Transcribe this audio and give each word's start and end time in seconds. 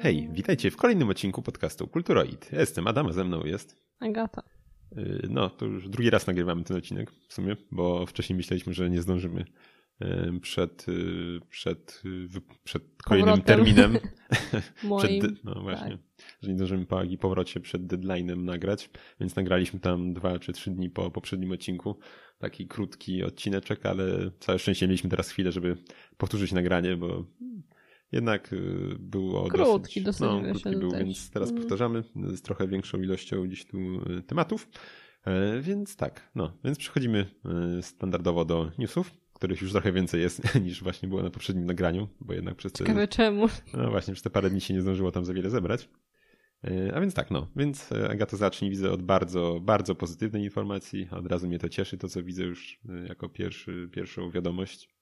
Hej, 0.00 0.28
witajcie 0.32 0.70
w 0.70 0.76
kolejnym 0.76 1.08
odcinku 1.08 1.42
podcastu 1.42 1.88
Kulturoid. 1.88 2.52
Ja 2.52 2.60
jestem 2.60 2.86
Adam, 2.86 3.06
a 3.06 3.12
ze 3.12 3.24
mną 3.24 3.44
jest... 3.44 3.76
Agata. 4.00 4.42
Y, 4.98 5.26
no, 5.30 5.50
to 5.50 5.66
już 5.66 5.88
drugi 5.88 6.10
raz 6.10 6.26
nagrywamy 6.26 6.64
ten 6.64 6.76
odcinek 6.76 7.10
w 7.28 7.34
sumie, 7.34 7.56
bo 7.70 8.06
wcześniej 8.06 8.36
myśleliśmy, 8.36 8.74
że 8.74 8.90
nie 8.90 9.02
zdążymy 9.02 9.44
y, 10.02 10.40
przed, 10.40 10.88
y, 10.88 11.40
przed, 11.48 12.02
przed 12.64 12.82
kolejnym 13.04 13.40
Powrotem. 13.40 13.56
terminem. 13.56 13.98
Moim. 14.84 15.20
Przed, 15.20 15.44
no 15.44 15.62
właśnie, 15.62 15.98
że 16.42 16.50
nie 16.50 16.56
zdążymy 16.56 16.86
po 16.86 17.02
i 17.02 17.18
powrocie 17.18 17.60
przed 17.60 17.82
deadline'em 17.82 18.44
nagrać, 18.44 18.90
więc 19.20 19.36
nagraliśmy 19.36 19.80
tam 19.80 20.14
dwa 20.14 20.38
czy 20.38 20.52
trzy 20.52 20.70
dni 20.70 20.90
po 20.90 21.10
poprzednim 21.10 21.52
odcinku. 21.52 21.98
Taki 22.38 22.66
krótki 22.66 23.22
odcineczek, 23.22 23.86
ale 23.86 24.30
całe 24.40 24.58
szczęście 24.58 24.86
mieliśmy 24.86 25.10
teraz 25.10 25.30
chwilę, 25.30 25.52
żeby 25.52 25.76
powtórzyć 26.16 26.52
nagranie, 26.52 26.96
bo 26.96 27.24
jednak 28.14 28.52
y, 28.52 28.58
było 28.98 29.48
Krótki 29.48 30.02
dosyć, 30.02 30.02
dosyć 30.02 30.20
no, 30.20 30.52
krótki 30.52 30.76
był, 30.80 30.90
też. 30.90 30.98
więc 31.04 31.30
teraz 31.30 31.50
Mm. 31.50 31.62
powtarzamy 31.62 32.02
z 32.16 32.42
trochę 32.42 32.68
większą 32.68 33.02
ilością 33.02 33.42
gdzieś 33.46 33.64
tu 33.66 33.78
y, 33.78 34.22
tematów. 34.22 34.68
E, 35.26 35.60
Więc 35.60 35.96
tak, 35.96 36.30
no, 36.34 36.52
więc 36.64 36.78
przechodzimy 36.78 37.26
y, 37.78 37.82
standardowo 37.82 38.44
do 38.44 38.70
newsów, 38.78 39.10
których 39.32 39.62
już 39.62 39.72
trochę 39.72 39.92
więcej 39.92 40.20
jest 40.20 40.54
niż 40.64 40.82
właśnie 40.82 41.08
było 41.08 41.22
na 41.22 41.30
poprzednim 41.30 41.66
nagraniu, 41.66 42.08
bo 42.20 42.32
jednak 42.34 42.54
przez 42.56 42.72
te, 42.72 42.78
Ciekawe 42.78 43.08
czemu. 43.08 43.46
no 43.74 43.90
właśnie, 43.90 44.14
przez 44.14 44.22
te 44.22 44.30
parę 44.30 44.50
dni 44.50 44.60
się 44.60 44.74
nie 44.74 44.82
zdążyło 44.82 45.12
tam 45.12 45.24
za 45.24 45.34
wiele 45.34 45.50
zebrać. 45.50 45.88
E, 46.64 46.94
A 46.94 47.00
więc 47.00 47.14
tak, 47.14 47.30
no, 47.30 47.46
więc 47.56 47.92
e, 47.92 48.10
Agata 48.10 48.36
zacznij, 48.36 48.70
widzę 48.70 48.90
od 48.90 49.02
bardzo, 49.02 49.60
bardzo 49.62 49.94
pozytywnej 49.94 50.42
informacji. 50.44 51.08
Od 51.10 51.26
razu 51.26 51.46
mnie 51.48 51.58
to 51.58 51.68
cieszy, 51.68 51.98
to 51.98 52.08
co 52.08 52.22
widzę 52.22 52.42
już 52.42 52.80
jako 53.08 53.28
pierwszy, 53.28 53.88
pierwszą 53.92 54.30
wiadomość. 54.30 54.94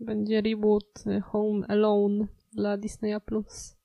Będzie 0.00 0.40
reboot 0.40 1.04
Home 1.24 1.66
Alone 1.68 2.26
dla 2.52 2.76
Disneya+. 2.76 3.20
Plus. 3.26 3.76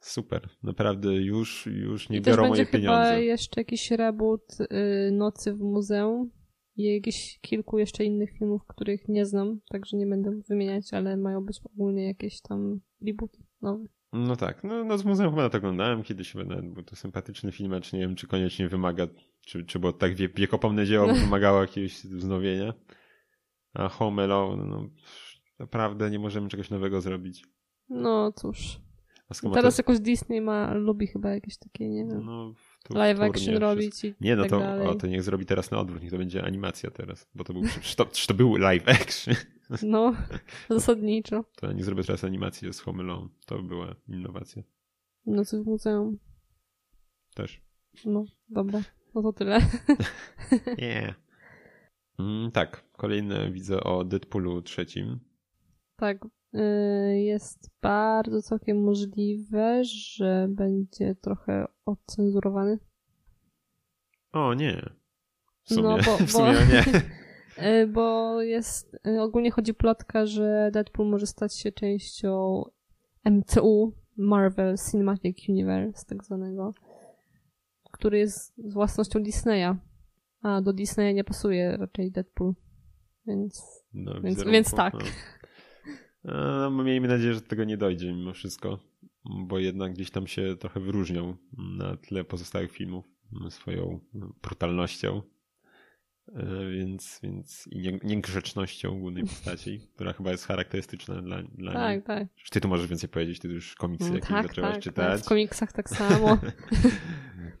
Super, 0.00 0.48
naprawdę 0.62 1.14
już, 1.14 1.66
już 1.66 2.08
nie 2.08 2.18
I 2.18 2.20
biorą 2.20 2.42
będzie 2.42 2.48
moje 2.48 2.64
chyba 2.64 2.78
pieniądze. 2.78 3.24
jeszcze 3.24 3.60
jakiś 3.60 3.90
reboot 3.90 4.60
y, 4.60 5.10
Nocy 5.12 5.54
w 5.54 5.60
Muzeum 5.60 6.30
i 6.76 6.94
jakieś 6.94 7.38
kilku 7.40 7.78
jeszcze 7.78 8.04
innych 8.04 8.30
filmów, 8.38 8.62
których 8.68 9.08
nie 9.08 9.26
znam, 9.26 9.60
także 9.68 9.96
nie 9.96 10.06
będę 10.06 10.30
wymieniać, 10.48 10.94
ale 10.94 11.16
mają 11.16 11.44
być 11.44 11.60
ogólnie 11.64 12.06
jakieś 12.06 12.40
tam 12.40 12.80
rebooty 13.06 13.38
nowe. 13.62 13.84
No 14.12 14.36
tak, 14.36 14.64
no, 14.64 14.84
no 14.84 14.98
z 14.98 15.04
muzeum 15.04 15.30
chyba 15.30 15.50
to 15.50 15.58
oglądałem 15.58 16.02
kiedyś, 16.02 16.34
nawet 16.34 16.72
był 16.72 16.82
to 16.82 16.96
sympatyczny 16.96 17.52
film, 17.52 17.72
acz 17.72 17.92
nie 17.92 18.00
wiem, 18.00 18.14
czy 18.14 18.26
koniecznie 18.26 18.68
wymaga, 18.68 19.06
czy, 19.40 19.64
czy 19.64 19.78
było 19.78 19.92
tak 19.92 20.14
wie, 20.14 20.28
wiekopomne 20.28 20.86
dzieło 20.86 21.14
wymagało 21.24 21.60
jakiegoś 21.60 21.92
wznowienia. 21.92 22.74
A 23.74 23.88
Home 23.88 24.22
Alone, 24.22 24.64
no 24.64 24.90
naprawdę 25.58 26.10
nie 26.10 26.18
możemy 26.18 26.48
czegoś 26.48 26.70
nowego 26.70 27.00
zrobić. 27.00 27.44
No 27.92 28.32
cóż. 28.32 28.80
Teraz 29.54 29.76
to, 29.76 29.80
jakoś 29.80 30.00
Disney 30.00 30.40
ma, 30.40 30.74
lubi 30.74 31.06
chyba 31.06 31.30
jakieś 31.30 31.58
takie, 31.58 31.88
nie 31.88 32.04
wiem, 32.04 32.24
no, 32.24 32.54
live 32.90 33.20
action 33.20 33.32
wszystko. 33.42 33.58
robić 33.60 34.04
i 34.04 34.14
Nie, 34.20 34.36
no 34.36 34.42
tak 34.42 34.50
to, 34.50 34.58
dalej. 34.58 34.86
o, 34.86 34.94
to 34.94 35.06
niech 35.06 35.22
zrobi 35.22 35.46
teraz 35.46 35.70
na 35.70 35.78
odwrót, 35.78 36.02
niech 36.02 36.10
to 36.10 36.18
będzie 36.18 36.44
animacja 36.44 36.90
teraz, 36.90 37.28
bo 37.34 37.44
to 37.44 37.52
był, 37.52 37.62
czy 37.82 37.96
to, 37.96 38.06
czy 38.06 38.26
to 38.26 38.34
był 38.34 38.56
live 38.56 38.88
action, 38.88 39.34
No, 39.82 40.14
zasadniczo. 40.70 41.44
to 41.56 41.72
nie 41.72 41.84
zrobię 41.84 42.04
teraz 42.04 42.24
animację 42.24 42.72
z 42.72 42.80
Home 42.80 43.02
Alone, 43.02 43.28
to 43.46 43.56
by 43.56 43.62
była 43.62 43.94
innowacja 44.08 44.62
Nocy 45.26 45.62
w 45.62 45.66
muzeum. 45.66 46.18
też. 47.34 47.62
No, 48.04 48.24
dobra. 48.48 48.80
No 49.14 49.22
to 49.22 49.32
tyle. 49.32 49.58
Nie. 50.78 51.14
Mm, 52.18 52.50
tak, 52.50 52.84
kolejne 52.92 53.50
widzę 53.50 53.80
o 53.84 54.04
Deadpoolu 54.04 54.62
trzecim. 54.62 55.20
Tak, 55.96 56.18
jest 57.14 57.70
bardzo 57.82 58.42
całkiem 58.42 58.84
możliwe, 58.84 59.84
że 59.84 60.46
będzie 60.50 61.14
trochę 61.14 61.66
odcenzurowany. 61.86 62.78
O 64.32 64.54
nie. 64.54 64.90
W 65.64 65.68
sumie, 65.74 65.82
No, 65.82 65.96
bo- 66.06 66.16
w 66.26 66.30
sumie 66.30 66.52
bo- 66.52 66.72
nie. 66.74 66.84
Y, 67.82 67.86
Bo 67.86 68.42
jest, 68.42 68.96
y, 69.06 69.20
ogólnie 69.20 69.50
chodzi 69.50 69.74
plotka, 69.74 70.26
że 70.26 70.70
Deadpool 70.72 71.08
może 71.08 71.26
stać 71.26 71.54
się 71.58 71.72
częścią 71.72 72.62
MCU, 73.24 73.92
Marvel 74.16 74.74
Cinematic 74.90 75.48
Universe, 75.48 76.06
tak 76.06 76.24
zwanego, 76.24 76.74
który 77.90 78.18
jest 78.18 78.52
własnością 78.72 79.22
Disneya. 79.22 79.76
A 80.42 80.60
do 80.60 80.72
Disneya 80.72 81.14
nie 81.14 81.24
pasuje 81.24 81.76
raczej 81.76 82.10
Deadpool. 82.12 82.54
Więc 83.26 83.62
No, 83.94 84.20
Więc- 84.20 84.44
więc 84.44 84.70
tak. 84.74 84.94
No. 84.94 85.00
No, 86.24 86.70
miejmy 86.70 87.08
nadzieję, 87.08 87.34
że 87.34 87.40
do 87.40 87.46
tego 87.46 87.64
nie 87.64 87.76
dojdzie 87.76 88.12
mimo 88.12 88.32
wszystko, 88.32 88.78
bo 89.24 89.58
jednak 89.58 89.92
gdzieś 89.92 90.10
tam 90.10 90.26
się 90.26 90.56
trochę 90.56 90.80
wyróżnią 90.80 91.36
na 91.78 91.96
tle 91.96 92.24
pozostałych 92.24 92.72
filmów 92.72 93.04
swoją 93.50 94.00
brutalnością. 94.42 95.22
E, 96.34 96.70
Więc, 96.70 97.20
więc 97.22 97.66
i 97.70 97.78
nie- 97.78 97.98
niegrzecznością 98.04 99.00
głównej 99.00 99.22
postaci, 99.24 99.80
która 99.94 100.12
chyba 100.12 100.30
jest 100.30 100.46
charakterystyczna 100.46 101.22
dla, 101.22 101.42
dla 101.42 101.72
niej. 101.90 102.02
tak, 102.02 102.06
tak. 102.06 102.28
Czy 102.34 102.50
Ty 102.50 102.60
tu 102.60 102.68
możesz 102.68 102.86
więcej 102.86 103.08
powiedzieć, 103.08 103.38
ty 103.38 103.48
już 103.48 103.74
komiksy 103.74 104.04
Mm, 104.06 104.14
jakieś 104.16 104.30
tak, 104.30 104.46
zaczęłaś 104.46 104.74
tak, 104.74 104.82
czytać. 104.82 105.16
tak. 105.18 105.26
W 105.26 105.28
komiksach 105.28 105.72
tak 105.72 105.88
samo. 105.98 106.38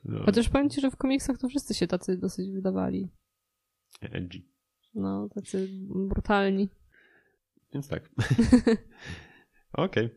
No, 0.04 0.24
Chociaż 0.24 0.48
powiem 0.48 0.70
ci, 0.70 0.80
że 0.80 0.90
w 0.90 0.96
komiksach 0.96 1.38
to 1.38 1.48
wszyscy 1.48 1.74
się 1.74 1.86
tacy 1.86 2.18
dosyć 2.18 2.50
wydawali. 2.50 3.08
edgy. 4.00 4.42
No, 4.94 5.28
tacy 5.34 5.68
brutalni. 6.08 6.68
Więc 7.74 7.88
tak. 7.88 8.10
Okej. 9.72 10.10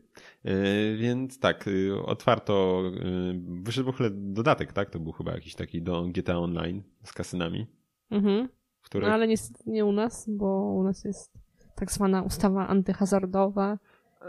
E, 0.44 0.96
Więc 0.96 1.38
tak, 1.40 1.68
y, 1.68 2.02
otwarto, 2.02 2.82
y, 2.86 3.40
wyszedł 3.62 3.92
w 3.92 3.94
ogóle 3.94 4.10
dodatek, 4.12 4.72
tak? 4.72 4.90
To 4.90 5.00
był 5.00 5.12
chyba 5.12 5.32
jakiś 5.32 5.54
taki 5.54 5.82
do 5.82 6.02
GTA 6.08 6.38
Online 6.38 6.82
z 7.04 7.12
kasynami, 7.12 7.66
Mhm. 8.10 8.48
których... 8.82 9.08
No, 9.08 9.14
ale 9.14 9.28
niestety 9.28 9.70
nie 9.70 9.84
u 9.84 9.92
nas, 9.92 10.30
bo 10.30 10.72
u 10.74 10.82
nas 10.82 11.04
jest 11.04 11.32
tak 11.74 11.92
zwana 11.92 12.22
ustawa 12.22 12.66
antyhazardowa 12.68 13.78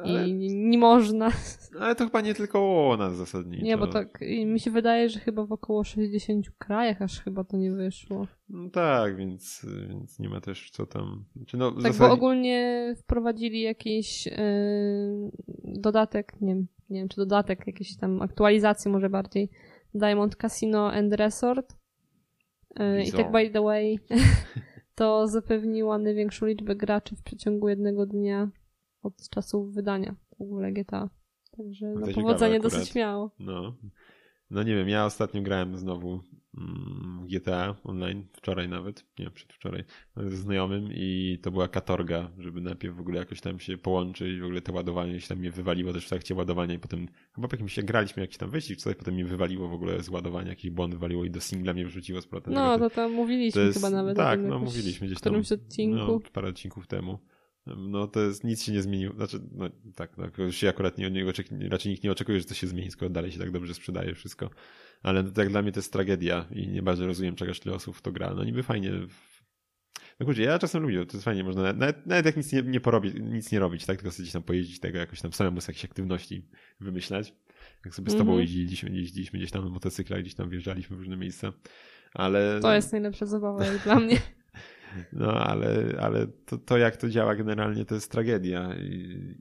ale, 0.03 0.29
i 0.29 0.33
nie, 0.33 0.77
można. 0.77 1.31
ale 1.79 1.95
to 1.95 2.05
chyba 2.05 2.21
nie 2.21 2.33
tylko 2.33 2.89
o 2.89 2.97
nas 2.97 3.15
zasadniczo. 3.15 3.65
Nie, 3.65 3.77
bo 3.77 3.87
tak 3.87 4.19
i 4.21 4.45
mi 4.45 4.59
się 4.59 4.71
wydaje, 4.71 5.09
że 5.09 5.19
chyba 5.19 5.45
w 5.45 5.51
około 5.51 5.83
60 5.83 6.49
krajach 6.57 7.01
aż 7.01 7.21
chyba 7.21 7.43
to 7.43 7.57
nie 7.57 7.71
wyszło. 7.71 8.27
No 8.49 8.69
tak, 8.69 9.17
więc, 9.17 9.65
więc 9.89 10.19
nie 10.19 10.29
ma 10.29 10.41
też 10.41 10.71
co 10.71 10.85
tam... 10.85 11.25
Czy 11.47 11.57
no, 11.57 11.71
Tak, 11.71 11.93
bo 11.93 12.11
ogólnie 12.11 12.93
wprowadzili 12.97 13.61
jakiś 13.61 14.25
yy, 14.25 14.33
dodatek, 15.63 16.41
nie 16.41 16.47
wiem, 16.55 16.67
nie 16.89 16.99
wiem 16.99 17.09
czy 17.09 17.15
dodatek, 17.15 17.67
jakieś 17.67 17.97
tam 17.97 18.21
aktualizacje 18.21 18.91
może 18.91 19.09
bardziej. 19.09 19.49
Diamond 19.93 20.35
Casino 20.35 20.91
and 20.91 21.13
Resort. 21.13 21.75
Yy, 22.79 23.03
I 23.03 23.11
tak 23.11 23.31
by 23.31 23.49
the 23.49 23.61
way, 23.61 23.99
to 24.95 25.27
zapewniła 25.27 25.97
największą 25.97 26.45
liczbę 26.45 26.75
graczy 26.75 27.15
w 27.15 27.23
przeciągu 27.23 27.69
jednego 27.69 28.05
dnia 28.05 28.49
od 29.03 29.29
czasu 29.29 29.65
wydania 29.65 30.15
w 30.37 30.41
ogóle 30.41 30.71
GTA. 30.71 31.09
Także 31.57 31.93
To 31.93 31.99
no, 31.99 32.13
powodzenie 32.13 32.59
dosyć 32.59 32.95
miało. 32.95 33.31
No. 33.39 33.77
no 34.49 34.63
nie 34.63 34.75
wiem, 34.75 34.89
ja 34.89 35.05
ostatnio 35.05 35.41
grałem 35.41 35.77
znowu 35.77 36.19
mm, 36.57 37.27
GTA 37.27 37.75
online, 37.83 38.27
wczoraj 38.33 38.69
nawet, 38.69 39.05
nie 39.19 39.29
przedwczoraj, 39.29 39.83
ze 40.17 40.37
znajomym 40.37 40.89
i 40.91 41.39
to 41.41 41.51
była 41.51 41.67
katorga, 41.67 42.31
żeby 42.37 42.61
najpierw 42.61 42.95
w 42.95 42.99
ogóle 42.99 43.19
jakoś 43.19 43.41
tam 43.41 43.59
się 43.59 43.77
połączyć, 43.77 44.39
w 44.39 44.43
ogóle 44.43 44.61
te 44.61 44.71
ładowanie 44.71 45.21
się 45.21 45.27
tam 45.27 45.37
mnie 45.37 45.51
wywaliło 45.51 45.93
też 45.93 46.05
w 46.05 46.09
trakcie 46.09 46.35
ładowania 46.35 46.73
i 46.73 46.79
potem 46.79 47.07
chyba 47.35 47.47
po 47.47 47.55
jakimś 47.55 47.73
się 47.73 47.83
graliśmy 47.83 48.21
jakiś 48.21 48.37
tam 48.37 48.49
wyścig, 48.49 48.79
coś, 48.79 48.95
potem 48.95 49.13
mnie 49.13 49.25
wywaliło 49.25 49.67
w 49.67 49.73
ogóle 49.73 50.03
z 50.03 50.09
ładowania, 50.09 50.49
jakiś 50.49 50.71
błąd 50.71 50.93
wywaliło 50.93 51.25
i 51.25 51.31
do 51.31 51.41
singla 51.41 51.73
mnie 51.73 51.85
wrzuciło 51.85 52.21
z 52.21 52.25
powrotem. 52.27 52.53
No, 52.53 52.79
to 52.79 52.89
tam 52.89 53.11
mówiliśmy 53.13 53.61
to 53.61 53.67
jest- 53.67 53.77
chyba 53.77 53.89
nawet 53.89 54.17
tak, 54.17 54.39
no, 54.43 54.59
mówiliśmy 54.59 55.07
gdzieś 55.07 55.17
w 55.17 55.21
którymś 55.21 55.49
tam, 55.49 55.57
odcinku. 55.57 55.97
no, 55.97 56.19
parę 56.33 56.47
odcinków 56.47 56.87
temu. 56.87 57.19
No 57.77 58.07
to 58.07 58.19
jest, 58.21 58.43
nic 58.43 58.63
się 58.63 58.71
nie 58.71 58.81
zmieniło. 58.81 59.13
Znaczy, 59.13 59.39
no 59.51 59.69
tak, 59.95 60.17
no, 60.17 60.43
już 60.43 60.55
się 60.55 60.69
akurat 60.69 60.97
nie, 60.97 61.11
nie 61.11 61.25
oczek- 61.25 61.69
raczej 61.69 61.91
nikt 61.91 62.03
nie 62.03 62.11
oczekuje, 62.11 62.39
że 62.39 62.45
to 62.45 62.53
się 62.53 62.67
zmieni, 62.67 62.91
skoro 62.91 63.09
dalej 63.09 63.31
się 63.31 63.39
tak 63.39 63.51
dobrze 63.51 63.73
sprzedaje 63.73 64.15
wszystko. 64.15 64.49
Ale 65.03 65.23
no, 65.23 65.31
tak 65.31 65.49
dla 65.49 65.61
mnie 65.61 65.71
to 65.71 65.79
jest 65.79 65.93
tragedia 65.93 66.45
i 66.51 66.67
nie 66.67 66.81
bardzo 66.83 67.07
rozumiem, 67.07 67.35
czegoś 67.35 67.59
tyle 67.59 67.75
osób 67.75 67.95
w 67.97 68.01
to 68.01 68.11
gra. 68.11 68.33
No 68.33 68.43
niby 68.43 68.63
fajnie. 68.63 68.91
No 70.19 70.25
kurczę, 70.25 70.41
ja 70.41 70.59
czasem 70.59 70.81
lubię, 70.83 71.05
to 71.05 71.17
jest 71.17 71.25
fajnie, 71.25 71.43
można 71.43 71.61
nawet, 71.61 71.77
nawet, 71.77 72.05
nawet 72.05 72.25
jak 72.25 72.37
nic 72.37 72.53
nie, 72.53 72.61
nie 72.61 72.79
porobić, 72.79 73.13
nic 73.19 73.51
nie 73.51 73.59
robić, 73.59 73.85
tak, 73.85 73.97
tylko 73.97 74.11
sobie 74.11 74.23
gdzieś 74.23 74.33
tam 74.33 74.43
pojeździć 74.43 74.79
tego, 74.79 74.97
jakoś 74.97 75.21
tam 75.21 75.33
samemu 75.33 75.61
z 75.61 75.67
jakichś 75.67 75.85
aktywności 75.85 76.49
wymyślać. 76.79 77.33
Jak 77.85 77.95
sobie 77.95 78.11
z 78.11 78.13
tobą 78.13 78.31
Mhm. 78.31 78.39
jeździliśmy, 78.39 78.89
jeździliśmy 78.89 79.39
gdzieś 79.39 79.51
tam 79.51 79.63
na 79.63 79.69
motocyklach, 79.69 80.21
gdzieś 80.21 80.35
tam 80.35 80.49
wjeżdżaliśmy 80.49 80.95
w 80.95 80.99
różne 80.99 81.17
miejsca. 81.17 81.53
Ale... 82.13 82.59
To 82.61 82.73
jest 82.73 82.91
najlepsza 82.91 83.25
zabawa 83.25 83.65
dla 83.83 83.99
mnie. 83.99 84.17
No, 85.13 85.33
ale, 85.33 85.97
ale 86.01 86.27
to, 86.27 86.57
to 86.57 86.77
jak 86.77 86.97
to 86.97 87.09
działa 87.09 87.35
generalnie 87.35 87.85
to 87.85 87.95
jest 87.95 88.11
tragedia 88.11 88.75
i, 88.75 88.89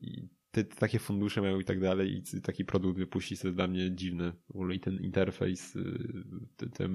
i 0.03 0.29
te, 0.51 0.65
takie 0.65 0.99
fundusze 0.99 1.43
mają 1.43 1.61
i 1.61 1.65
tak 1.65 1.81
dalej 1.81 2.23
i 2.37 2.41
taki 2.41 2.65
produkt 2.65 2.99
wypuścić 2.99 3.41
to 3.41 3.49
jest 3.49 3.59
dla 3.59 3.67
mnie 3.67 3.95
dziwne. 3.95 4.33
W 4.47 4.51
ogóle 4.51 4.75
i 4.75 4.81
ten 4.81 4.97
interfejs, 4.97 5.77
y, 5.77 5.83
te, 6.57 6.69
te 6.69 6.89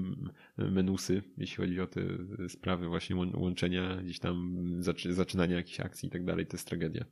menusy, 0.58 1.22
jeśli 1.36 1.56
chodzi 1.56 1.80
o 1.80 1.86
te 1.86 2.00
sprawy 2.48 2.88
właśnie 2.88 3.16
łą- 3.16 3.38
łączenia, 3.40 3.96
gdzieś 3.96 4.18
tam 4.18 4.56
zaczy, 4.78 5.14
zaczynania 5.14 5.56
jakichś 5.56 5.80
akcji 5.80 6.06
i 6.06 6.12
tak 6.12 6.24
dalej, 6.24 6.46
to 6.46 6.56
jest 6.56 6.68
tragedia. 6.68 7.04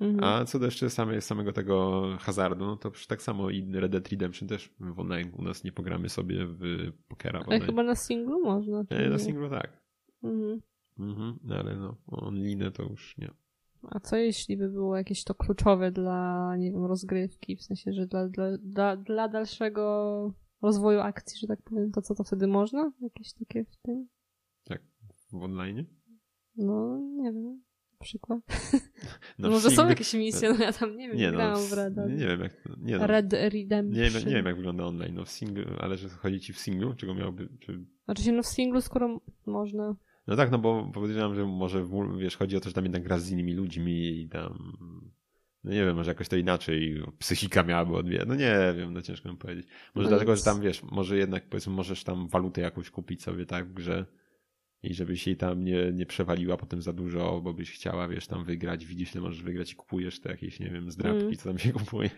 Mhm. 0.00 0.24
A 0.24 0.44
co 0.44 0.58
do 0.58 0.64
jeszcze 0.64 0.90
same, 0.90 1.20
samego 1.20 1.52
tego 1.52 2.02
hazardu, 2.20 2.66
no 2.66 2.76
to 2.76 2.92
tak 3.08 3.22
samo 3.22 3.50
i 3.50 3.72
Red 3.72 3.92
Dead 3.92 4.08
Redemption 4.08 4.48
też 4.48 4.70
w 4.80 5.00
online 5.00 5.30
u 5.32 5.42
nas 5.42 5.64
nie 5.64 5.72
pogramy 5.72 6.08
sobie 6.08 6.46
w 6.46 6.92
pokera. 7.08 7.44
Ale 7.46 7.60
chyba 7.60 7.82
na 7.82 7.94
singlu 7.94 8.44
można. 8.44 8.84
czy 8.84 8.94
Nie, 8.94 9.08
na 9.08 9.18
singlu 9.18 9.50
tak. 9.50 9.85
Mhm. 10.28 10.60
Mhm, 10.98 11.38
no 11.44 11.56
ale 11.56 11.76
no, 11.76 11.96
online 12.06 12.72
to 12.72 12.82
już 12.82 13.18
nie. 13.18 13.30
A 13.82 14.00
co 14.00 14.16
jeśli 14.16 14.56
by 14.56 14.68
było 14.68 14.96
jakieś 14.96 15.24
to 15.24 15.34
kluczowe 15.34 15.92
dla, 15.92 16.56
nie 16.56 16.72
wiem, 16.72 16.84
rozgrywki, 16.84 17.56
w 17.56 17.62
sensie, 17.62 17.92
że 17.92 18.06
dla, 18.06 18.28
dla, 18.28 18.56
dla, 18.58 18.96
dla 18.96 19.28
dalszego 19.28 20.34
rozwoju 20.62 21.00
akcji, 21.00 21.38
że 21.40 21.46
tak 21.46 21.62
powiem, 21.62 21.92
to 21.92 22.02
co 22.02 22.14
to 22.14 22.24
wtedy 22.24 22.46
można? 22.46 22.92
Jakieś 23.00 23.32
takie 23.32 23.64
w 23.64 23.76
tym? 23.82 24.08
W 25.32 25.42
online? 25.42 25.84
No, 26.56 26.98
nie 27.16 27.32
wiem. 27.32 27.62
Na 27.92 27.98
przykład. 28.00 28.40
No, 29.38 29.48
No, 29.48 29.50
może 29.54 29.70
są 29.70 29.82
singlu- 29.82 29.88
jakieś 29.88 30.14
misje, 30.14 30.52
no 30.52 30.64
ja 30.64 30.72
tam 30.72 30.96
nie 30.96 31.08
wiem, 31.08 31.16
nie, 31.16 31.32
no, 31.32 31.56
w- 31.56 31.72
Red. 31.72 31.96
Nie, 31.96 32.02
nie 32.14 32.26
wiem 32.26 32.40
jak, 32.40 32.52
nie, 32.78 32.98
no, 32.98 33.06
Red 33.06 33.32
Redemption. 33.32 34.02
nie, 34.04 34.10
wiem, 34.10 34.28
nie 34.28 34.34
wiem 34.34 34.46
jak 34.46 34.56
wygląda 34.56 34.84
online, 34.84 35.14
no 35.14 35.24
w 35.24 35.28
singlu, 35.30 35.64
ale 35.80 35.96
że 35.96 36.08
chodzi 36.08 36.40
ci 36.40 36.52
w 36.52 36.58
singlu, 36.58 36.94
czego 36.94 37.14
miałoby, 37.14 37.48
czy... 37.60 37.86
Znaczy 38.04 38.22
się, 38.22 38.32
no 38.32 38.42
w 38.42 38.46
singlu, 38.46 38.80
skoro 38.80 39.20
można. 39.46 39.96
No 40.26 40.36
tak, 40.36 40.50
no 40.50 40.58
bo 40.58 40.90
podejrzewam, 40.94 41.34
że 41.34 41.44
może, 41.46 41.86
wiesz, 42.18 42.36
chodzi 42.36 42.56
o 42.56 42.60
to, 42.60 42.68
że 42.68 42.74
tam 42.74 42.84
jednak 42.84 43.02
gra 43.02 43.18
z 43.18 43.30
innymi 43.30 43.54
ludźmi 43.54 44.20
i 44.20 44.28
tam, 44.28 44.72
no 45.64 45.72
nie 45.72 45.84
wiem, 45.84 45.96
może 45.96 46.10
jakoś 46.10 46.28
to 46.28 46.36
inaczej 46.36 47.02
psychika 47.18 47.62
miałaby 47.62 47.96
odbierać, 47.96 48.28
no 48.28 48.34
nie 48.34 48.74
wiem, 48.76 48.92
no 48.92 49.02
ciężko 49.02 49.32
mi 49.32 49.36
powiedzieć. 49.36 49.66
Może 49.94 50.04
No 50.04 50.08
dlatego, 50.10 50.32
nic. 50.32 50.38
że 50.38 50.44
tam, 50.44 50.60
wiesz, 50.60 50.82
może 50.82 51.16
jednak, 51.16 51.48
powiedzmy, 51.48 51.72
możesz 51.72 52.04
tam 52.04 52.28
walutę 52.28 52.60
jakąś 52.60 52.90
kupić 52.90 53.22
sobie, 53.22 53.46
tak, 53.46 53.68
w 53.68 53.72
grze 53.72 54.06
i 54.82 54.94
żebyś 54.94 55.26
jej 55.26 55.36
tam 55.36 55.64
nie, 55.64 55.92
nie 55.92 56.06
przewaliła 56.06 56.56
potem 56.56 56.82
za 56.82 56.92
dużo, 56.92 57.40
bo 57.40 57.54
byś 57.54 57.72
chciała, 57.72 58.08
wiesz, 58.08 58.26
tam 58.26 58.44
wygrać, 58.44 58.86
widzisz, 58.86 59.14
ile 59.14 59.22
możesz 59.22 59.42
wygrać 59.42 59.72
i 59.72 59.76
kupujesz 59.76 60.20
te 60.20 60.30
jakieś, 60.30 60.60
nie 60.60 60.70
wiem, 60.70 60.90
zdrabki, 60.90 61.22
Mm. 61.22 61.36
co 61.36 61.48
tam 61.48 61.58
się 61.58 61.72
kupuje. 61.80 62.10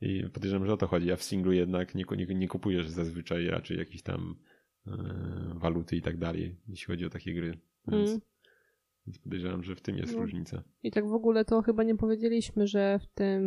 I 0.00 0.24
podejrzewam, 0.32 0.66
że 0.66 0.72
o 0.72 0.76
to 0.76 0.86
chodzi, 0.86 1.12
a 1.12 1.16
w 1.16 1.22
singlu 1.22 1.52
jednak 1.52 1.94
nie, 1.94 2.04
nie, 2.16 2.26
nie 2.34 2.48
kupujesz 2.48 2.88
zazwyczaj 2.88 3.46
raczej 3.46 3.78
jakichś 3.78 4.02
tam 4.02 4.36
waluty 5.54 5.96
i 5.96 6.02
tak 6.02 6.16
dalej, 6.18 6.56
jeśli 6.68 6.86
chodzi 6.86 7.06
o 7.06 7.10
takie 7.10 7.34
gry. 7.34 7.58
Więc, 7.88 8.10
Mm. 8.10 8.20
więc 9.06 9.18
podejrzewam, 9.18 9.62
że 9.62 9.74
w 9.76 9.80
tym 9.80 9.96
jest 9.96 10.12
No. 10.14 10.20
różnica. 10.20 10.62
I 10.82 10.90
tak 10.90 11.08
w 11.08 11.12
ogóle 11.12 11.44
to 11.44 11.62
chyba 11.62 11.82
nie 11.82 11.96
powiedzieliśmy, 11.96 12.66
że 12.66 12.98
w 12.98 13.06
tym 13.14 13.42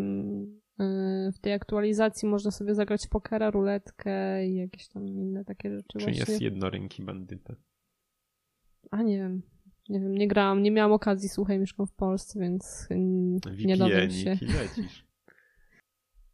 yy, 0.79 1.31
w 1.31 1.39
tej 1.39 1.53
aktualizacji 1.53 2.27
można 2.29 2.51
sobie 2.51 2.75
zagrać 2.75 3.07
pokera, 3.07 3.51
ruletkę 3.51 4.47
i 4.47 4.55
jakieś 4.55 4.87
tam 4.87 5.07
inne 5.07 5.45
takie 5.45 5.69
rzeczy 5.71 5.99
Czy 5.99 6.05
właśnie. 6.05 6.19
jest 6.27 6.41
jednoręki 6.41 7.03
bandyta? 7.03 7.55
A 8.91 9.01
nie 9.03 9.17
wiem. 9.17 9.41
Nie 9.89 9.99
wiem, 9.99 10.11
nie 10.17 10.27
grałam, 10.27 10.63
nie 10.63 10.71
miałam 10.71 10.91
okazji, 10.91 11.29
słuchaj, 11.29 11.59
mieszkam 11.59 11.87
w 11.87 11.93
Polsce, 11.95 12.39
więc 12.39 12.87
nie 13.65 13.77
dowiem 13.77 14.11
się. 14.11 14.37
Lecisz. 14.61 15.05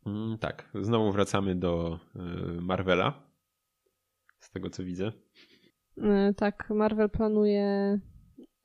Mm, 0.06 0.38
tak, 0.38 0.70
znowu 0.82 1.12
wracamy 1.12 1.56
do 1.56 2.00
y, 2.16 2.62
Marvela. 2.62 3.29
Z 4.39 4.51
tego 4.51 4.69
co 4.69 4.83
widzę. 4.83 5.12
Yy, 5.97 6.33
tak, 6.33 6.69
Marvel 6.69 7.09
planuje 7.09 8.00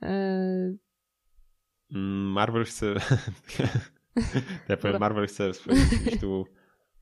yy, 0.02 0.78
Mm, 1.94 2.32
Marvel 2.32 2.64
chce. 2.64 2.86
ja 4.68 4.76
powiem. 4.76 5.00
Marvel 5.00 5.26
chce 5.26 5.52
w 5.52 5.56
swoich, 5.56 6.20
tu, 6.20 6.44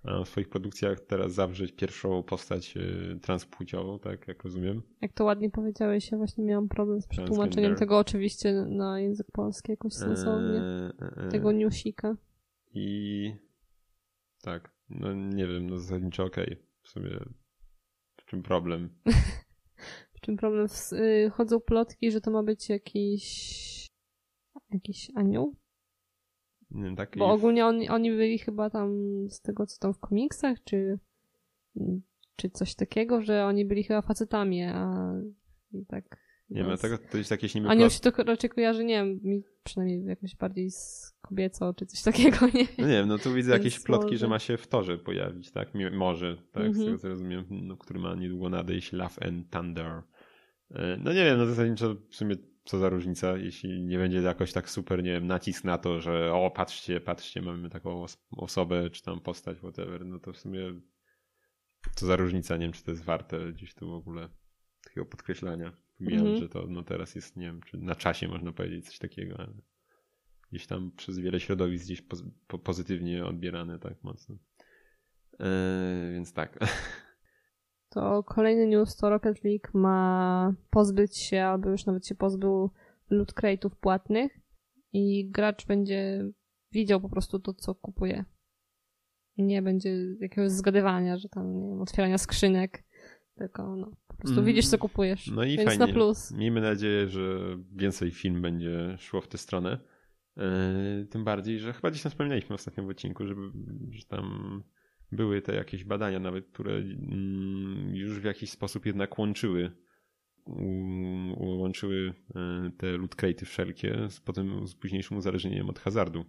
a, 0.04 0.24
w 0.24 0.28
swoich 0.28 0.48
produkcjach 0.48 1.00
teraz 1.00 1.32
zawrzeć 1.32 1.72
pierwszą 1.72 2.22
postać 2.22 2.74
transpłciową, 3.22 3.98
tak 3.98 4.28
jak 4.28 4.44
rozumiem. 4.44 4.82
jak 5.00 5.12
to 5.12 5.24
ładnie 5.24 5.50
powiedziałeś, 5.50 6.10
ja 6.10 6.19
właśnie 6.19 6.44
miałam 6.44 6.69
problem 6.69 7.00
z 7.00 7.06
przetłumaczeniem 7.06 7.74
tego 7.74 7.98
oczywiście 7.98 8.52
na 8.52 9.00
język 9.00 9.26
polski 9.32 9.72
jakoś 9.72 9.92
sensownie. 9.92 10.60
E, 10.60 10.92
e, 11.00 11.26
e. 11.26 11.28
Tego 11.28 11.52
newsika. 11.52 12.16
I 12.74 13.34
tak, 14.42 14.70
no 14.90 15.12
nie 15.14 15.46
wiem, 15.46 15.70
no 15.70 15.78
zasadniczo 15.78 16.24
okej. 16.24 16.56
W 16.82 16.88
sumie 16.88 17.10
czym 18.32 18.43
problem? 18.43 18.88
W 20.14 20.20
czym 20.20 20.37
problem? 20.37 20.67
Y, 20.93 21.31
chodzą 21.31 21.61
plotki, 21.61 22.11
że 22.11 22.20
to 22.20 22.31
ma 22.31 22.43
być 22.43 22.69
jakiś 22.69 23.87
jakiś 24.70 25.11
anioł? 25.14 25.56
Nie 26.70 26.84
wiem, 26.84 26.96
tak 26.96 27.19
Bo 27.19 27.32
ogólnie 27.32 27.67
oni, 27.67 27.88
oni 27.88 28.11
byli 28.11 28.38
chyba 28.38 28.70
tam 28.70 28.90
z 29.29 29.40
tego, 29.40 29.67
co 29.67 29.79
tam 29.79 29.94
w 29.94 29.99
komiksach, 29.99 30.64
czy, 30.64 30.99
czy 32.37 32.50
coś 32.50 32.75
takiego, 32.75 33.23
że 33.23 33.44
oni 33.44 33.64
byli 33.64 33.84
chyba 33.84 34.02
facetami, 34.02 34.62
a 34.62 35.12
i 35.73 35.87
tak. 35.87 36.05
Nie 36.50 36.61
wiem, 36.61 36.70
no, 36.70 36.76
tego 36.76 36.99
to 36.99 37.19
jest 37.19 37.31
jakieś 37.31 37.55
niby 37.55 37.69
Anioł 37.69 37.90
się 37.90 38.00
to 38.00 38.25
raczej 38.25 38.50
kojarzy, 38.50 38.84
nie 38.84 38.94
wiem, 38.94 39.20
mi 39.23 39.43
przynajmniej 39.64 40.05
jakoś 40.05 40.37
bardziej 40.37 40.70
z 40.70 41.12
kobieco, 41.22 41.74
czy 41.74 41.86
coś 41.86 42.02
takiego, 42.02 42.46
nie 42.54 42.66
No 42.78 42.86
nie 42.86 42.92
wiem, 42.92 43.08
no 43.08 43.19
tu 43.19 43.34
widzę 43.34 43.52
Więc 43.52 43.64
jakieś 43.64 43.80
plotki, 43.80 44.06
może. 44.06 44.19
że 44.19 44.28
ma 44.28 44.38
się 44.38 44.56
w 44.56 44.66
torze 44.66 44.98
pojawić, 44.98 45.50
tak? 45.50 45.69
Może, 45.92 46.36
tak, 46.52 46.62
z 46.62 46.66
Mhm. 46.66 46.86
tego 46.86 46.98
co 46.98 47.08
rozumiem, 47.08 47.44
no, 47.50 47.76
który 47.76 48.00
ma 48.00 48.14
niedługo 48.14 48.48
nadejść 48.48 48.92
Love 48.92 49.26
and 49.28 49.50
Thunder. 49.50 50.02
E, 50.70 50.96
No 51.00 51.12
nie 51.12 51.24
wiem, 51.24 51.38
no 51.38 51.46
zasadniczo 51.46 51.94
w 52.10 52.14
sumie 52.14 52.36
co 52.64 52.78
za 52.78 52.88
różnica, 52.88 53.36
jeśli 53.36 53.82
nie 53.82 53.98
będzie 53.98 54.19
jakoś 54.19 54.52
tak 54.52 54.70
super, 54.70 55.02
nie 55.02 55.10
wiem, 55.12 55.26
nacisk 55.26 55.64
na 55.64 55.78
to, 55.78 56.00
że 56.00 56.32
o, 56.34 56.50
patrzcie, 56.50 57.00
patrzcie, 57.00 57.42
mamy 57.42 57.70
taką 57.70 58.02
os- 58.02 58.16
osobę, 58.36 58.90
czy 58.90 59.02
tam 59.02 59.20
postać, 59.20 59.58
whatever, 59.58 60.06
no 60.06 60.19
to 60.19 60.32
w 60.32 60.38
sumie 60.38 60.80
co 61.94 62.06
za 62.06 62.16
różnica, 62.16 62.56
nie 62.56 62.64
wiem, 62.66 62.72
czy 62.72 62.84
to 62.84 62.90
jest 62.90 63.04
warte 63.04 63.52
gdzieś 63.52 63.74
tu 63.74 63.90
w 63.90 63.94
ogóle 63.94 64.28
takiego 64.84 65.06
podkreślania. 65.06 65.72
Pomijam, 65.98 66.20
Mhm. 66.26 66.38
że 66.38 66.48
to 66.48 66.66
no 66.69 66.82
teraz 66.82 67.14
jest, 67.14 67.36
nie 67.36 67.46
wiem, 67.46 67.60
czy 67.66 67.76
na 67.78 67.94
czasie 67.94 68.28
można 68.28 68.52
powiedzieć 68.52 68.86
coś 68.86 68.98
takiego, 68.98 69.36
ale 69.38 69.52
gdzieś 70.52 70.66
tam 70.66 70.90
przez 70.96 71.19
wiele 71.19 71.40
środowisk 71.40 71.84
gdzieś 71.84 72.02
po, 72.49 72.58
pozytywnie 72.58 73.25
odbierane 73.26 73.78
tak 73.78 74.04
mocno. 74.04 74.37
Eee, 75.38 76.12
więc 76.14 76.32
tak. 76.32 76.58
To 77.88 78.22
kolejny 78.22 78.66
news 78.66 78.96
to 78.96 79.10
Rocket 79.10 79.44
League 79.44 79.69
ma 79.75 80.54
pozbyć 80.70 81.16
się, 81.19 81.43
albo 81.43 81.70
już 81.70 81.87
nawet 81.87 82.06
się 82.06 82.14
pozbył 82.14 82.70
loot 83.10 83.32
crate'ów 83.32 83.70
płatnych 83.81 84.32
i 84.93 85.31
gracz 85.31 85.66
będzie 85.66 86.25
widział 86.72 87.00
po 87.00 87.08
prostu 87.08 87.38
to, 87.38 87.55
co 87.55 87.75
kupuje. 87.75 88.24
Nie 89.38 89.62
będzie 89.62 89.96
jakiegoś 90.20 90.50
zgadywania, 90.50 91.17
że 91.17 91.29
tam, 91.29 91.60
nie 91.60 91.69
wiem, 91.69 91.81
otwierania 91.81 92.19
skrzynek, 92.19 92.84
tylko 93.34 93.77
no, 93.77 93.91
po 94.06 94.17
prostu 94.17 94.36
Mm. 94.41 94.44
widzisz, 94.46 94.69
co 94.69 94.79
kupujesz. 94.79 95.27
No 95.31 95.44
i 95.44 95.56
Więc 95.56 95.69
fajnie. 95.70 95.86
na 95.86 95.93
plus. 95.93 96.31
Miejmy 96.32 96.60
nadzieję, 96.60 97.08
że 97.08 97.38
więcej 97.72 98.10
film 98.10 98.43
będzie 98.43 98.96
szło 98.98 99.20
w 99.20 99.29
tę 99.29 99.38
stronę. 99.38 99.79
Eee, 100.36 101.06
tym 101.06 101.24
bardziej, 101.24 101.58
że 101.58 101.72
chyba 101.72 101.91
gdzieś 101.91 102.03
tam 102.03 102.10
wspominaliśmy 102.10 102.56
w 102.56 102.60
ostatnim 102.60 102.89
odcinku, 102.89 103.27
żeby, 103.27 103.41
że 103.91 104.05
tam 104.05 104.62
były 105.12 105.43
te 105.43 105.55
jakieś 105.55 105.84
badania 105.84 106.20
nawet, 106.20 106.46
które 106.46 106.72
mm, 106.74 107.96
już 107.96 108.20
w 108.20 108.24
jakiś 108.24 108.51
sposób 108.51 108.86
jednak 108.86 109.19
łączyły 109.19 109.72
łączyły 111.36 112.15
e, 112.34 112.70
te 112.79 112.98
loot 112.98 113.17
crate'y 113.17 113.44
wszelkie 113.44 114.10
z 114.10 114.20
potem 114.20 114.67
z 114.67 114.74
późniejszym 114.74 115.17
uzależnieniem 115.17 115.70
od 115.70 115.79
hazardu. 115.79 116.24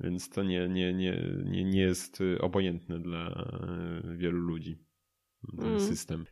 Więc 0.00 0.30
to 0.30 0.42
nie, 0.42 0.68
nie, 0.68 0.94
nie, 0.94 1.22
nie, 1.44 1.64
nie 1.64 1.80
jest 1.80 2.20
e, 2.20 2.38
obojętne 2.38 2.98
dla 2.98 3.28
e, 3.28 4.16
wielu 4.16 4.38
ludzi. 4.38 4.78
Ten 5.58 5.68
Mm. 5.68 5.80
system. 5.80 6.24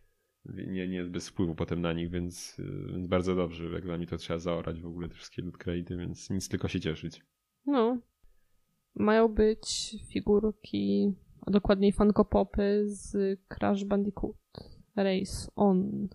Nie, 0.54 0.88
nie 0.88 0.96
jest 0.96 1.10
bez 1.10 1.28
wpływu 1.28 1.54
potem 1.54 1.80
na 1.80 1.92
nich, 1.92 2.10
więc, 2.10 2.56
e, 2.88 2.92
więc 2.92 3.06
bardzo 3.06 3.34
dobrze. 3.34 3.64
Jak 3.64 3.84
dla 3.84 3.96
mnie 3.96 4.06
to 4.06 4.16
trzeba 4.16 4.38
zaorać 4.38 4.80
w 4.80 4.86
ogóle 4.86 5.08
te 5.08 5.14
wszystkie 5.14 5.42
loot 5.42 5.54
crate'y, 5.58 5.98
więc 5.98 6.30
nic 6.30 6.48
tylko 6.48 6.68
się 6.68 6.80
cieszyć. 6.80 7.22
No. 7.66 7.98
Mają 8.94 9.28
być 9.28 9.96
figurki, 10.12 11.14
a 11.46 11.50
dokładniej 11.50 11.92
Funko 11.92 12.24
Popy 12.24 12.82
z 12.86 13.40
Crash 13.48 13.84
Bandicoot 13.84 14.36
Race 14.96 15.50
On. 15.56 16.08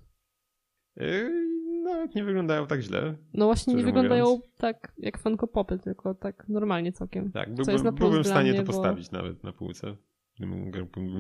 E, 0.98 1.30
Nawet 1.84 2.16
nie 2.16 2.24
wyglądają 2.24 2.68
tak 2.68 2.82
źle. 2.82 3.16
No 3.34 3.46
właśnie 3.46 3.74
nie 3.74 3.84
wyglądają 3.84 4.26
mówiąc. 4.26 4.56
tak 4.58 4.94
jak 4.98 5.18
Funko 5.20 5.48
Popy, 5.48 5.80
tylko 5.80 6.14
tak 6.16 6.46
normalnie 6.50 6.92
całkiem. 6.92 7.32
Tak, 7.32 7.56
byłbym, 7.56 7.96
byłbym 7.96 8.24
w 8.24 8.28
stanie 8.28 8.50
mnie, 8.52 8.60
to 8.60 8.66
bo- 8.66 8.74
postawić 8.74 9.12
nawet 9.12 9.44
na 9.44 9.54
półce. 9.54 9.96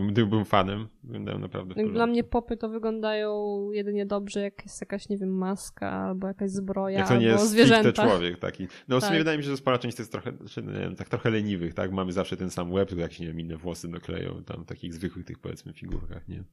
Gdybym, 0.09 0.45
fanem, 0.45 0.87
wyglądają 1.03 1.39
naprawdę 1.39 1.73
w 1.73 1.77
Jak 1.77 1.85
porządku. 1.85 1.93
Dla 1.97 2.07
mnie 2.07 2.23
popy 2.23 2.57
to 2.57 2.69
wyglądają 2.69 3.57
jedynie 3.71 4.05
dobrze, 4.05 4.41
jak 4.41 4.63
jest 4.65 4.81
jakaś, 4.81 5.09
nie 5.09 5.17
wiem, 5.17 5.37
maska 5.37 5.91
albo 5.91 6.27
jakaś 6.27 6.51
zbroja, 6.51 6.99
Jak 6.99 7.07
to 7.07 7.17
nie 7.17 7.25
jest 7.25 7.49
zwierzęta. 7.49 8.07
człowiek 8.07 8.39
taki. 8.39 8.67
No 8.87 8.97
w 8.99 9.03
sumie 9.03 9.09
Tak. 9.11 9.17
wydaje 9.19 9.37
mi 9.37 9.43
się, 9.43 9.49
że 9.49 9.57
spora 9.57 9.77
część 9.79 9.97
to 9.97 10.01
jest 10.03 10.11
trochę, 10.11 10.31
znaczy, 10.37 10.63
nie 10.63 10.79
wiem, 10.79 10.95
tak 10.95 11.09
trochę 11.09 11.29
leniwych, 11.29 11.73
tak? 11.73 11.91
Mamy 11.91 12.11
zawsze 12.11 12.37
ten 12.37 12.49
sam 12.49 12.71
łeb, 12.71 12.89
tylko 12.89 13.01
jakieś, 13.01 13.19
nie 13.19 13.27
wiem, 13.27 13.39
inne 13.39 13.57
włosy 13.57 13.87
dokleją, 13.87 14.43
tam 14.43 14.63
w 14.63 14.65
takich 14.65 14.93
zwykłych 14.93 15.25
tych 15.25 15.39
powiedzmy 15.39 15.73
figurkach, 15.73 16.27
nie? 16.27 16.43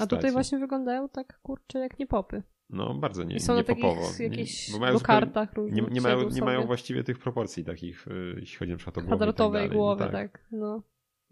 A 0.00 0.06
tutaj 0.06 0.32
właśnie 0.32 0.58
wyglądają 0.58 1.08
tak, 1.08 1.40
kurczę, 1.42 1.78
jak 1.78 1.98
nie 1.98 2.06
popy. 2.06 2.42
No 2.70 2.94
bardzo 2.94 3.22
nie, 3.24 3.36
I 3.36 3.40
są 3.40 3.52
nie 3.52 3.58
na 3.58 3.64
popowo. 3.64 4.02
jakichś 4.18 4.68
Nie, 4.68 4.74
bo 4.74 4.80
mają 4.80 4.98
kartach 5.00 5.48
nie, 5.50 5.62
różnych. 5.62 5.90
nie, 5.90 6.00
mają, 6.00 6.20
siedzą 6.20 6.34
nie 6.36 6.42
mają 6.42 6.66
właściwie 6.66 7.04
tych 7.04 7.18
proporcji 7.18 7.64
takich, 7.64 8.08
y, 8.08 8.36
jeśli 8.40 8.56
chodzi 8.58 8.70
na 8.72 8.76
przykład 8.76 8.98
o 8.98 9.00
głowę 9.00 9.14
i 9.14 9.18
kwadratowej 9.18 9.62
tak 9.62 9.68
dalej. 9.70 9.76
głowy, 9.78 10.04
no, 10.04 10.10
tak. 10.10 10.44
No. 10.52 10.82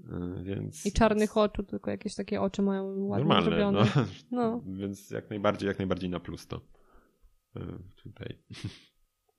Y, 0.00 0.44
Więc, 0.44 0.86
I 0.86 0.92
czarnych 0.92 1.36
oczu, 1.36 1.62
tylko 1.62 1.90
jakieś 1.90 2.14
takie 2.14 2.40
oczy 2.40 2.62
mają 2.62 2.84
ładnie 2.84 3.24
Normalne, 3.28 3.44
zrobione. 3.44 3.80
no. 3.80 4.04
No. 4.30 4.62
Więc 4.66 5.10
jak 5.10 5.30
najbardziej, 5.30 5.66
jak 5.68 5.78
najbardziej 5.78 6.10
na 6.10 6.20
plus 6.20 6.46
to. 6.46 6.60
y, 7.56 7.60
Tutaj. 8.02 8.38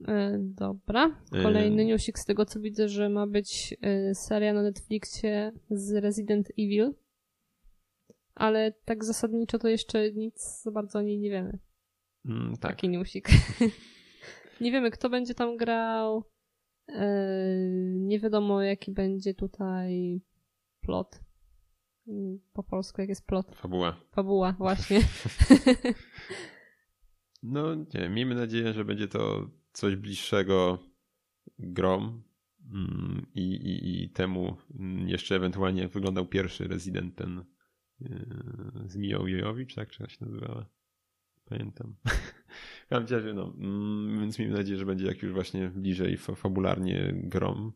E, 0.08 0.38
dobra. 0.40 1.22
Kolejny 1.44 1.86
newsik 1.86 2.20
z 2.20 2.26
tego, 2.26 2.46
co 2.46 2.60
widzę, 2.60 2.90
że 2.90 3.10
ma 3.10 3.28
być 3.28 3.78
seria 4.14 4.54
na 4.54 4.62
Netflixie 4.62 5.52
z 5.70 5.92
Resident 5.94 6.50
Evil. 6.60 6.94
Ale 8.34 8.72
tak 8.86 9.04
zasadniczo 9.06 9.60
to 9.60 9.68
jeszcze 9.68 10.12
nic 10.12 10.62
za 10.64 10.72
bardzo 10.72 11.00
o 11.00 11.02
niej 11.02 11.20
nie 11.20 11.30
wiemy. 11.30 11.60
Mm, 12.26 12.52
tak. 12.58 12.72
Taki 12.72 12.90
newsik. 12.90 13.30
nie 14.62 14.72
wiemy, 14.72 14.92
kto 14.92 15.10
będzie 15.10 15.34
tam 15.36 15.58
grał. 15.58 16.24
Nie 17.96 18.20
wiadomo, 18.20 18.62
jaki 18.62 18.92
będzie 18.92 19.34
tutaj 19.34 20.22
plot. 20.86 21.20
Mm, 22.08 22.40
Po 22.54 22.64
polsku, 22.64 23.02
jak 23.02 23.10
jest 23.10 23.28
plot? 23.28 23.56
Fabuła. 23.56 23.96
Fabuła, 24.12 24.52
właśnie. 24.58 25.00
No 27.44 27.76
nie, 27.76 28.10
miejmy 28.10 28.36
nadzieję, 28.36 28.74
że 28.74 28.86
będzie 28.86 29.08
to 29.08 29.50
coś 29.72 29.96
bliższego 29.96 30.80
grom 31.60 32.24
mm, 32.74 33.26
i, 33.36 33.42
i, 33.42 34.04
i 34.04 34.10
temu 34.10 34.56
jeszcze 35.06 35.36
ewentualnie 35.36 35.82
jak 35.82 35.92
wyglądał 35.92 36.26
pierwszy 36.26 36.68
rezydent 36.68 37.16
ten 37.16 37.46
yy, 38.00 38.10
z 38.86 38.96
Miją 38.98 39.28
Jojowicz, 39.28 39.76
tak? 39.76 39.90
Czy 39.90 40.10
się 40.10 40.26
nazywała? 40.26 40.66
Pamiętam. 41.46 41.96
W 42.86 42.88
każdym 42.90 43.18
razie, 43.18 43.34
no, 43.34 43.54
mm, 43.58 44.20
więc 44.20 44.40
miejmy 44.40 44.58
nadzieję, 44.58 44.78
że 44.80 44.86
będzie 44.86 45.06
jak 45.06 45.22
już 45.24 45.34
właśnie 45.34 45.70
bliżej 45.70 46.18
fa- 46.18 46.36
fabularnie 46.36 47.14
grom 47.14 47.74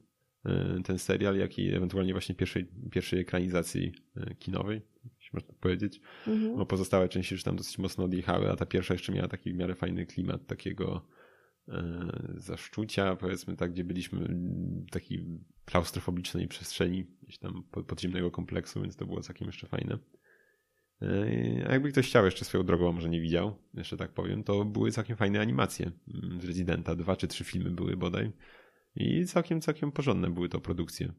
ten 0.84 1.00
serial, 1.00 1.38
jak 1.38 1.60
i 1.60 1.74
ewentualnie 1.74 2.13
właśnie 2.13 2.36
pierwszej, 2.36 2.67
pierwszej 2.91 3.19
ekranizacji 3.19 3.91
yy, 4.15 4.36
kinowej, 4.36 4.81
jeśli 5.03 5.29
można 5.34 5.53
powiedzieć. 5.60 6.01
Mhm. 6.27 6.58
Bo 6.58 6.65
pozostałe 6.65 7.10
części 7.10 7.34
już 7.34 7.43
tam 7.43 7.55
dosyć 7.55 7.77
mocno 7.77 8.03
odjechały, 8.03 8.51
a 8.51 8.55
ta 8.55 8.65
pierwsza 8.65 8.93
jeszcze 8.93 9.12
miała 9.12 9.27
taki 9.27 9.53
w 9.53 9.55
miarę 9.55 9.75
fajny 9.75 10.05
klimat 10.05 10.48
takiego 10.48 11.08
e, 11.67 12.34
zaszczucia, 12.36 13.15
powiedzmy 13.15 13.55
tak, 13.55 13.72
gdzie 13.72 13.84
byliśmy 13.84 14.19
w 14.88 14.91
takiej 14.91 15.25
klaustrofobicznej 15.65 16.48
przestrzeni 16.48 17.05
gdzieś 17.24 17.38
tam 17.38 17.63
pod, 17.72 17.86
podziemnego 17.86 18.31
kompleksu, 18.31 18.81
więc 18.81 18.96
to 18.96 19.05
było 19.05 19.22
całkiem 19.22 19.48
jeszcze 19.48 19.67
fajne. 19.67 19.98
A 21.67 21.72
jakby 21.72 21.91
ktoś 21.91 22.08
chciał 22.08 22.25
jeszcze 22.25 22.46
swoją 22.46 22.63
drogą, 22.63 22.89
a 22.89 22.91
może 22.91 23.10
nie 23.10 23.22
widział, 23.22 23.55
jeszcze 23.74 23.98
tak 23.98 24.12
powiem, 24.12 24.43
to 24.43 24.65
były 24.65 24.91
całkiem 24.91 25.17
fajne 25.17 25.39
animacje 25.39 25.91
mm, 26.13 26.41
z 26.41 26.46
Residenta. 26.46 26.96
Dwa 26.96 27.15
czy 27.15 27.27
trzy 27.27 27.43
filmy 27.43 27.72
były 27.72 27.98
bodaj. 27.98 28.31
I 28.96 29.25
całkiem, 29.25 29.62
całkiem 29.62 29.91
porządne 29.91 30.29
były 30.29 30.50
to 30.50 30.60
produkcje. 30.60 31.13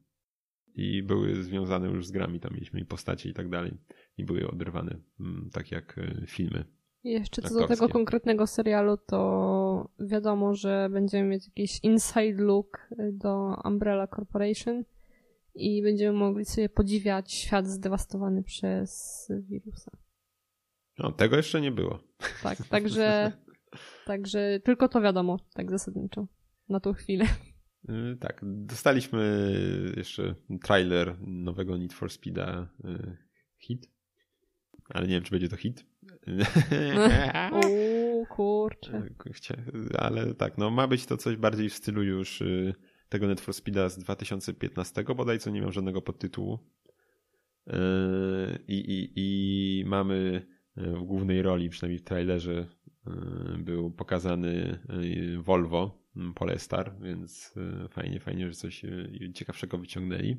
I 0.75 1.03
były 1.03 1.43
związane 1.43 1.89
już 1.89 2.07
z 2.07 2.11
grami, 2.11 2.41
tam 2.41 2.55
mieliśmy 2.55 2.81
i 2.81 2.85
postacie 2.85 3.31
i 3.31 3.35
tak 3.35 3.49
dalej. 3.49 3.79
I 4.17 4.25
były 4.25 4.49
oderwane, 4.51 5.01
mm, 5.21 5.51
tak 5.53 5.71
jak 5.71 5.99
e, 5.99 6.27
filmy. 6.27 6.65
I 7.05 7.11
jeszcze 7.11 7.43
co 7.43 7.49
do 7.49 7.61
aktorskie. 7.61 7.77
tego 7.77 7.93
konkretnego 7.93 8.47
serialu, 8.47 8.97
to 8.97 9.91
wiadomo, 10.01 10.55
że 10.55 10.89
będziemy 10.93 11.29
mieć 11.29 11.47
jakiś 11.47 11.81
inside 11.83 12.43
look 12.43 12.89
do 13.13 13.57
Umbrella 13.65 14.07
Corporation 14.07 14.85
i 15.55 15.83
będziemy 15.83 16.19
mogli 16.19 16.45
sobie 16.45 16.69
podziwiać 16.69 17.33
świat 17.33 17.67
zdewastowany 17.67 18.43
przez 18.43 19.33
wirusa. 19.49 19.91
No, 20.99 21.13
tego 21.13 21.37
jeszcze 21.37 21.61
nie 21.61 21.73
było. 21.73 21.99
Tak, 22.43 22.59
także, 22.69 23.33
także 24.07 24.61
tylko 24.65 24.89
to 24.89 25.01
wiadomo, 25.01 25.39
tak 25.55 25.71
zasadniczo, 25.71 26.27
na 26.69 26.81
tą 26.81 26.93
chwilę. 26.93 27.25
Y, 27.89 28.17
Tak, 28.21 28.41
dostaliśmy 28.45 29.53
jeszcze 29.97 30.35
trailer 30.63 31.17
nowego 31.21 31.79
Need 31.79 31.93
for 31.93 32.11
Speeda 32.11 32.69
y, 32.85 33.17
hit, 33.59 33.91
ale 34.89 35.07
nie 35.07 35.15
wiem, 35.15 35.23
czy 35.23 35.31
będzie 35.31 35.49
to 35.49 35.57
hit. 35.57 35.87
Uuu, 37.67 38.27
kurczę. 38.27 39.03
Chcia- 39.19 39.97
Ale 39.99 40.35
tak, 40.35 40.59
no 40.59 40.71
ma 40.71 40.89
być 40.89 41.07
to 41.07 41.17
coś 41.17 41.37
bardziej 41.37 41.69
w 41.69 41.75
stylu 41.75 42.03
już 42.03 42.41
y, 42.41 42.75
tego 43.09 43.27
Need 43.27 43.41
for 43.41 43.55
Speeda 43.55 43.89
z 43.89 43.99
2015 43.99 45.05
bodaj, 45.17 45.39
co 45.39 45.51
nie 45.51 45.61
miał 45.61 45.73
żadnego 45.73 46.03
podtytułu. 46.03 46.59
I, 48.69 48.75
i, 48.75 49.13
I 49.17 49.85
mamy 49.87 50.47
w 50.77 51.03
głównej 51.03 51.43
roli, 51.43 51.69
przynajmniej 51.69 51.99
w 51.99 52.05
trailerze, 52.05 52.67
był 53.59 53.91
pokazany 53.91 54.79
Volvo 55.39 56.00
Polestar, 56.35 56.95
więc 57.03 57.55
y, 57.85 57.89
fajnie, 57.89 58.21
fajnie, 58.21 58.47
że 58.49 58.55
coś 58.55 58.85
y, 58.85 59.31
ciekawszego 59.35 59.79
wyciągnęli. 59.79 60.31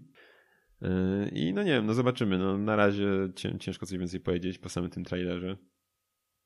Y, 0.82 0.88
I 1.34 1.54
no 1.54 1.63
nie 1.63 1.72
wiem, 1.72 1.86
no 1.86 1.94
zobaczymy. 1.94 2.38
No, 2.38 2.58
na 2.58 2.75
razie 2.75 3.08
cię- 3.36 3.60
ciężko 3.60 3.86
coś 3.86 3.98
więcej 3.98 4.20
powiedzieć 4.20 4.58
po 4.58 4.70
samym 4.70 4.90
tym 4.90 5.04
trailerze. 5.04 5.58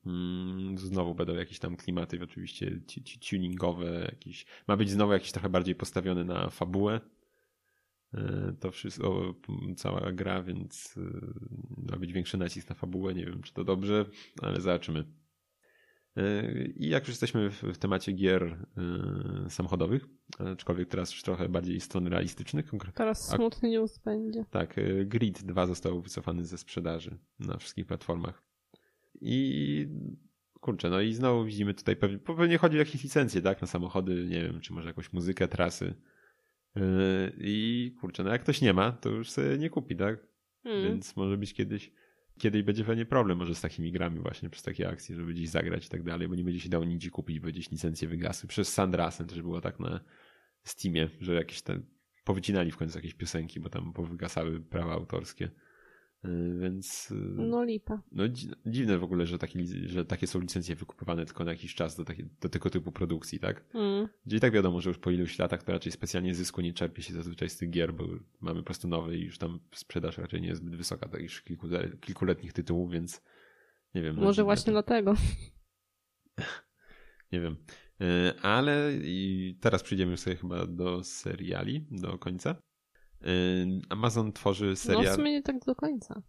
Mm, 0.06 0.78
Znowu 0.78 1.16
będą 1.16 1.36
jakieś 1.36 1.60
tam 1.60 1.76
klimaty, 1.76 2.20
oczywiście 2.24 2.82
ci- 2.88 3.04
ci- 3.04 3.20
tuningowe, 3.20 4.08
jakieś. 4.12 4.46
Ma 4.68 4.78
być 4.78 4.90
znowu 4.90 5.14
jakiś 5.14 5.32
trochę 5.32 5.50
bardziej 5.50 5.76
postawiony 5.76 6.26
na 6.26 6.50
fabułę. 6.50 7.02
To 8.60 8.72
wszystko, 8.72 9.36
m, 9.50 9.76
cała 9.76 10.12
gra, 10.12 10.44
więc 10.44 10.96
ma 11.92 11.98
być 11.98 12.14
większy 12.14 12.38
nacisk 12.38 12.70
na 12.70 12.76
fabułę. 12.76 13.14
Nie 13.14 13.26
wiem, 13.26 13.42
czy 13.42 13.54
to 13.54 13.64
dobrze, 13.64 14.06
ale 14.42 14.62
zobaczymy. 14.62 15.04
E, 16.18 16.66
I 16.66 16.90
jak 16.90 17.04
już 17.04 17.10
jesteśmy 17.10 17.50
w, 17.50 17.78
temacie 17.78 18.12
gier 18.12 18.44
e, 18.44 19.50
samochodowych, 19.50 20.06
aczkolwiek 20.40 20.90
teraz 20.90 21.12
już 21.12 21.24
trochę 21.24 21.50
bardziej 21.50 21.82
strony 21.82 22.10
realistycznych, 22.10 22.66
konkretnie. 22.66 22.98
Teraz 22.98 23.30
smutny 23.30 23.70
news 23.70 23.98
będzie. 23.98 24.46
Tak, 24.50 24.78
e, 24.78 25.06
Grid 25.06 25.44
2 25.44 25.68
został 25.68 26.02
wycofany 26.02 26.46
ze 26.46 26.58
sprzedaży 26.58 27.18
na 27.40 27.58
wszystkich 27.58 27.86
platformach. 27.86 28.44
I 29.22 29.88
kurczę, 30.62 30.90
no 30.90 31.02
i 31.02 31.14
znowu 31.14 31.46
widzimy 31.46 31.74
tutaj 31.74 31.96
pewnie, 31.96 32.18
pewnie 32.18 32.58
chodzi 32.58 32.76
o 32.78 32.80
jakieś 32.80 33.04
licencje, 33.04 33.42
tak, 33.42 33.62
na 33.62 33.68
samochody, 33.68 34.26
nie 34.30 34.44
wiem, 34.44 34.62
czy 34.62 34.74
może 34.74 34.88
jakąś 34.88 35.14
muzykę, 35.14 35.48
trasy. 35.48 35.96
I 37.38 37.96
kurczę, 38.02 38.24
no 38.24 38.30
jak 38.30 38.42
ktoś 38.42 38.62
nie 38.62 38.74
ma, 38.74 38.92
to 38.92 39.10
już 39.10 39.32
sobie 39.32 39.58
nie 39.58 39.70
kupi, 39.70 39.96
tak? 39.96 40.28
Hmm. 40.64 40.84
Więc 40.84 41.16
może 41.16 41.38
być 41.38 41.54
kiedyś, 41.54 41.92
kiedyś 42.40 42.64
będzie 42.64 42.84
pewnie 42.84 43.06
problem 43.06 43.38
może 43.38 43.56
z 43.56 43.62
takimi 43.62 43.92
grami 43.92 44.20
właśnie 44.20 44.50
przez 44.50 44.64
takie 44.64 44.90
akcje, 44.90 45.16
żeby 45.16 45.34
gdzieś 45.34 45.50
zagrać 45.50 45.86
i 45.86 45.90
tak 45.90 46.04
dalej, 46.04 46.28
bo 46.28 46.36
nie 46.36 46.44
będzie 46.44 46.60
się 46.60 46.70
dało 46.70 46.86
nigdzie 46.86 47.10
kupić, 47.10 47.40
bo 47.40 47.48
gdzieś 47.48 47.72
licencje 47.72 48.08
wygasły. 48.08 48.50
Przez 48.50 48.74
Sandrasem 48.74 49.28
też 49.28 49.42
było 49.42 49.62
tak 49.62 49.80
na 49.80 50.00
Steamie, 50.64 51.10
że 51.22 51.34
jakieś 51.34 51.62
te 51.62 51.80
powycinali 52.24 52.72
w 52.72 52.78
końcu 52.78 52.98
jakieś 52.98 53.14
piosenki, 53.14 53.60
bo 53.60 53.70
tam 53.70 53.94
powygasały 53.94 54.60
prawa 54.60 54.94
autorskie. 54.94 55.52
Yy, 56.28 56.60
Więc 56.60 57.10
yy, 57.10 57.18
No 57.36 57.64
lipa. 57.64 58.02
no 58.12 58.28
dzi- 58.28 58.52
dziwne 58.66 58.98
w 58.98 59.04
ogóle, 59.04 59.26
że 59.26 59.38
takie, 59.38 59.60
lic- 59.60 59.88
że 59.88 60.06
takie 60.06 60.28
są 60.28 60.40
licencje 60.40 60.76
wykupywane 60.76 61.26
tylko 61.26 61.44
na 61.46 61.52
jakiś 61.52 61.76
czas 61.76 61.96
do, 61.96 62.06
takie, 62.06 62.26
do 62.42 62.50
tego 62.50 62.70
typu 62.70 62.92
produkcji, 62.92 63.40
tak? 63.40 63.66
Hmm. 63.72 64.08
Gdzie 64.26 64.38
i 64.38 64.40
tak 64.40 64.54
wiadomo, 64.54 64.82
że 64.82 64.90
już 64.90 64.98
po 65.00 65.12
iluś 65.12 65.40
latach 65.40 65.64
to 65.64 65.72
raczej 65.72 65.92
specjalnie 65.92 66.36
zysku 66.36 66.62
nie 66.62 66.74
czerpie 66.74 67.02
się 67.02 67.14
zazwyczaj 67.14 67.50
z 67.50 67.58
tych 67.58 67.70
gier, 67.70 67.94
bo 67.94 68.04
mamy 68.42 68.60
po 68.60 68.66
prostu 68.66 68.88
nowe 68.88 69.16
i 69.18 69.22
już 69.22 69.38
tam 69.38 69.60
sprzedaż 69.76 70.18
raczej 70.18 70.42
nie 70.42 70.48
jest 70.48 70.62
zbyt 70.62 70.76
wysoka 70.76 71.10
takich 71.10 71.44
kilku, 71.44 71.68
kilkuletnich 72.02 72.54
tytułów, 72.54 72.92
więc 72.92 73.22
nie 73.96 74.02
wiem. 74.02 74.16
no 74.16 74.22
Może 74.22 74.34
dziwne 74.36 74.44
właśnie 74.44 74.66
to. 74.66 74.72
dlatego. 74.72 75.14
Nie 77.32 77.42
wiem. 77.42 77.56
Ale 78.42 78.92
i 79.04 79.58
teraz 79.62 79.84
przejdziemy 79.84 80.12
już 80.12 80.20
sobie 80.20 80.36
chyba 80.36 80.66
do 80.68 81.04
seriali, 81.04 81.86
do 81.92 82.18
końca. 82.18 82.56
Yy, 83.26 83.82
Amazon 83.90 84.34
tworzy 84.34 84.66
No 84.66 84.76
w 84.76 84.80
serial, 84.80 85.16
sumie 85.16 85.32
nie 85.32 85.42
tak 85.42 85.66
do 85.66 85.76
końca. 85.76 86.22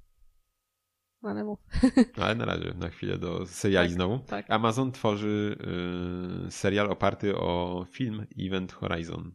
Ale 1.22 1.44
mów. 1.44 1.58
ale 2.22 2.34
na 2.34 2.44
razie, 2.44 2.74
na 2.74 2.88
chwilę 2.88 3.18
do 3.18 3.46
seriali 3.46 3.88
Tak. 3.88 3.94
znowu. 3.94 4.18
Tak. 4.18 4.50
Amazon 4.50 4.92
tworzy 4.92 5.58
y, 6.46 6.50
serial 6.50 6.90
oparty 6.90 7.36
o 7.36 7.86
film 7.90 8.26
Event 8.38 8.72
Horizon, 8.72 9.32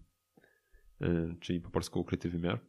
y, 1.01 1.35
czyli 1.39 1.61
po 1.61 1.69
polsku 1.69 1.99
Ukryty 1.99 2.29
Wymiar. 2.29 2.59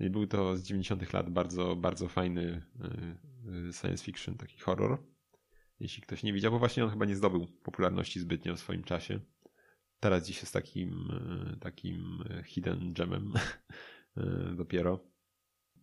I 0.00 0.10
był 0.10 0.26
to 0.26 0.56
z 0.56 0.62
90 0.62 1.12
lat 1.12 1.30
bardzo, 1.30 1.76
bardzo 1.76 2.08
fajny 2.08 2.42
y, 2.44 3.68
y, 3.68 3.72
science 3.72 4.04
fiction, 4.04 4.36
taki 4.36 4.58
horror. 4.58 5.02
Jeśli 5.80 6.02
ktoś 6.02 6.22
nie 6.22 6.32
widział, 6.32 6.52
bo 6.52 6.58
właśnie 6.58 6.84
on 6.84 6.90
chyba 6.90 7.04
nie 7.04 7.16
zdobył 7.16 7.46
popularności 7.62 8.20
zbytnio 8.20 8.56
w 8.56 8.60
swoim 8.60 8.82
czasie. 8.84 9.20
Teraz 10.00 10.26
dziś 10.26 10.40
jest 10.40 10.52
takim, 10.52 11.10
y, 11.54 11.60
takim 11.60 12.24
y, 12.40 12.42
hidden 12.44 12.92
gemem 12.92 13.32
y, 13.36 13.40
dopiero 14.56 15.10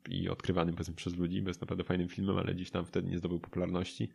i 0.10 0.30
odkrywanym 0.30 0.76
powiedzmy 0.76 0.96
przez 0.96 1.16
ludzi, 1.16 1.42
bo 1.42 1.50
jest 1.50 1.62
naprawdę 1.62 1.84
fajnym 1.84 2.10
filmem, 2.10 2.38
ale 2.38 2.56
dziś 2.56 2.72
tam 2.72 2.86
wtedy 2.86 3.10
nie 3.10 3.18
zdobył 3.18 3.40
popularności. 3.40 4.10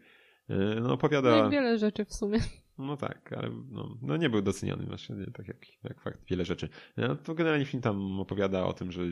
Y, 0.50 0.80
No 0.80 0.92
opowiada... 0.92 1.30
No 1.42 1.48
i 1.48 1.50
wiele 1.50 1.78
rzeczy 1.78 2.04
w 2.04 2.14
sumie. 2.14 2.38
No 2.78 2.96
tak, 2.96 3.32
ale 3.32 3.50
no, 3.70 3.98
no 4.02 4.16
nie 4.16 4.30
był 4.30 4.42
doceniony 4.42 4.86
właśnie, 4.86 5.16
nie, 5.16 5.26
tak 5.26 5.48
jak, 5.48 5.82
jak 5.84 6.00
fakt, 6.00 6.24
wiele 6.30 6.44
rzeczy. 6.44 6.68
No, 6.96 7.16
to 7.16 7.34
generalnie 7.34 7.64
film 7.64 7.82
tam 7.82 8.20
opowiada 8.20 8.64
o 8.64 8.72
tym, 8.72 8.92
że 8.92 9.02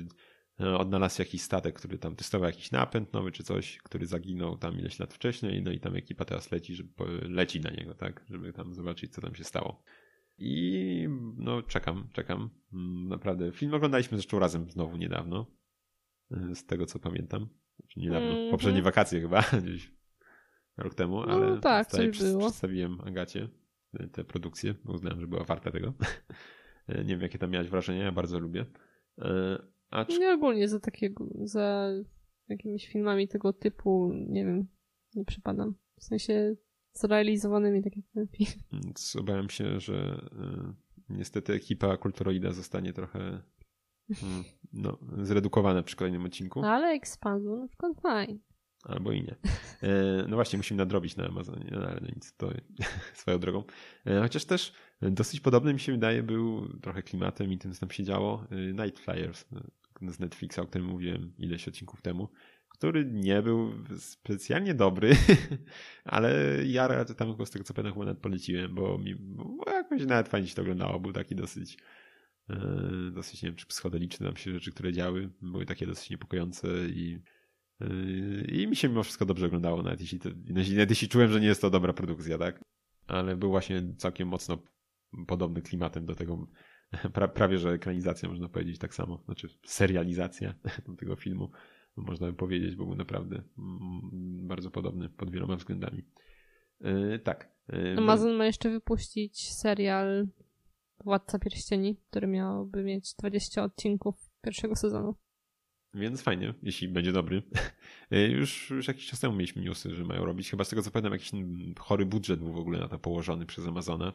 e, 0.61 0.78
odnalazł 0.78 1.23
jakiś 1.23 1.42
statek, 1.42 1.78
który 1.78 1.99
tam 1.99 2.16
testował 2.16 2.47
jakiś 2.50 2.71
napęd 2.71 3.12
nowy 3.12 3.33
czy 3.33 3.45
coś, 3.45 3.78
który 3.78 4.07
zaginął 4.07 4.59
tam 4.59 4.78
ileś 4.78 4.99
lat 4.99 5.14
wcześniej, 5.14 5.62
no 5.62 5.73
i 5.73 5.80
tam 5.80 5.97
ekipa 5.97 6.25
teraz 6.25 6.50
leci, 6.52 6.75
żeby 6.75 6.95
leci 7.23 7.61
na 7.61 7.71
niego, 7.71 7.95
tak, 7.95 8.25
żeby 8.30 8.52
tam 8.52 8.75
zobaczyć, 8.75 9.12
co 9.12 9.21
tam 9.21 9.35
się 9.35 9.45
stało. 9.45 9.83
I 10.40 11.09
no 11.37 11.62
czekam, 11.62 12.09
czekam. 12.12 12.50
Mm, 12.73 13.09
Naprawdę. 13.09 13.52
Film 13.52 13.75
oglądaliśmy 13.75 14.18
zresztą 14.18 14.38
razem 14.38 14.70
znowu 14.70 14.97
niedawno. 14.97 15.47
e, 16.30 16.54
Z 16.54 16.66
tego 16.66 16.87
co 16.87 16.99
pamiętam. 16.99 17.49
Znaczy 17.78 18.00
niedawno. 18.00 18.28
Mhm. 18.28 18.50
Poprzednie 18.50 18.82
wakacje 18.82 19.20
chyba, 19.20 19.42
gdzieś 19.64 19.92
rok 20.76 20.94
temu, 20.94 21.16
No 21.26 21.32
ale 21.32 21.61
tak, 21.61 21.90
tutaj 21.90 22.11
coś 22.12 22.18
było. 22.23 22.40
przedstawiłem 22.40 23.00
Agacie. 23.00 23.49
tę 24.12 24.25
produkcję, 24.25 24.75
bo 24.85 24.92
uznałem, 24.92 25.20
że 25.20 25.26
była 25.26 25.44
warta 25.44 25.70
tego. 25.70 25.92
nie 26.88 27.04
wiem, 27.04 27.20
jakie 27.20 27.38
tam 27.38 27.50
miałeś 27.50 27.68
wrażenia, 27.68 28.04
ja 28.04 28.12
bardzo 28.12 28.38
lubię. 28.38 28.66
Acz... 29.90 30.18
Nie 30.18 30.30
ogólnie 30.32 30.68
za 30.68 30.80
takiego, 30.80 31.26
za 31.42 31.90
jakimiś 32.49 32.88
filmami 32.88 33.28
tego 33.28 33.52
typu, 33.52 34.12
nie 34.28 34.44
wiem, 34.44 34.66
nie 35.14 35.25
przypadam. 35.25 35.75
W 36.00 36.04
sensie 36.04 36.56
zrealizowanymi, 36.92 37.82
tak 37.82 37.92
jak 37.97 38.28
film. 38.37 38.62
Więc 38.73 39.16
obawiam 39.16 39.50
się, 39.50 39.80
że 39.80 40.28
y, 41.09 41.14
niestety 41.14 41.52
ekipa 41.52 41.97
Kulturoida 41.97 42.52
zostanie 42.52 42.92
trochę 42.92 43.42
y, 44.11 44.14
no, 44.73 44.99
zredukowana 45.23 45.82
przy 45.82 45.97
kolejnym 45.97 46.25
odcinku. 46.25 46.61
No, 46.61 46.68
ale 46.68 46.88
Expandu 46.88 47.56
na 47.56 47.68
przykład 47.68 48.00
fajnie. 48.02 48.38
Albo 48.85 49.12
i 49.12 49.23
nie. 49.23 49.37
E, 49.82 50.25
no 50.28 50.37
właśnie, 50.37 50.56
musimy 50.56 50.78
nadrobić 50.78 51.16
na 51.16 51.26
Amazonie, 51.26 51.70
no, 51.73 51.78
ale 51.78 52.00
no 52.00 52.09
nic, 52.14 52.37
to 52.37 52.50
swoją 53.14 53.38
drogą. 53.38 53.64
E, 54.06 54.20
chociaż 54.20 54.44
też 54.44 54.73
dosyć 55.02 55.40
podobny 55.40 55.73
mi 55.73 55.80
się 55.80 55.92
wydaje 55.92 56.23
był 56.23 56.68
trochę 56.78 57.02
klimatem 57.02 57.52
i 57.52 57.59
tym, 57.59 57.73
co 57.73 57.80
tam 57.80 57.90
się 57.90 58.04
działo. 58.04 58.47
E, 58.50 58.56
Night 58.56 58.99
Flyers 58.99 59.44
z 60.09 60.20
Netflixa, 60.20 60.59
o 60.59 60.66
którym 60.66 60.87
mówiłem 60.87 61.32
ileś 61.38 61.68
odcinków 61.68 62.02
temu 62.02 62.28
który 62.81 63.05
nie 63.05 63.43
był 63.43 63.73
specjalnie 63.97 64.75
dobry, 64.75 65.13
ale 66.05 66.59
ja 66.67 67.05
tam 67.05 67.47
z 67.47 67.51
tego 67.51 67.65
co 67.65 67.75
pamiętam 67.75 67.93
chyba 67.95 68.05
nawet 68.05 68.23
poleciłem, 68.23 68.75
bo 68.75 68.99
mi 68.99 69.15
bo 69.15 69.71
jakoś 69.71 70.07
nawet 70.07 70.29
fajnie 70.29 70.49
się 70.49 70.55
to 70.55 70.63
oglądało. 70.63 71.01
Był 71.01 71.13
taki 71.13 71.35
dosyć 71.35 71.79
e, 72.51 72.57
dosyć, 73.13 73.43
nie 73.43 73.49
wiem, 73.49 73.57
czy 73.57 73.67
psychodeliczne 73.67 74.27
tam 74.27 74.37
się 74.37 74.53
rzeczy, 74.53 74.71
które 74.71 74.93
działy, 74.93 75.31
były 75.43 75.67
takie 75.67 75.87
dosyć 75.87 76.11
niepokojące 76.11 76.69
i 76.89 77.23
e, 77.81 77.87
i 78.45 78.67
mi 78.67 78.77
się 78.77 78.89
mimo 78.89 79.03
wszystko 79.03 79.27
dobrze 79.27 79.47
oglądało, 79.47 79.83
nawet 79.83 80.01
jeśli, 80.01 80.19
to, 80.19 80.29
nawet 80.49 80.91
jeśli 80.91 81.09
czułem, 81.09 81.33
że 81.33 81.41
nie 81.41 81.47
jest 81.47 81.61
to 81.61 81.71
dobra 81.71 81.93
produkcja, 81.93 82.39
tak? 82.39 82.61
Ale 83.07 83.37
był 83.37 83.51
właśnie 83.51 83.95
całkiem 83.97 84.29
mocno 84.29 84.63
podobny 85.27 85.63
klimatem 85.63 86.07
do 86.07 86.15
tego, 86.15 86.47
pra, 87.15 87.29
prawie 87.29 87.59
że 87.59 87.71
ekranizacja, 87.71 88.29
można 88.29 88.49
powiedzieć 88.49 88.79
tak 88.79 88.95
samo, 88.95 89.23
znaczy 89.25 89.49
serializacja 89.67 90.55
tego 91.01 91.17
filmu 91.17 91.51
można 91.97 92.26
by 92.26 92.32
powiedzieć, 92.32 92.76
bo 92.76 92.87
był 92.87 92.94
naprawdę 92.94 93.42
mm, 93.59 94.49
bardzo 94.49 94.70
podobny 94.70 95.09
pod 95.09 95.30
wieloma 95.30 95.56
względami. 95.56 96.02
E, 96.80 97.18
tak. 97.18 97.52
E, 97.73 97.99
Amazon 97.99 98.37
ma 98.37 98.47
jeszcze 98.47 98.70
wypuścić 98.70 99.52
serial 99.52 100.28
Władca 101.04 101.38
Pierścieni, 101.38 101.97
który 102.11 102.26
miałby 102.26 102.85
mieć 102.85 103.14
20 103.18 103.64
odcinków 103.64 104.30
pierwszego 104.42 104.76
sezonu. 104.76 105.14
Więc 105.94 106.23
fajnie, 106.23 106.54
jeśli 106.62 106.88
będzie 106.88 107.12
dobry. 107.12 107.42
E, 108.11 108.28
już, 108.28 108.70
już 108.70 108.88
jakiś 108.88 109.06
czas 109.06 109.20
temu 109.20 109.35
mieliśmy 109.35 109.62
newsy, 109.62 109.94
że 109.94 110.04
mają 110.04 110.25
robić. 110.25 110.50
Chyba 110.50 110.64
z 110.64 110.68
tego 110.68 110.82
co 110.82 110.90
pamiętam, 110.90 111.12
jakiś 111.12 111.30
chory 111.78 112.06
budżet 112.06 112.40
był 112.40 112.52
w 112.52 112.56
ogóle 112.56 112.78
na 112.78 112.88
to 112.88 112.99
położony 112.99 113.47
przez 113.47 113.66
Amazona. 113.66 114.12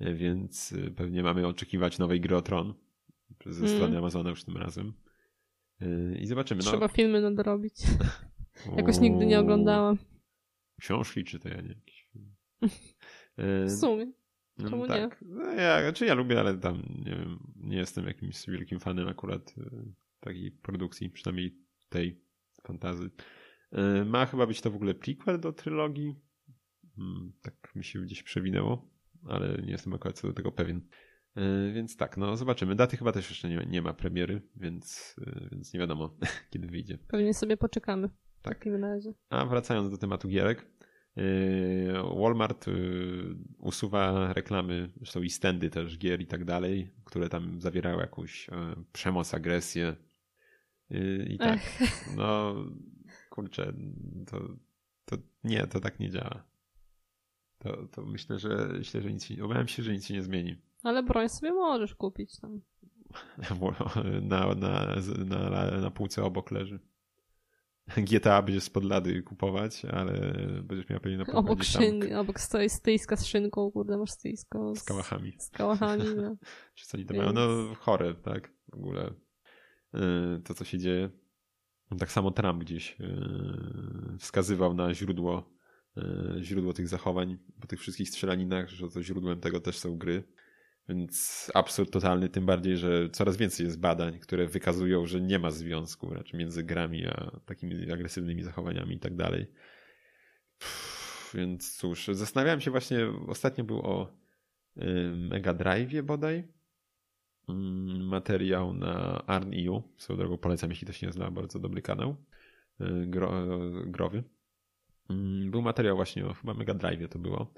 Więc 0.00 0.74
pewnie 0.96 1.22
mamy 1.22 1.46
oczekiwać 1.46 1.98
nowej 1.98 2.20
gry 2.20 2.36
o 2.36 2.42
Tron 2.42 2.74
ze 3.46 3.64
mm. 3.64 3.76
strony 3.76 3.98
Amazona 3.98 4.30
już 4.30 4.44
tym 4.44 4.56
razem. 4.56 4.92
Yy, 5.80 6.18
I 6.20 6.26
zobaczymy. 6.26 6.62
No. 6.64 6.70
Trzeba 6.70 6.86
no. 6.86 6.92
filmy 6.92 7.20
nadrobić. 7.20 7.74
Jakoś 8.76 9.00
nigdy 9.00 9.26
nie 9.26 9.40
oglądałam. 9.40 9.98
Książki 10.80 11.24
czy 11.24 11.38
to 11.38 11.48
ja 11.48 11.60
nie 11.60 11.68
jakiś 11.68 12.08
film. 12.12 12.34
W 13.66 13.70
sumie. 13.80 14.12
No 14.58 14.70
Czemu 14.70 14.86
tak. 14.86 15.22
nie? 15.22 15.28
No 15.28 15.52
ja, 15.52 15.80
znaczy 15.80 16.06
ja 16.06 16.14
lubię, 16.14 16.40
ale 16.40 16.58
tam 16.58 16.82
nie 17.04 17.16
wiem, 17.16 17.38
nie 17.56 17.76
jestem 17.76 18.06
jakimś 18.06 18.46
wielkim 18.46 18.80
fanem 18.80 19.08
akurat 19.08 19.54
y, 19.58 19.92
takiej 20.20 20.50
produkcji, 20.50 21.10
przynajmniej 21.10 21.58
tej 21.88 22.20
fantazy. 22.62 23.10
Ma 24.06 24.26
chyba 24.26 24.46
być 24.46 24.60
to 24.60 24.70
w 24.70 24.76
ogóle 24.76 24.94
prequel 24.94 25.40
do 25.40 25.52
trylogii. 25.52 26.14
Hmm, 26.96 27.32
tak 27.42 27.72
mi 27.74 27.84
się 27.84 28.00
gdzieś 28.00 28.22
przewinęło, 28.22 28.90
ale 29.28 29.62
nie 29.62 29.72
jestem 29.72 29.94
akurat 29.94 30.18
co 30.18 30.28
do 30.28 30.34
tego 30.34 30.52
pewien. 30.52 30.88
E, 31.36 31.72
więc 31.72 31.96
tak, 31.96 32.16
no 32.16 32.36
zobaczymy. 32.36 32.74
Daty 32.74 32.96
chyba 32.96 33.12
też 33.12 33.30
jeszcze 33.30 33.48
nie, 33.48 33.66
nie 33.66 33.82
ma 33.82 33.92
premiery, 33.92 34.42
więc, 34.56 35.16
e, 35.26 35.48
więc 35.52 35.74
nie 35.74 35.80
wiadomo, 35.80 36.16
kiedy 36.50 36.68
wyjdzie. 36.68 36.98
Pewnie 37.08 37.34
sobie 37.34 37.56
poczekamy. 37.56 38.08
Tak. 38.42 38.56
W 38.56 38.58
takim 38.58 38.84
razie. 38.84 39.14
A 39.30 39.46
wracając 39.46 39.90
do 39.90 39.98
tematu 39.98 40.28
gierek. 40.28 40.66
E, 41.16 41.22
Walmart 42.20 42.66
usuwa 43.58 44.32
reklamy, 44.32 44.92
zresztą 44.96 45.22
i 45.22 45.30
stędy 45.30 45.70
też 45.70 45.98
gier 45.98 46.20
i 46.20 46.26
tak 46.26 46.44
dalej, 46.44 46.94
które 47.04 47.28
tam 47.28 47.60
zawierały 47.60 48.00
jakąś 48.00 48.50
przemoc, 48.92 49.34
agresję. 49.34 49.96
I 51.28 51.38
tak, 51.38 51.54
Ech. 51.54 52.16
no 52.16 52.54
kurczę, 53.30 53.72
to, 54.26 54.40
to 55.04 55.16
nie, 55.44 55.66
to 55.66 55.80
tak 55.80 56.00
nie 56.00 56.10
działa. 56.10 56.44
To, 57.58 57.86
to 57.86 58.02
myślę, 58.02 58.38
że 58.38 58.68
myślę, 58.78 59.02
że 59.02 59.12
nic 59.12 59.24
się, 59.24 59.44
obawiam 59.44 59.68
się, 59.68 59.82
że 59.82 59.92
nic 59.92 60.06
się 60.06 60.14
nie 60.14 60.22
zmieni. 60.22 60.56
Ale 60.86 61.02
broń 61.02 61.28
sobie 61.28 61.52
możesz 61.52 61.94
kupić 61.94 62.40
tam. 62.40 62.60
Na, 64.22 64.54
na, 64.54 64.96
na, 65.50 65.80
na 65.80 65.90
półce 65.90 66.24
obok 66.24 66.50
leży. 66.50 66.80
GTA 67.96 68.42
będziesz 68.42 68.64
spod 68.64 68.84
lady 68.84 69.22
kupować, 69.22 69.84
ale 69.84 70.12
będziesz 70.62 70.88
miał 70.88 71.00
pewnie 71.00 71.18
na 71.18 71.26
Obok 71.26 71.64
szyn, 71.64 72.14
obok 72.14 72.40
stoi 72.40 72.68
stoiska 72.68 73.16
z 73.16 73.26
szynką, 73.26 73.70
kurde, 73.70 73.98
masz 73.98 74.10
stoisko 74.10 74.74
z, 74.74 74.78
z 74.78 74.84
kałachami. 74.84 75.32
Z 75.38 75.50
kałachami, 75.50 76.04
no. 76.16 76.36
Czy 76.74 76.86
co 76.86 76.96
oni 76.96 77.06
tam 77.06 77.16
Więc... 77.16 77.34
mają? 77.34 77.48
No 77.48 77.74
chore, 77.74 78.14
tak, 78.14 78.52
w 78.68 78.74
ogóle 78.74 79.10
y, 79.94 80.42
to, 80.44 80.54
co 80.54 80.64
się 80.64 80.78
dzieje. 80.78 81.10
Tak 81.98 82.12
samo 82.12 82.30
Trump 82.30 82.60
gdzieś 82.60 82.96
y, 83.00 84.18
wskazywał 84.18 84.74
na 84.74 84.94
źródło, 84.94 85.50
y, 85.98 86.02
źródło 86.42 86.72
tych 86.72 86.88
zachowań 86.88 87.38
po 87.60 87.66
tych 87.66 87.80
wszystkich 87.80 88.08
strzelaninach, 88.08 88.68
że 88.68 88.88
to 88.88 89.02
źródłem 89.02 89.40
tego 89.40 89.60
też 89.60 89.78
są 89.78 89.98
gry. 89.98 90.35
Więc 90.88 91.50
absurd 91.54 91.90
totalny, 91.90 92.28
tym 92.28 92.46
bardziej, 92.46 92.76
że 92.76 93.10
coraz 93.10 93.36
więcej 93.36 93.66
jest 93.66 93.80
badań, 93.80 94.18
które 94.18 94.46
wykazują, 94.46 95.06
że 95.06 95.20
nie 95.20 95.38
ma 95.38 95.50
związku 95.50 96.14
raczej 96.14 96.40
między 96.40 96.64
grami 96.64 97.06
a 97.06 97.30
takimi 97.46 97.92
agresywnymi 97.92 98.42
zachowaniami 98.42 98.96
i 98.96 98.98
tak 98.98 99.16
dalej. 99.16 99.46
Więc 101.34 101.76
cóż, 101.76 102.06
zastanawiałem 102.12 102.60
się 102.60 102.70
właśnie, 102.70 102.98
ostatnio 103.28 103.64
był 103.64 103.78
o 103.78 104.12
Mega 105.16 105.54
Drive'ie 105.54 106.02
bodaj, 106.02 106.44
mm, 107.48 108.06
materiał 108.06 108.74
na 108.74 109.22
ARN.eu, 109.26 109.82
swoją 109.96 110.18
drogą 110.18 110.38
polecam, 110.38 110.70
jeśli 110.70 110.86
ktoś 110.86 111.02
nie 111.02 111.12
zna, 111.12 111.30
bardzo 111.30 111.58
dobry 111.58 111.82
kanał 111.82 112.16
y, 112.80 113.06
gro, 113.06 113.46
growy. 113.86 114.24
Mm, 115.10 115.50
był 115.50 115.62
materiał 115.62 115.96
właśnie 115.96 116.26
o 116.26 116.34
chyba 116.34 116.54
Mega 116.54 116.74
Drive'ie 116.74 117.08
to 117.08 117.18
było, 117.18 117.54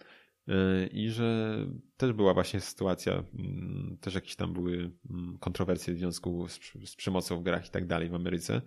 i 0.93 1.11
że 1.11 1.59
też 1.97 2.13
była 2.13 2.35
właśnie 2.35 2.61
sytuacja, 2.61 3.25
mm, 3.39 3.99
też 4.01 4.15
jakieś 4.15 4.37
tam 4.37 4.53
były 4.53 4.91
mm, 5.11 5.39
kontrowersje 5.41 5.95
w 5.95 5.99
związku 5.99 6.49
z, 6.49 6.61
z 6.85 6.97
przemocą 6.97 7.41
w 7.41 7.43
grach 7.43 7.67
i 7.67 7.71
tak 7.71 7.87
dalej 7.87 8.09
w 8.09 8.15
Ameryce. 8.15 8.63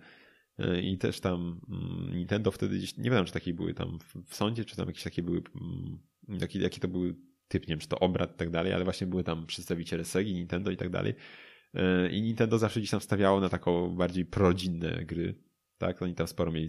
I 0.82 0.98
też 0.98 1.20
tam 1.20 1.60
mm, 1.68 2.16
Nintendo 2.16 2.50
wtedy 2.50 2.76
gdzieś, 2.78 2.96
nie 2.96 3.10
wiem, 3.10 3.24
czy 3.24 3.32
takie 3.32 3.54
były 3.54 3.74
tam 3.74 3.98
w 4.26 4.34
sądzie, 4.34 4.64
czy 4.64 4.76
tam 4.76 4.86
jakieś 4.86 5.02
takie 5.02 5.22
były, 5.22 5.42
jaki, 6.28 6.60
jaki 6.60 6.80
to 6.80 6.88
były 6.88 7.14
typ, 7.48 7.62
nie 7.62 7.72
wiem, 7.72 7.78
czy 7.78 7.88
to 7.88 7.98
obrad 7.98 8.34
i 8.34 8.38
tak 8.38 8.50
dalej, 8.50 8.72
ale 8.72 8.84
właśnie 8.84 9.06
były 9.06 9.24
tam 9.24 9.46
przedstawiciele 9.46 10.04
Segi, 10.04 10.34
Nintendo 10.34 10.70
i 10.70 10.76
tak 10.76 10.90
dalej. 10.90 11.14
I 12.10 12.22
Nintendo 12.22 12.58
zawsze 12.58 12.80
gdzieś 12.80 12.90
tam 12.90 13.00
stawiało 13.00 13.40
na 13.40 13.48
taką 13.48 13.96
bardziej 13.96 14.24
prorodzinne 14.26 15.04
gry. 15.04 15.34
Tak, 15.78 16.02
oni 16.02 16.14
tam 16.14 16.26
sporo 16.26 16.52
mieli 16.52 16.68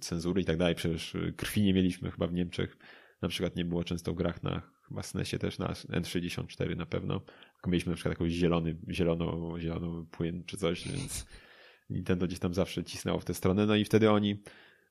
cenzury 0.00 0.42
i 0.42 0.44
tak 0.44 0.56
dalej, 0.56 0.74
przecież 0.74 1.16
krwi 1.36 1.62
nie 1.62 1.74
mieliśmy 1.74 2.10
chyba 2.10 2.26
w 2.26 2.32
Niemczech 2.32 2.76
na 3.22 3.28
przykład 3.28 3.56
nie 3.56 3.64
było 3.64 3.84
często 3.84 4.12
w 4.12 4.16
grach 4.16 4.42
na 4.42 4.62
chyba 4.88 5.02
SNESie 5.02 5.38
też 5.38 5.58
na 5.58 5.66
N64 5.72 6.76
na 6.76 6.86
pewno. 6.86 7.20
Mieliśmy 7.66 7.90
na 7.90 7.96
przykład 7.96 8.12
jakąś 8.12 8.32
zielony, 8.32 8.76
zieloną, 8.90 9.54
zieloną 9.58 10.06
płyn 10.06 10.44
czy 10.44 10.56
coś, 10.56 10.88
więc 10.88 11.26
Nintendo 11.90 12.26
gdzieś 12.26 12.38
tam 12.38 12.54
zawsze 12.54 12.84
cisnęło 12.84 13.20
w 13.20 13.24
tę 13.24 13.34
stronę. 13.34 13.66
No 13.66 13.74
i 13.74 13.84
wtedy 13.84 14.10
oni, 14.10 14.42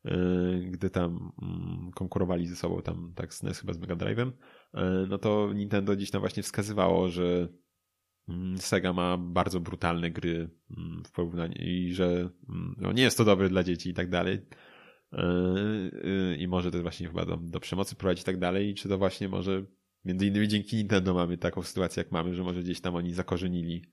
e, 0.05 0.17
gdy 0.59 0.89
tam 0.89 1.31
mm, 1.41 1.91
konkurowali 1.91 2.47
ze 2.47 2.55
sobą 2.55 2.81
tam 2.81 3.13
tak 3.15 3.33
SNES 3.33 3.59
chyba 3.59 3.73
z 3.73 3.77
Mega 3.77 3.95
Drive'em, 3.95 4.31
e, 4.73 5.05
no 5.09 5.17
to 5.17 5.53
Nintendo 5.53 5.95
gdzieś 5.95 6.11
tam 6.11 6.21
właśnie 6.21 6.43
wskazywało, 6.43 7.09
że 7.09 7.47
mm, 8.29 8.57
Sega 8.57 8.93
ma 8.93 9.17
bardzo 9.17 9.59
brutalne 9.59 10.11
gry 10.11 10.49
mm, 10.77 11.03
w 11.05 11.11
porównaniu 11.11 11.55
i 11.59 11.93
że 11.93 12.29
no, 12.77 12.91
nie 12.91 13.03
jest 13.03 13.17
to 13.17 13.25
dobre 13.25 13.49
dla 13.49 13.63
dzieci 13.63 13.89
i 13.89 13.93
tak 13.93 14.09
dalej. 14.09 14.41
Yy, 15.11 16.37
i 16.37 16.47
może 16.47 16.71
to 16.71 16.81
właśnie 16.81 17.07
chyba 17.07 17.25
do, 17.25 17.37
do 17.37 17.59
przemocy 17.59 17.95
prowadzić 17.95 18.21
i 18.21 18.25
tak 18.25 18.37
dalej, 18.37 18.75
czy 18.75 18.89
to 18.89 18.97
właśnie 18.97 19.29
może 19.29 19.65
między 20.05 20.27
innymi 20.27 20.47
dzięki 20.47 20.75
Nintendo 20.77 21.13
mamy 21.13 21.37
taką 21.37 21.63
sytuację 21.63 22.03
jak 22.03 22.11
mamy, 22.11 22.35
że 22.35 22.43
może 22.43 22.59
gdzieś 22.59 22.81
tam 22.81 22.95
oni 22.95 23.13
zakorzenili 23.13 23.85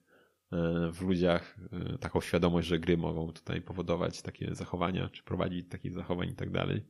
yy, 0.53 0.93
w 0.93 1.01
ludziach 1.01 1.59
yy, 1.73 1.99
taką 1.99 2.21
świadomość, 2.21 2.69
że 2.69 2.79
gry 2.79 2.97
mogą 2.97 3.33
tutaj 3.33 3.63
powodować 3.63 4.23
takie 4.23 4.55
zachowania, 4.55 5.09
czy 5.09 5.23
prowadzić 5.23 5.69
takich 5.69 5.93
zachowań 5.93 6.29
i 6.29 6.35
tak 6.35 6.51
dalej. 6.51 6.87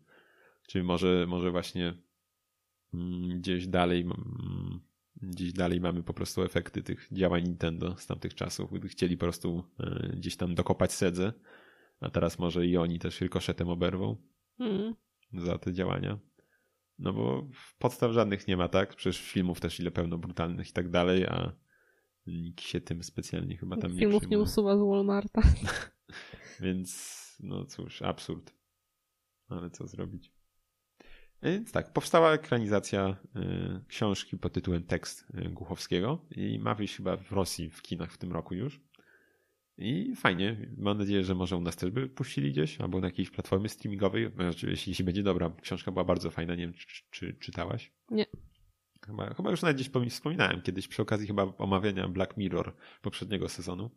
Czy 0.68 0.82
może, 0.82 1.26
może 1.28 1.50
właśnie 1.50 1.94
mm, 2.94 3.40
gdzieś 3.40 3.66
dalej 3.66 4.00
mm, 4.00 4.80
gdzieś 5.22 5.52
dalej 5.52 5.80
mamy 5.80 6.02
po 6.02 6.14
prostu 6.14 6.42
efekty 6.42 6.82
tych 6.82 7.08
działań 7.12 7.42
Nintendo 7.42 7.96
z 7.98 8.06
tamtych 8.06 8.34
czasów, 8.34 8.72
gdy 8.72 8.88
chcieli 8.88 9.16
po 9.16 9.26
prostu 9.26 9.64
gdzieś 10.12 10.36
tam 10.36 10.54
dokopać 10.54 10.92
sedzę 10.92 11.32
a 12.00 12.10
teraz 12.10 12.38
może 12.38 12.66
i 12.66 12.76
oni 12.76 12.98
też 12.98 13.20
rykoszetem 13.20 13.68
oberwą 13.68 14.16
mm. 14.60 14.94
za 15.32 15.58
te 15.58 15.72
działania. 15.72 16.18
No 16.98 17.12
bo 17.12 17.48
podstaw 17.78 18.12
żadnych 18.12 18.48
nie 18.48 18.56
ma, 18.56 18.68
tak? 18.68 18.94
Przecież 18.94 19.20
filmów 19.32 19.60
też 19.60 19.80
ile 19.80 19.90
pełno 19.90 20.18
brutalnych 20.18 20.68
i 20.68 20.72
tak 20.72 20.90
dalej, 20.90 21.26
a 21.26 21.52
nikt 22.26 22.60
się 22.60 22.80
tym 22.80 23.02
specjalnie 23.02 23.56
chyba 23.56 23.76
tam 23.76 23.90
Filmów 23.90 24.00
nie 24.00 24.14
nie 24.14 24.18
przejmuje. 24.20 24.42
usuwa 24.42 24.76
z 24.76 24.80
Walmarta. 24.80 25.42
Więc 26.60 27.16
no 27.40 27.64
cóż, 27.64 28.02
absurd. 28.02 28.54
Ale 29.48 29.70
co 29.70 29.86
zrobić? 29.86 30.32
Więc 31.42 31.72
tak, 31.72 31.92
powstała 31.92 32.32
ekranizacja 32.32 33.16
y, 33.36 33.84
książki 33.88 34.38
pod 34.38 34.52
tytułem 34.52 34.82
Tekst 34.82 35.26
y, 35.34 35.50
Głuchowskiego 35.50 36.26
i 36.30 36.58
ma 36.58 36.74
wyjść 36.74 36.96
chyba 36.96 37.16
w 37.16 37.32
Rosji 37.32 37.70
w 37.70 37.82
kinach 37.82 38.12
w 38.12 38.18
tym 38.18 38.32
roku 38.32 38.54
już. 38.54 38.80
I 39.78 40.14
fajnie, 40.16 40.56
mam 40.76 40.98
nadzieję, 40.98 41.24
że 41.24 41.34
może 41.34 41.56
u 41.56 41.60
nas 41.60 41.76
też 41.76 41.90
by 41.90 42.08
puścili 42.08 42.52
gdzieś, 42.52 42.80
albo 42.80 43.00
na 43.00 43.06
jakiejś 43.06 43.30
platformie 43.30 43.68
streamingowej. 43.68 44.30
Znaczy, 44.34 44.70
jeśli, 44.70 44.90
jeśli 44.90 45.04
będzie 45.04 45.22
dobra, 45.22 45.52
książka 45.62 45.92
była 45.92 46.04
bardzo 46.04 46.30
fajna, 46.30 46.54
nie 46.54 46.62
wiem, 46.62 46.72
czy, 46.74 46.86
czy, 46.86 47.02
czy 47.10 47.34
czytałaś? 47.34 47.92
Nie. 48.10 48.26
Chyba, 49.06 49.34
chyba 49.34 49.50
już 49.50 49.62
nawet 49.62 49.76
gdzieś 49.76 49.90
pomi- 49.90 50.10
wspominałem 50.10 50.62
kiedyś 50.62 50.88
przy 50.88 51.02
okazji 51.02 51.26
chyba 51.26 51.42
omawiania 51.42 52.08
Black 52.08 52.36
Mirror 52.36 52.74
poprzedniego 53.02 53.48
sezonu. 53.48 53.90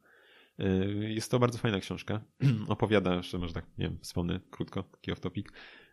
Y, 0.59 1.13
Jest 1.13 1.31
to 1.31 1.39
bardzo 1.39 1.57
fajna 1.57 1.79
książka. 1.79 2.21
Opowiada, 2.67 3.15
jeszcze 3.15 3.37
może 3.37 3.53
tak, 3.53 3.65
nie 3.77 3.85
wiem, 3.89 3.97
wspomnę 4.01 4.39
krótko, 4.51 4.83
taki 4.83 5.11
off 5.11 5.19
topic. 5.19 5.47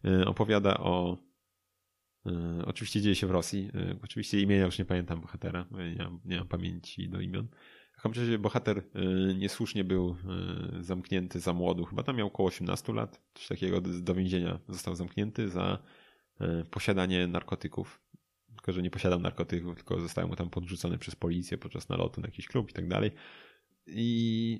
Y, 0.04 0.26
Opowiada 0.26 0.78
o. 0.78 1.18
y, 2.26 2.30
Oczywiście 2.66 3.00
dzieje 3.00 3.14
się 3.14 3.26
w 3.26 3.30
Rosji. 3.30 3.70
Oczywiście 4.02 4.40
imienia 4.40 4.64
już 4.64 4.78
nie 4.78 4.84
pamiętam 4.84 5.20
bohatera, 5.20 5.66
bo 5.70 5.78
ja 5.80 5.88
nie 5.88 5.98
mam, 6.04 6.20
nie 6.24 6.36
mam 6.38 6.48
pamięci 6.48 7.08
do 7.08 7.20
imion. 7.20 7.48
W 7.96 8.02
każdym 8.02 8.24
razie 8.24 8.38
bohater 8.38 8.78
y, 8.78 9.34
niesłusznie 9.34 9.84
był 9.84 10.16
y, 10.78 10.82
zamknięty 10.82 11.40
za 11.40 11.52
młodu, 11.52 11.84
chyba 11.84 12.02
tam 12.02 12.16
miał 12.16 12.26
około 12.26 12.48
18 12.48 12.92
lat, 12.92 13.22
coś 13.34 13.48
takiego, 13.48 13.80
do, 13.80 14.14
więzienia 14.14 14.58
został 14.68 14.94
zamknięty 14.94 15.48
za 15.48 15.78
y, 16.40 16.64
posiadanie 16.70 17.26
narkotyków. 17.26 18.00
Tylko, 18.48 18.72
że 18.72 18.82
nie 18.82 18.90
posiadał 18.90 19.20
narkotyków, 19.20 19.76
tylko 19.76 20.00
zostały 20.00 20.28
mu 20.28 20.36
tam 20.36 20.50
podrzucone 20.50 20.98
przez 20.98 21.16
policję 21.16 21.58
podczas 21.58 21.88
nalotu 21.88 22.20
na 22.20 22.26
jakiś 22.26 22.46
klub 22.46 22.70
i 22.70 22.72
tak 22.72 22.88
dalej. 22.88 23.10
I 23.86 24.58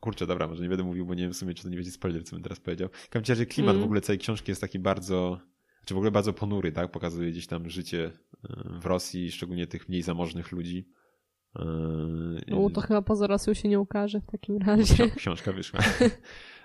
kurczę, 0.00 0.26
dobra, 0.26 0.48
może 0.48 0.62
nie 0.62 0.68
będę 0.68 0.84
mówił, 0.84 1.06
bo 1.06 1.14
nie 1.14 1.22
wiem 1.22 1.32
w 1.32 1.36
sumie, 1.36 1.54
czy 1.54 1.62
to 1.62 1.68
nie 1.68 1.76
będzie 1.76 1.90
spoiler, 1.90 2.24
co 2.24 2.36
bym 2.36 2.42
teraz 2.42 2.60
powiedział. 2.60 2.88
Każdym 3.10 3.32
razie 3.32 3.46
klimat 3.46 3.70
Mm. 3.70 3.82
w 3.82 3.84
ogóle 3.84 4.00
całej 4.00 4.18
książki 4.18 4.50
jest 4.50 4.60
taki 4.60 4.78
bardzo, 4.78 5.40
czy 5.84 5.94
w 5.94 5.96
ogóle 5.96 6.10
bardzo 6.10 6.32
ponury, 6.32 6.72
tak? 6.72 6.90
Pokazuje 6.90 7.30
gdzieś 7.30 7.46
tam 7.46 7.70
życie 7.70 8.10
w 8.80 8.86
Rosji, 8.86 9.32
szczególnie 9.32 9.66
tych 9.66 9.88
mniej 9.88 10.02
zamożnych 10.02 10.52
ludzi. 10.52 10.88
Y, 11.56 11.60
No 12.48 12.70
to 12.70 12.80
chyba 12.80 13.02
poza 13.02 13.26
Rosją 13.26 13.54
się 13.54 13.68
nie 13.68 13.80
ukaże 13.80 14.20
w 14.20 14.26
takim 14.26 14.58
razie. 14.58 14.94
Ksi- 15.04 15.14
książka 15.14 15.52
wyszła. 15.52 15.80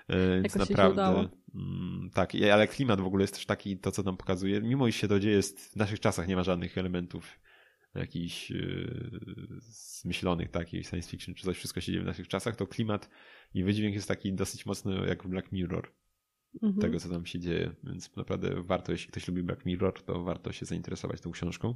E, 0.08 0.40
Więc 0.42 0.56
naprawdę. 0.56 1.28
mm, 1.54 2.10
Tak, 2.14 2.32
ale 2.52 2.68
klimat 2.68 3.00
w 3.00 3.06
ogóle 3.06 3.22
jest 3.22 3.34
też 3.34 3.46
taki, 3.46 3.78
to 3.78 3.90
co 3.92 4.02
nam 4.02 4.16
pokazuje, 4.16 4.60
mimo 4.60 4.86
iż 4.88 4.96
się 4.96 5.08
to 5.08 5.20
dzieje, 5.20 5.36
jest, 5.36 5.72
w 5.72 5.76
naszych 5.76 6.00
czasach 6.00 6.28
nie 6.28 6.36
ma 6.36 6.42
żadnych 6.42 6.78
elementów 6.78 7.40
jakichś 7.94 8.50
yy, 8.50 9.46
zmyślonych, 9.60 10.50
tak, 10.50 10.72
jakichś 10.72 10.90
science 10.90 11.10
fiction, 11.10 11.34
czy 11.34 11.44
coś, 11.44 11.56
wszystko 11.56 11.80
się 11.80 11.92
dzieje 11.92 12.02
w 12.04 12.06
naszych 12.06 12.28
czasach, 12.28 12.56
to 12.56 12.66
klimat 12.66 13.10
i 13.54 13.64
wydźwięk 13.64 13.94
jest 13.94 14.08
taki 14.08 14.32
dosyć 14.32 14.66
mocno 14.66 15.04
jak 15.06 15.22
w 15.24 15.28
Black 15.28 15.52
Mirror, 15.52 15.92
Mhm. 16.62 16.80
tego 16.80 17.00
co 17.00 17.08
tam 17.08 17.26
się 17.26 17.38
dzieje, 17.38 17.74
więc 17.84 18.16
naprawdę 18.16 18.62
warto, 18.62 18.92
jeśli 18.92 19.08
ktoś 19.10 19.28
lubi 19.28 19.42
Black 19.42 19.66
Mirror, 19.66 20.02
to 20.02 20.24
warto 20.24 20.52
się 20.52 20.66
zainteresować 20.66 21.20
tą 21.20 21.30
książką. 21.30 21.74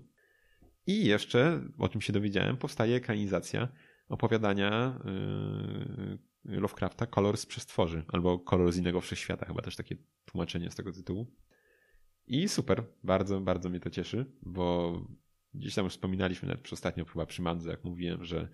I 0.89 1.07
jeszcze, 1.07 1.61
o 1.79 1.89
czym 1.89 2.01
się 2.01 2.13
dowiedziałem, 2.13 2.57
powstaje 2.57 2.97
ekranizacja 2.97 3.69
opowiadania 4.09 5.01
yy, 6.45 6.61
Lovecrafta 6.61 7.07
Kolor 7.07 7.37
z 7.37 7.47
przestworzy, 7.47 8.05
albo 8.09 8.39
Kolor 8.39 8.73
z 8.73 8.77
innego 8.77 9.01
wszechświata, 9.01 9.47
chyba 9.47 9.63
też 9.63 9.77
takie 9.77 9.97
tłumaczenie 10.25 10.71
z 10.71 10.75
tego 10.75 10.93
tytułu. 10.93 11.27
I 12.27 12.49
super, 12.49 12.85
bardzo, 13.05 13.41
bardzo 13.41 13.71
mnie 13.71 13.81
to 13.81 13.91
cieszy, 13.91 14.27
bo 14.43 14.93
gdzieś 15.55 15.75
tam 15.75 15.85
już 15.85 15.93
wspominaliśmy 15.93 16.49
nawet 16.49 16.73
ostatnio 16.73 17.05
chyba 17.05 17.27
przy 17.27 17.43
Mandze, 17.43 17.71
jak 17.71 17.85
mówiłem, 17.85 18.25
że, 18.25 18.49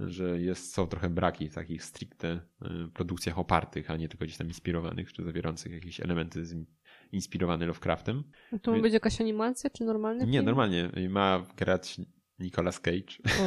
że 0.00 0.40
jest, 0.40 0.74
są 0.74 0.86
trochę 0.86 1.10
braki 1.10 1.48
w 1.48 1.54
takich 1.54 1.84
stricte 1.84 2.40
y, 2.62 2.88
produkcjach 2.94 3.38
opartych, 3.38 3.90
a 3.90 3.96
nie 3.96 4.08
tylko 4.08 4.24
gdzieś 4.24 4.36
tam 4.36 4.46
inspirowanych, 4.46 5.12
czy 5.12 5.24
zawierających 5.24 5.72
jakieś 5.72 6.00
elementy 6.00 6.46
z, 6.46 6.66
inspirowane 7.14 7.66
Lovecraftem. 7.66 8.24
To 8.62 8.72
ma 8.72 8.78
być 8.82 8.92
jakaś 8.92 9.20
animacja, 9.20 9.70
czy 9.70 9.84
normalny 9.84 10.26
Nie, 10.26 10.32
film? 10.32 10.44
normalnie. 10.44 10.90
Ma 11.08 11.46
grać 11.56 12.00
Nicolas 12.38 12.80
Cage. 12.80 13.14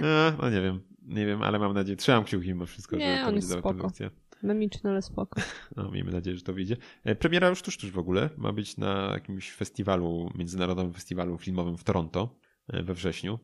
No, 0.00 0.32
no 0.42 0.50
nie 0.50 0.60
wiem, 0.62 0.80
nie 1.02 1.26
wiem, 1.26 1.42
ale 1.42 1.58
mam 1.58 1.74
nadzieję, 1.74 1.96
trzymam 1.96 2.24
kciuki 2.24 2.48
mimo 2.48 2.66
wszystko, 2.66 2.96
Nie, 2.96 3.14
że 3.16 3.20
to 3.20 3.26
będzie 3.26 3.36
jest 3.36 3.50
dobra 3.54 3.72
produkcja. 3.72 4.10
memiczny, 4.42 4.90
ale 4.90 5.02
spoko. 5.02 5.40
No, 5.76 5.90
miejmy 5.90 6.12
nadzieję, 6.12 6.36
że 6.36 6.42
to 6.42 6.52
wyjdzie. 6.52 6.76
E, 7.04 7.14
Premiera 7.14 7.48
już 7.48 7.62
tuż, 7.62 7.76
tuż 7.78 7.90
w 7.90 7.98
ogóle. 7.98 8.30
Ma 8.36 8.52
być 8.52 8.76
na 8.76 9.10
jakimś 9.14 9.52
festiwalu, 9.52 10.30
międzynarodowym 10.34 10.92
festiwalu 10.92 11.38
filmowym 11.38 11.76
w 11.76 11.84
Toronto 11.84 12.38
e, 12.68 12.82
we 12.82 12.94
wrześniu. 12.94 13.38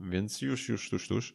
Więc 0.00 0.42
już, 0.42 0.68
już, 0.68 0.90
tuż, 0.90 1.08
tuż. 1.08 1.34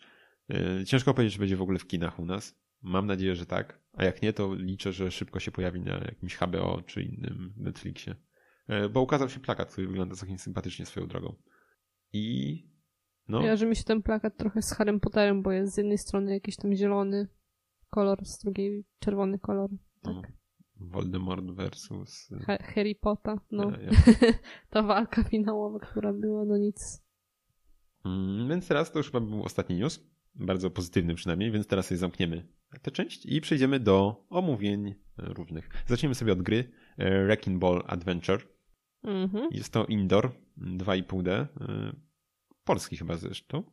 E, 0.50 0.86
Ciężko 0.86 1.14
powiedzieć, 1.14 1.34
czy 1.34 1.40
będzie 1.40 1.56
w 1.58 1.62
ogóle 1.62 1.80
w 1.80 1.88
kinach 1.88 2.20
u 2.20 2.26
nas. 2.26 2.56
Mam 2.82 3.08
nadzieję, 3.08 3.36
że 3.36 3.46
tak. 3.46 3.80
A 3.98 4.06
jak 4.06 4.22
nie, 4.22 4.34
to 4.34 4.56
liczę, 4.56 4.92
że 4.94 5.12
szybko 5.12 5.40
się 5.40 5.52
pojawi 5.52 5.80
na 5.82 5.98
jakimś 5.98 6.36
HBO 6.36 6.82
czy 6.86 7.04
innym 7.04 7.54
Netflixie. 7.58 8.16
E, 8.68 8.90
Bo 8.90 9.02
ukazał 9.02 9.30
się 9.30 9.40
plakat, 9.40 9.72
który 9.72 9.88
wygląda 9.88 10.16
całkiem 10.16 10.38
sympatycznie 10.38 10.86
swoją 10.86 11.08
drogą. 11.08 11.36
I 12.14 12.64
no, 13.28 13.42
Ja, 13.42 13.56
że 13.56 13.66
mi 13.66 13.76
się 13.76 13.84
ten 13.84 14.02
plakat 14.04 14.38
trochę 14.38 14.62
z 14.62 14.72
Harrym 14.74 15.00
Potterem, 15.00 15.42
bo 15.42 15.52
jest 15.52 15.74
z 15.74 15.78
jednej 15.78 15.98
strony 15.98 16.34
jakiś 16.34 16.56
tam 16.56 16.76
zielony 16.76 17.28
kolor, 17.90 18.26
z 18.26 18.40
drugiej 18.40 18.86
czerwony 19.00 19.40
kolor. 19.40 19.70
Tak. 20.02 20.14
no, 20.16 20.22
Voldemort 20.80 21.46
versus... 21.46 22.32
e, 22.32 22.40
Ha- 22.40 22.64
Harry 22.64 22.96
Potter, 22.96 23.38
no. 23.52 23.72
e, 23.72 23.90
Ta 24.70 24.82
walka 24.84 25.24
finałowa, 25.24 25.80
która 25.80 26.14
była, 26.14 26.46
no 26.46 26.58
nic. 26.58 27.04
Mm, 28.06 28.50
Więc 28.50 28.68
teraz 28.68 28.92
to 28.92 29.00
już 29.00 29.12
chyba 29.12 29.20
był 29.20 29.44
ostatni 29.44 29.76
news, 29.76 30.08
bardzo 30.36 30.70
pozytywny 30.72 31.16
przynajmniej, 31.16 31.52
więc 31.52 31.68
teraz 31.68 31.88
sobie 31.88 31.98
zamkniemy 31.98 32.48
tę 32.82 32.92
część 32.92 33.26
i 33.26 33.42
przejdziemy 33.42 33.80
do 33.80 34.26
omówień 34.30 34.88
e, 34.88 34.96
różnych. 35.18 35.70
Zaczniemy 35.88 36.16
sobie 36.16 36.34
od 36.34 36.42
gry 36.42 36.72
e, 36.98 37.24
Wrecking 37.24 37.60
Ball 37.60 37.84
Adventure. 37.88 38.40
Mhm. 39.04 39.48
Jest 39.52 39.74
to 39.74 39.86
indoor 39.86 40.32
2,5D, 40.58 41.30
e, 41.30 41.48
polski 42.64 42.98
chyba 42.98 43.18
zresztą. 43.18 43.64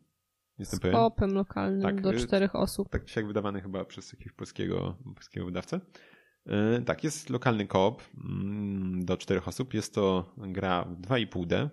Jestem 0.58 0.78
Z 0.78 0.80
pewien. 0.82 0.96
kopem 0.96 1.34
lokalnym 1.34 1.82
Tak, 1.82 2.00
do 2.00 2.12
y, 2.12 2.16
czterech 2.16 2.54
osób. 2.54 2.88
Tak 2.88 3.16
jak 3.16 3.26
wydawany 3.26 3.60
chyba 3.60 3.84
przez 3.84 4.12
jakiegoś 4.12 4.32
polskiego, 4.32 4.98
polskiego 5.14 5.46
wydawcę. 5.46 5.80
E, 6.46 6.80
Tak, 6.82 7.04
jest 7.04 7.30
lokalny 7.30 7.66
koop 7.66 8.02
mm, 8.24 9.04
do 9.04 9.16
czterech 9.16 9.48
osób. 9.48 9.74
Jest 9.74 9.94
to 9.94 10.34
gra 10.36 10.84
w 10.84 11.00
2,5D, 11.00 11.68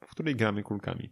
w 0.00 0.10
której 0.10 0.36
gramy 0.36 0.62
kulkami. 0.62 1.10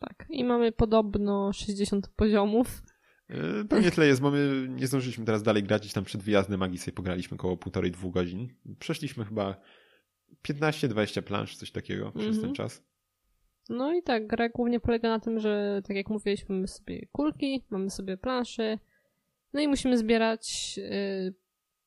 Tak. 0.00 0.26
I 0.30 0.44
mamy 0.44 0.72
podobno 0.72 1.52
60 1.52 2.08
poziomów. 2.08 2.82
E, 3.28 3.64
Pewnie 3.68 3.90
tyle 3.90 4.06
jest, 4.06 4.20
bo 4.20 4.30
my 4.30 4.66
nie 4.70 4.86
zdążyliśmy 4.86 5.24
teraz 5.24 5.42
dalej 5.42 5.62
grać, 5.62 5.82
gdzieś 5.82 5.92
tam 5.92 6.04
przed 6.04 6.22
wyjazdem 6.22 6.60
magii 6.60 6.78
sobie 6.78 6.94
pograliśmy 6.94 7.34
około 7.34 7.56
półtorej, 7.56 7.90
dwóch 7.90 8.14
godzin. 8.14 8.48
Przeszliśmy 8.78 9.24
chyba 9.24 9.56
15-20 10.48 11.22
plansz, 11.22 11.56
coś 11.56 11.70
takiego 11.70 12.10
przez 12.12 12.26
Mhm. 12.26 12.42
ten 12.44 12.54
czas. 12.54 12.82
No 13.68 13.94
i 13.94 14.02
tak, 14.02 14.26
gra 14.26 14.48
głównie 14.48 14.80
polega 14.80 15.08
na 15.08 15.20
tym, 15.20 15.40
że 15.40 15.82
tak 15.86 15.96
jak 15.96 16.08
mówiliśmy, 16.10 16.54
mamy 16.54 16.68
sobie 16.68 17.06
kulki, 17.12 17.64
mamy 17.70 17.90
sobie 17.90 18.16
plansze, 18.16 18.78
no 19.52 19.60
i 19.60 19.68
musimy 19.68 19.98
zbierać 19.98 20.74
y, 20.78 21.34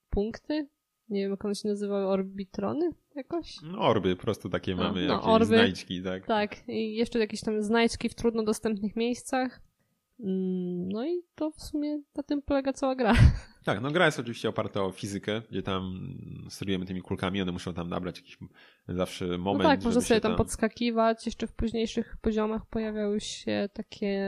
punkty. 0.10 0.68
Nie 1.10 1.22
wiem, 1.22 1.32
jak 1.32 1.46
one 1.46 1.56
się 1.56 1.68
nazywały, 1.68 2.06
orbitrony 2.08 2.90
jakoś? 3.16 3.56
No, 3.64 3.80
orby 3.80 4.16
po 4.16 4.22
prostu 4.22 4.50
takie 4.50 4.76
mamy, 4.76 5.08
no, 5.08 5.14
jakieś 5.14 5.28
orby. 5.30 5.46
znajdźki, 5.46 6.04
tak. 6.04 6.26
Tak, 6.28 6.70
i 6.70 6.96
jeszcze 6.96 7.20
jakieś 7.20 7.42
tam 7.42 7.64
znajdźki 7.64 8.10
w 8.10 8.16
trudno 8.16 8.44
dostępnych 8.44 8.96
miejscach. 8.96 9.62
Mm, 10.20 10.90
No 10.90 11.06
i 11.06 11.22
to 11.36 11.52
w 11.52 11.62
sumie 11.64 12.02
na 12.16 12.24
tym 12.24 12.42
polega 12.42 12.74
cała 12.74 12.96
gra. 12.96 13.14
Tak, 13.66 13.82
no 13.82 13.92
gra 13.92 14.06
jest 14.06 14.20
oczywiście 14.20 14.50
oparta 14.50 14.84
o 14.84 14.92
fizykę, 14.92 15.42
gdzie 15.52 15.64
tam 15.64 16.00
sterujemy 16.50 16.86
tymi 16.86 17.02
kulkami, 17.02 17.42
one 17.42 17.52
muszą 17.52 17.74
tam 17.74 17.90
nabrać 17.90 18.18
jakiś 18.18 18.38
zawsze 18.88 19.26
No 19.28 19.38
moment, 19.38 19.64
tak, 19.70 19.84
można 19.84 20.02
sobie 20.02 20.22
tam 20.22 20.36
podskakiwać. 20.36 21.26
Jeszcze 21.26 21.48
w 21.48 21.54
późniejszych 21.54 22.18
poziomach 22.22 22.66
pojawiały 22.70 23.20
się 23.20 23.70
takie 23.74 24.20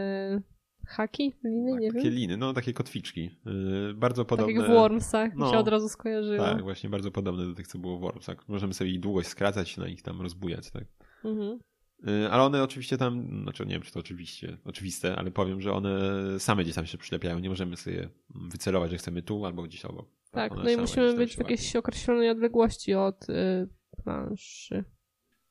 haki, 0.88 1.34
liny, 1.44 1.72
tak, 1.72 1.82
nie 1.82 1.92
takie 1.92 2.04
wiem. 2.04 2.14
liny, 2.14 2.38
no 2.38 2.54
takie 2.54 2.74
kotwiczki. 2.74 3.40
Yy, 3.46 3.94
bardzo 3.94 4.22
Tak 4.26 4.30
podobne. 4.30 4.54
jak 4.54 4.64
w 4.66 4.68
Wormsach, 4.74 5.34
mi 5.34 5.40
No. 5.40 5.52
się 5.52 5.58
od 5.58 5.68
razu 5.68 5.90
skojarzyło. 5.90 6.38
Tak, 6.46 6.64
właśnie 6.64 6.90
bardzo 6.90 7.12
podobne 7.12 7.46
do 7.48 7.54
tych, 7.56 7.68
co 7.68 7.80
było 7.80 7.98
w 7.98 8.02
Wormsach. 8.02 8.48
Możemy 8.48 8.74
sobie 8.74 8.90
ich 8.92 9.00
długość 9.00 9.28
skracać, 9.30 9.78
na 9.78 9.88
ich 9.88 10.02
tam 10.02 10.22
rozbujać, 10.22 10.72
tak. 10.72 10.84
Mhm. 11.26 11.60
Y, 12.08 12.30
Ale 12.32 12.44
one 12.44 12.64
oczywiście 12.64 12.98
tam, 12.98 13.42
znaczy 13.44 13.66
nie 13.66 13.74
wiem, 13.74 13.82
czy 13.82 13.92
to 13.92 14.00
oczywiście, 14.00 14.58
oczywiste, 14.66 15.16
ale 15.16 15.32
powiem, 15.32 15.62
że 15.62 15.74
one 15.74 16.00
same 16.40 16.64
gdzieś 16.64 16.76
tam 16.76 16.86
się 16.86 16.98
przylepiają. 16.98 17.40
Nie 17.40 17.50
możemy 17.50 17.78
sobie 17.78 18.10
wycelować, 18.30 18.92
że 18.92 18.98
chcemy 18.98 19.22
tu 19.22 19.46
albo 19.46 19.64
gdzieś 19.64 19.86
obok. 19.86 20.10
Tak, 20.32 20.52
one 20.52 20.64
no 20.64 20.70
i 20.70 20.78
musimy 20.78 21.14
być 21.14 21.36
w 21.36 21.40
jakiejś 21.40 21.76
określonej 21.76 22.30
odległości 22.30 22.94
od 22.94 23.30
y, 23.30 23.70
planszy. 24.04 24.84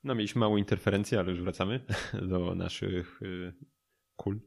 No 0.05 0.15
mieliśmy 0.15 0.41
małą 0.41 0.57
interferencję, 0.57 1.19
ale 1.19 1.31
już 1.31 1.43
wracamy 1.43 1.81
do 2.31 2.55
naszych 2.55 3.23
y, 3.23 3.53
kul. 4.17 4.41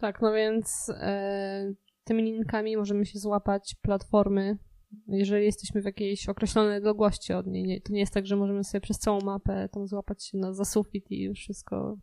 Tak, 0.00 0.22
no 0.22 0.32
więc 0.32 0.92
e, 0.94 1.74
tymi 2.04 2.22
linkami 2.22 2.76
możemy 2.76 3.06
się 3.06 3.18
złapać 3.18 3.76
platformy 3.82 4.58
jeżeli 5.06 5.44
jesteśmy 5.44 5.82
w 5.82 5.84
jakiejś 5.84 6.28
określonej 6.28 6.78
odległości 6.78 7.32
od 7.32 7.46
niej. 7.46 7.64
Nie, 7.64 7.80
to 7.80 7.92
nie 7.92 8.00
jest 8.00 8.14
tak, 8.14 8.26
że 8.26 8.36
możemy 8.36 8.64
sobie 8.64 8.80
przez 8.80 8.98
całą 8.98 9.20
mapę 9.20 9.68
tam 9.72 9.86
złapać 9.86 10.24
się 10.24 10.38
na 10.38 10.52
za 10.52 10.64
sufit 10.64 11.10
i 11.10 11.22
już 11.22 11.38
wszystko. 11.38 11.98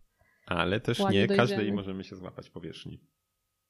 Ale 0.46 0.80
też 0.80 1.00
nie 1.00 1.06
dojdziemy. 1.06 1.36
każdej 1.36 1.74
możemy 1.74 2.04
się 2.04 2.16
złapać 2.16 2.50
powierzchni. 2.50 3.02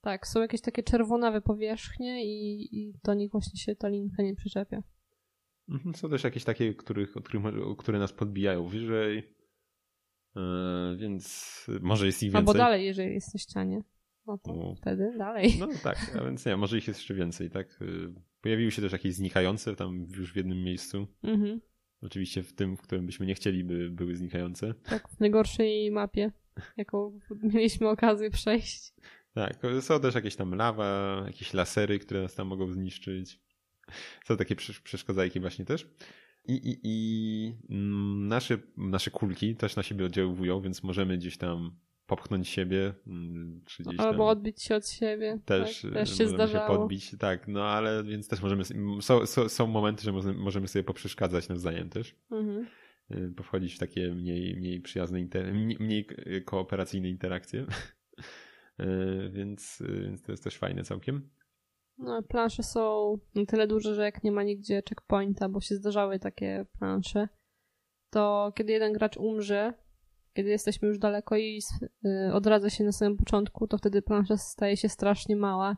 Tak, 0.02 0.28
są 0.28 0.42
jakieś 0.42 0.62
takie 0.62 0.84
czerwonawe 0.84 1.42
powierzchnie 1.42 2.26
i, 2.26 2.68
i 2.80 2.94
do 3.04 3.14
nich 3.14 3.32
właśnie 3.32 3.60
się 3.60 3.76
ta 3.76 3.88
linka 3.88 4.24
nie 4.24 4.36
przyczepia. 4.36 4.84
Mhm, 5.70 5.96
Są 5.96 6.10
też 6.10 6.24
jakieś 6.24 6.44
takie, 6.44 6.76
których, 6.76 7.14
które 7.78 8.00
nas 8.00 8.14
podbijają 8.14 8.68
wyżej. 8.68 9.36
Yy, 10.36 10.98
więc 10.98 11.66
może 11.82 12.06
jest 12.06 12.24
ich 12.24 12.32
więcej. 12.32 12.40
Albo 12.40 12.54
dalej, 12.54 12.86
jeżeli 12.86 13.14
jest 13.14 13.34
na 13.34 13.40
ścianie. 13.40 13.82
No 14.28 14.38
to 14.38 14.54
U. 14.54 14.76
wtedy 14.76 15.18
dalej. 15.18 15.56
No 15.60 15.68
tak, 15.84 16.16
a 16.20 16.24
więc 16.24 16.46
nie, 16.46 16.58
może 16.58 16.78
ich 16.78 16.88
jest 16.88 17.00
jeszcze 17.00 17.14
więcej, 17.14 17.50
tak? 17.50 17.78
Yy, 17.82 18.14
Pojawiły 18.42 18.72
się 18.72 18.82
też 18.82 18.92
jakieś 18.92 19.14
znikające 19.14 19.76
tam 19.76 20.08
już 20.18 20.34
w 20.34 20.36
jednym 20.36 20.64
miejscu. 20.64 21.08
Mhm. 21.24 21.62
Oczywiście 22.02 22.44
w 22.44 22.54
tym, 22.54 22.78
w 22.78 22.82
którym 22.82 23.06
byśmy 23.06 23.26
nie 23.26 23.36
chcieli, 23.36 23.64
by 23.64 23.90
były 23.90 24.16
znikające. 24.16 24.74
Tak, 24.74 25.10
w 25.10 25.20
najgorszej 25.20 25.92
mapie, 25.92 26.32
jaką 26.78 27.20
mieliśmy 27.54 27.90
okazję 27.90 28.30
przejść. 28.30 28.94
Tak, 29.34 29.54
są 29.82 30.00
też 30.00 30.16
jakieś 30.16 30.36
tam 30.36 30.56
lawa, 30.56 31.24
jakieś 31.28 31.54
lasery, 31.54 32.00
które 32.00 32.22
nas 32.22 32.36
tam 32.36 32.48
mogą 32.48 32.72
zniszczyć. 32.72 33.40
Są 34.26 34.38
takie 34.38 34.56
przesz- 34.56 34.82
przeszkadzajki 34.82 35.40
właśnie 35.40 35.66
też. 35.66 35.88
I, 36.48 36.54
i, 36.54 36.80
i 36.84 37.54
mm, 37.70 38.28
nasze, 38.28 38.58
nasze 38.78 39.12
kulki 39.12 39.56
też 39.56 39.76
na 39.76 39.84
siebie 39.84 40.06
oddziałują, 40.06 40.62
więc 40.62 40.84
możemy 40.84 41.18
gdzieś 41.18 41.38
tam 41.38 41.76
popchnąć 42.12 42.48
siebie, 42.48 42.94
mm, 43.08 43.62
czy 43.66 43.84
gdzieś 43.84 43.98
tam 43.98 44.08
Albo 44.08 44.28
odbić 44.30 44.64
się 44.64 44.76
od 44.76 44.90
siebie. 44.90 45.40
też, 45.46 45.82
tak, 45.82 45.92
y, 45.92 45.94
też 45.94 46.18
się 46.18 46.24
możemy 46.24 46.38
zdarzało. 46.38 46.78
podbić. 46.78 47.16
Tak, 47.20 47.48
no 47.48 47.64
ale 47.64 48.04
więc 48.04 48.28
też 48.28 48.42
możemy, 48.42 48.64
są, 49.02 49.26
są, 49.26 49.50
są 49.50 49.68
momenty, 49.68 50.04
że 50.04 50.12
możemy- 50.34 50.68
sobie 50.68 50.84
poprzeszkadzać 50.84 51.50
nawzajem 51.50 51.90
też. 51.90 52.16
Mhm. 52.32 52.68
y, 53.12 53.34
powchodzić 53.36 53.74
w 53.74 53.80
takie 53.80 54.14
mniej, 54.16 54.56
mniej 54.56 54.82
przyjazne, 54.82 55.20
inter, 55.20 55.54
mniej, 55.54 56.08
kooperacyjne 56.46 57.10
interakcje. 57.10 57.62
Y, 57.62 57.66
więc, 59.36 59.84
więc 60.04 60.22
to 60.22 60.32
jest 60.32 60.44
też 60.44 60.58
fajne 60.58 60.84
całkiem. 60.84 61.30
No, 61.98 62.24
plansze 62.24 62.64
są 62.64 63.18
na 63.36 63.46
tyle 63.46 63.68
duże, 63.68 63.96
że 63.96 64.04
jak 64.04 64.24
nie 64.24 64.32
ma 64.32 64.44
nigdzie 64.44 64.82
checkpointa, 64.90 65.50
bo 65.50 65.62
się 65.62 65.76
zdarzały 65.76 66.20
takie 66.20 66.66
plansze, 66.80 67.28
to 68.10 68.54
kiedy 68.56 68.74
jeden 68.74 68.94
gracz 68.94 69.18
umrze, 69.18 69.74
kiedy 70.34 70.50
jesteśmy 70.50 70.88
już 70.88 71.00
daleko 71.00 71.38
i 71.38 71.62
y, 72.06 72.34
odradza 72.34 72.70
się 72.70 72.84
na 72.84 72.92
samym 72.92 73.18
początku, 73.18 73.68
to 73.68 73.78
wtedy 73.78 74.02
plansza 74.02 74.38
staje 74.38 74.78
się 74.78 74.90
strasznie 74.90 75.36
mała. 75.36 75.78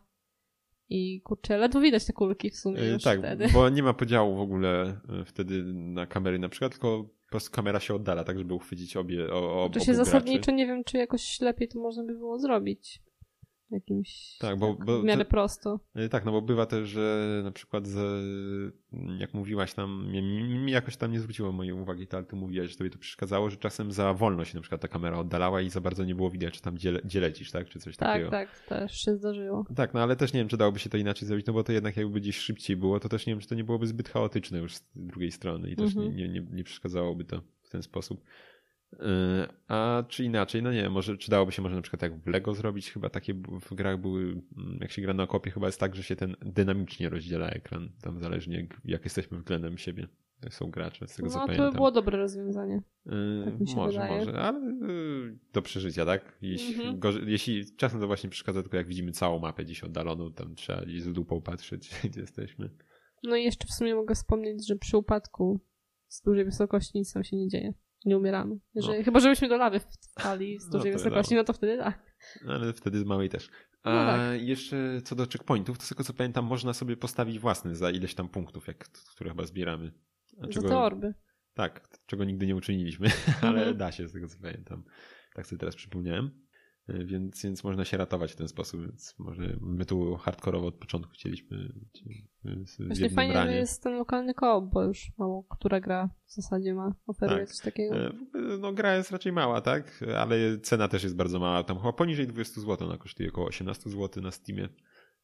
I 0.89 1.22
kurczę, 1.22 1.58
ledwo 1.58 1.80
widać 1.80 2.06
te 2.06 2.13
kulki 2.13 2.50
w 2.50 2.56
sumie 2.56 2.82
Y, 2.82 2.86
już 2.88 3.04
tak, 3.04 3.20
wtedy. 3.20 3.48
bo 3.54 3.70
nie 3.70 3.84
ma 3.84 3.94
podziału 3.94 4.36
w 4.36 4.39
ogóle 4.39 4.98
y, 5.22 5.26
wtedy 5.26 5.63
na 5.74 6.06
kamery 6.06 6.39
na 6.39 6.50
przykład, 6.50 6.72
tylko 6.72 7.04
po 7.04 7.30
prostu 7.30 7.52
kamera 7.52 7.80
się 7.80 7.96
oddala, 7.96 8.24
tak 8.24 8.38
żeby 8.38 8.54
uchwycić 8.54 8.98
obie 8.98 9.32
o, 9.34 9.63
o, 9.63 9.70
To 9.70 9.80
się 9.80 9.86
graczy. 9.86 9.96
zasadniczo 10.06 10.52
nie 10.52 10.68
wiem, 10.68 10.84
czy 10.84 10.98
jakoś 10.98 11.42
lepiej 11.42 11.68
to 11.68 11.80
można 11.80 12.04
by 12.04 12.13
było 12.13 12.39
zrobić. 12.39 13.02
Jakimś 13.74 14.38
Tak, 14.40 14.58
bo- 14.60 14.74
bo 14.74 15.02
w 15.02 15.04
miarę 15.04 15.26
to- 15.26 15.32
prosto. 15.32 15.80
Y, 16.00 16.10
Tak, 16.10 16.26
no 16.26 16.32
bo 16.32 16.42
bywa 16.42 16.66
też, 16.66 16.90
że 16.90 17.42
na 17.44 17.52
przykład 17.52 17.88
z, 17.88 17.98
jak 19.20 19.34
mówiłaś 19.34 19.74
tam, 19.74 20.08
mi, 20.12 20.72
jakoś 20.72 20.98
tam 20.98 21.12
nie 21.12 21.20
zwróciło 21.20 21.52
mojej 21.52 21.74
uwagi 21.74 22.08
to, 22.08 22.18
ale 22.18 22.26
ty 22.26 22.36
mówiłaś, 22.36 22.70
że 22.72 22.78
tobie 22.78 22.90
to 22.90 22.98
przeszkadzało, 22.98 23.50
że 23.50 23.58
czasem 23.58 23.92
za 23.92 24.14
wolno 24.14 24.46
się 24.46 24.56
na 24.58 24.62
przykład 24.62 24.82
ta 24.82 24.88
kamera 24.88 25.18
oddalała 25.20 25.62
i 25.62 25.70
za 25.70 25.82
bardzo 25.82 26.06
nie 26.06 26.16
było 26.16 26.30
widać, 26.30 26.54
czy 26.54 26.62
tam 26.62 26.76
gdzie, 26.76 26.94
gdzie 27.04 27.20
lecisz, 27.20 27.52
tak? 27.52 27.70
Czy 27.70 27.80
coś 27.80 27.98
Tak, 27.98 28.10
takiego. 28.10 28.32
tak, 28.32 28.60
też 28.60 28.92
się 29.02 29.16
zdarzyło. 29.16 29.66
Tak, 29.76 29.94
no 29.94 30.00
ale 30.04 30.16
też 30.16 30.34
nie 30.34 30.40
wiem, 30.40 30.48
czy 30.48 30.58
dałoby 30.58 30.80
się 30.80 30.90
to 30.90 30.98
inaczej 30.98 31.28
zrobić, 31.28 31.46
no 31.46 31.54
bo 31.54 31.64
to 31.64 31.72
jednak 31.72 31.98
jakby 31.98 32.20
gdzieś 32.22 32.38
szybciej 32.38 32.78
było, 32.78 33.00
to 33.00 33.10
też 33.10 33.26
nie 33.28 33.34
wiem, 33.34 33.40
czy 33.42 33.48
to 33.48 33.56
nie 33.56 33.64
byłoby 33.64 33.88
zbyt 33.88 34.10
chaotyczne 34.10 34.60
już 34.60 34.76
z 34.76 34.84
drugiej 34.96 35.32
strony 35.32 35.70
i 35.70 35.76
też 35.76 35.96
Mhm. 35.96 36.16
nie, 36.16 36.30
nie, 36.30 36.42
nie 36.52 36.64
przeszkadzałoby 36.64 37.26
to 37.26 37.42
w 37.64 37.70
ten 37.70 37.84
sposób. 37.84 38.24
Yy, 38.99 39.47
A 39.67 40.03
czy 40.08 40.23
inaczej, 40.23 40.63
no 40.63 40.71
nie 40.73 40.82
wiem, 40.82 40.91
może 40.91 41.17
czy 41.17 41.32
dałoby 41.32 41.51
się 41.51 41.62
może 41.62 41.75
na 41.75 41.82
przykład 41.82 42.01
jak 42.01 42.19
w 42.19 42.27
Lego 42.27 42.53
zrobić, 42.53 42.91
chyba 42.91 43.10
takie 43.10 43.34
w 43.69 43.73
grach 43.75 44.01
były, 44.01 44.21
mm, 44.21 44.77
jak 44.82 44.91
się 44.91 45.01
gra 45.01 45.13
na 45.13 45.27
kopie, 45.27 45.51
chyba 45.51 45.65
jest 45.65 45.79
tak, 45.79 45.95
że 45.95 46.03
się 46.03 46.15
ten 46.15 46.36
dynamicznie 46.41 47.10
rozdziela 47.10 47.49
ekran, 47.49 47.89
tam 48.01 48.19
zależnie 48.19 48.67
jak, 48.86 49.03
jesteśmy 49.03 49.38
względem 49.38 49.77
siebie. 49.77 50.08
Jak 50.43 50.53
są 50.53 50.71
gracze, 50.71 51.08
z 51.08 51.15
tego 51.15 51.29
co 51.29 51.36
No 51.36 51.41
to 51.41 51.45
pamiętam. 51.45 51.71
by 51.71 51.75
było 51.75 51.91
dobre 51.91 52.17
rozwiązanie. 52.17 52.82
Yy, 53.06 53.12
tak 53.45 53.75
może, 53.75 53.99
wydaje. 54.01 54.25
może, 54.25 54.39
ale 54.39 54.60
yy, 54.60 55.38
do 55.53 55.62
przeżycia, 55.62 56.06
tak? 56.06 56.38
Jeśli, 56.41 56.75
Mhm. 56.75 56.99
gorzej, 56.99 57.23
jeśli 57.27 57.75
czasem 57.75 57.99
to 57.99 58.08
właśnie 58.08 58.29
przeszkadza, 58.29 58.62
tylko 58.62 58.77
jak 58.77 58.88
widzimy 58.88 59.12
całą 59.12 59.39
mapę 59.39 59.63
gdzieś 59.63 59.84
oddaloną, 59.84 60.34
tam 60.34 60.56
trzeba 60.56 60.82
gdzieś 60.82 61.01
z 61.01 61.13
dupą 61.13 61.41
patrzeć, 61.41 61.89
gdzie 62.10 62.21
jesteśmy. 62.21 62.69
No 63.23 63.36
i 63.36 63.43
jeszcze 63.43 63.67
w 63.67 63.71
sumie 63.71 63.95
mogę 63.95 64.15
wspomnieć, 64.15 64.67
że 64.67 64.75
przy 64.75 64.97
upadku 64.97 65.60
z 66.08 66.21
dużej 66.21 66.45
wysokości 66.45 66.91
nic 66.97 67.13
tam 67.13 67.23
się 67.23 67.38
nie 67.38 67.47
dzieje. 67.47 67.73
Nie 68.06 68.18
umieramy. 68.18 68.56
Jeżeli, 68.76 69.04
Chyba, 69.04 69.20
żebyśmy 69.20 69.48
do 69.50 69.58
lawy 69.58 69.80
wpali 69.80 70.60
z 70.60 70.66
No 70.66 70.72
dużej 70.72 70.92
to 70.92 70.98
wysokości, 70.98 71.36
no 71.36 71.44
to 71.44 71.54
wtedy 71.54 71.78
tak. 71.78 72.16
Ale 72.48 72.74
wtedy 72.74 73.00
z 73.00 73.04
małej 73.06 73.30
też. 73.30 73.50
A 73.84 73.94
No 73.94 74.06
tak. 74.06 74.42
jeszcze 74.42 75.02
co 75.04 75.16
do 75.16 75.24
checkpointów, 75.26 75.78
to 75.78 75.84
z 75.86 75.89
tego 75.89 76.04
co 76.04 76.13
pamiętam, 76.13 76.46
można 76.46 76.74
sobie 76.74 76.98
postawić 76.98 77.39
własny 77.39 77.76
za 77.76 77.92
ileś 77.92 78.16
tam 78.16 78.30
punktów, 78.30 78.68
jak, 78.68 78.78
które 78.89 79.30
chyba 79.30 79.46
zbieramy. 79.46 79.92
A 80.42 80.62
Za 80.62 80.62
te 80.68 80.78
orby. 80.78 81.13
Tak, 81.54 81.88
czego 82.06 82.24
nigdy 82.24 82.48
nie 82.48 82.56
uczyniliśmy, 82.56 83.08
ale 83.42 83.58
Mhm. 83.60 83.78
da 83.78 83.92
się 83.92 84.08
z 84.08 84.13
tego 84.13 84.28
co 84.28 84.38
pamiętam. 84.42 84.84
Tak 85.34 85.48
sobie 85.48 85.60
teraz 85.60 85.76
przypomniałem. 85.76 86.42
Y, 86.89 87.06
Więc, 87.06 87.43
więc 87.43 87.63
można 87.63 87.86
się 87.86 87.98
ratować 87.98 88.32
w 88.34 88.36
ten 88.36 88.48
sposób, 88.48 88.82
więc 88.82 89.15
może 89.19 89.58
my 89.62 89.86
tu 89.86 90.15
hardkorowo 90.15 90.67
od 90.67 90.76
początku 90.76 91.12
chcieliśmy 91.13 91.74
w 92.43 92.88
Właśnie 92.88 93.10
fajnie, 93.10 93.34
że 93.34 93.39
ranie. 93.39 93.56
jest 93.56 93.84
ten 93.84 93.93
lokalny 93.93 94.34
koop, 94.34 94.65
bo 94.74 94.84
już 94.84 95.12
mało 95.17 95.43
która 95.43 95.80
gra 95.80 96.10
w 96.26 96.32
zasadzie 96.34 96.74
ma, 96.74 96.96
oferuje 97.08 97.39
Tak. 97.39 97.50
coś 97.50 97.60
takiego. 97.65 97.96
E, 97.96 98.13
No 98.60 98.74
gra 98.74 98.96
jest 98.96 99.12
raczej 99.12 99.32
mała, 99.32 99.62
tak? 99.62 100.04
Ale 100.17 100.60
cena 100.60 100.88
też 100.88 101.04
jest 101.04 101.15
bardzo 101.15 101.39
mała. 101.39 101.63
Tam 101.63 101.78
chyba 101.78 101.93
poniżej 101.93 102.28
20 102.28 102.62
zł 102.62 102.88
ona 102.88 102.98
kosztuje 102.98 103.30
około 103.30 103.48
18 103.48 103.89
zł 103.89 104.24
na 104.24 104.32
Steamie. 104.32 104.69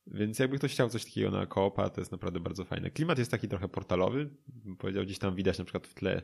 Więc 0.07 0.39
jakby 0.39 0.57
ktoś 0.57 0.71
chciał 0.71 0.89
coś 0.89 1.05
takiego 1.05 1.31
na 1.31 1.45
koopa, 1.45 1.89
to 1.89 2.01
jest 2.01 2.11
naprawdę 2.11 2.39
bardzo 2.39 2.65
fajne. 2.65 2.89
Klimat 2.91 3.19
jest 3.19 3.31
taki 3.31 3.47
trochę 3.47 3.67
portalowy. 3.67 4.29
Bym 4.47 4.77
Powiedział, 4.77 5.03
gdzieś 5.03 5.19
tam 5.19 5.35
widać 5.35 5.59
na 5.59 5.65
przykład 5.65 5.87
w 5.87 5.93
tle 5.93 6.15
e, 6.15 6.21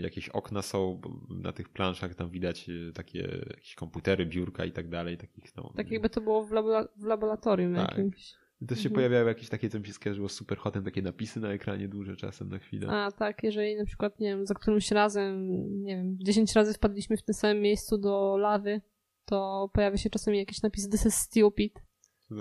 jakieś 0.00 0.28
okna 0.28 0.62
są, 0.62 1.00
na 1.28 1.52
tych 1.52 1.68
planszach 1.68 2.14
tam 2.14 2.30
widać 2.30 2.68
e, 2.88 2.92
takie 2.92 3.18
jakieś 3.50 3.74
komputery, 3.74 4.26
biurka 4.26 4.64
i 4.64 4.72
tak 4.72 4.88
dalej. 4.88 5.16
Takich, 5.18 5.56
no, 5.56 5.72
Tak 5.76 5.90
jakby 5.90 6.10
to 6.10 6.20
było 6.20 6.44
w, 6.46 6.50
labora- 6.50 6.88
w 6.96 7.04
laboratorium 7.04 7.74
Tak. 7.74 7.88
jakimś. 7.90 8.32
Też 8.68 8.78
się 8.78 8.88
Mhm. 8.88 8.94
pojawiały 8.94 9.28
jakieś 9.28 9.48
takie, 9.48 9.68
co 9.70 9.80
mi 9.80 9.86
się 9.86 9.92
skojarzyło 9.92 10.28
z 10.28 10.32
Superhotem, 10.32 10.84
takie 10.84 11.02
napisy 11.02 11.40
na 11.40 11.52
ekranie 11.52 11.88
duże 11.88 12.16
czasem 12.16 12.48
na 12.48 12.58
chwilę. 12.58 12.88
A 12.90 13.12
tak, 13.12 13.42
jeżeli 13.42 13.76
na 13.76 13.84
przykład, 13.84 14.20
nie 14.20 14.28
wiem, 14.28 14.46
za 14.46 14.54
którymś 14.54 14.90
razem, 14.90 15.48
nie 15.84 15.96
wiem, 15.96 16.16
10 16.20 16.52
razy 16.52 16.72
wpadliśmy 16.74 17.16
w 17.16 17.22
tym 17.22 17.34
samym 17.34 17.62
miejscu 17.62 17.98
do 17.98 18.36
lawy, 18.36 18.80
to 19.24 19.70
pojawia 19.72 19.96
się 19.96 20.10
czasami 20.10 20.38
jakiś 20.38 20.62
napis 20.62 20.88
This 20.88 21.06
is 21.06 21.14
stupid. 21.14 21.82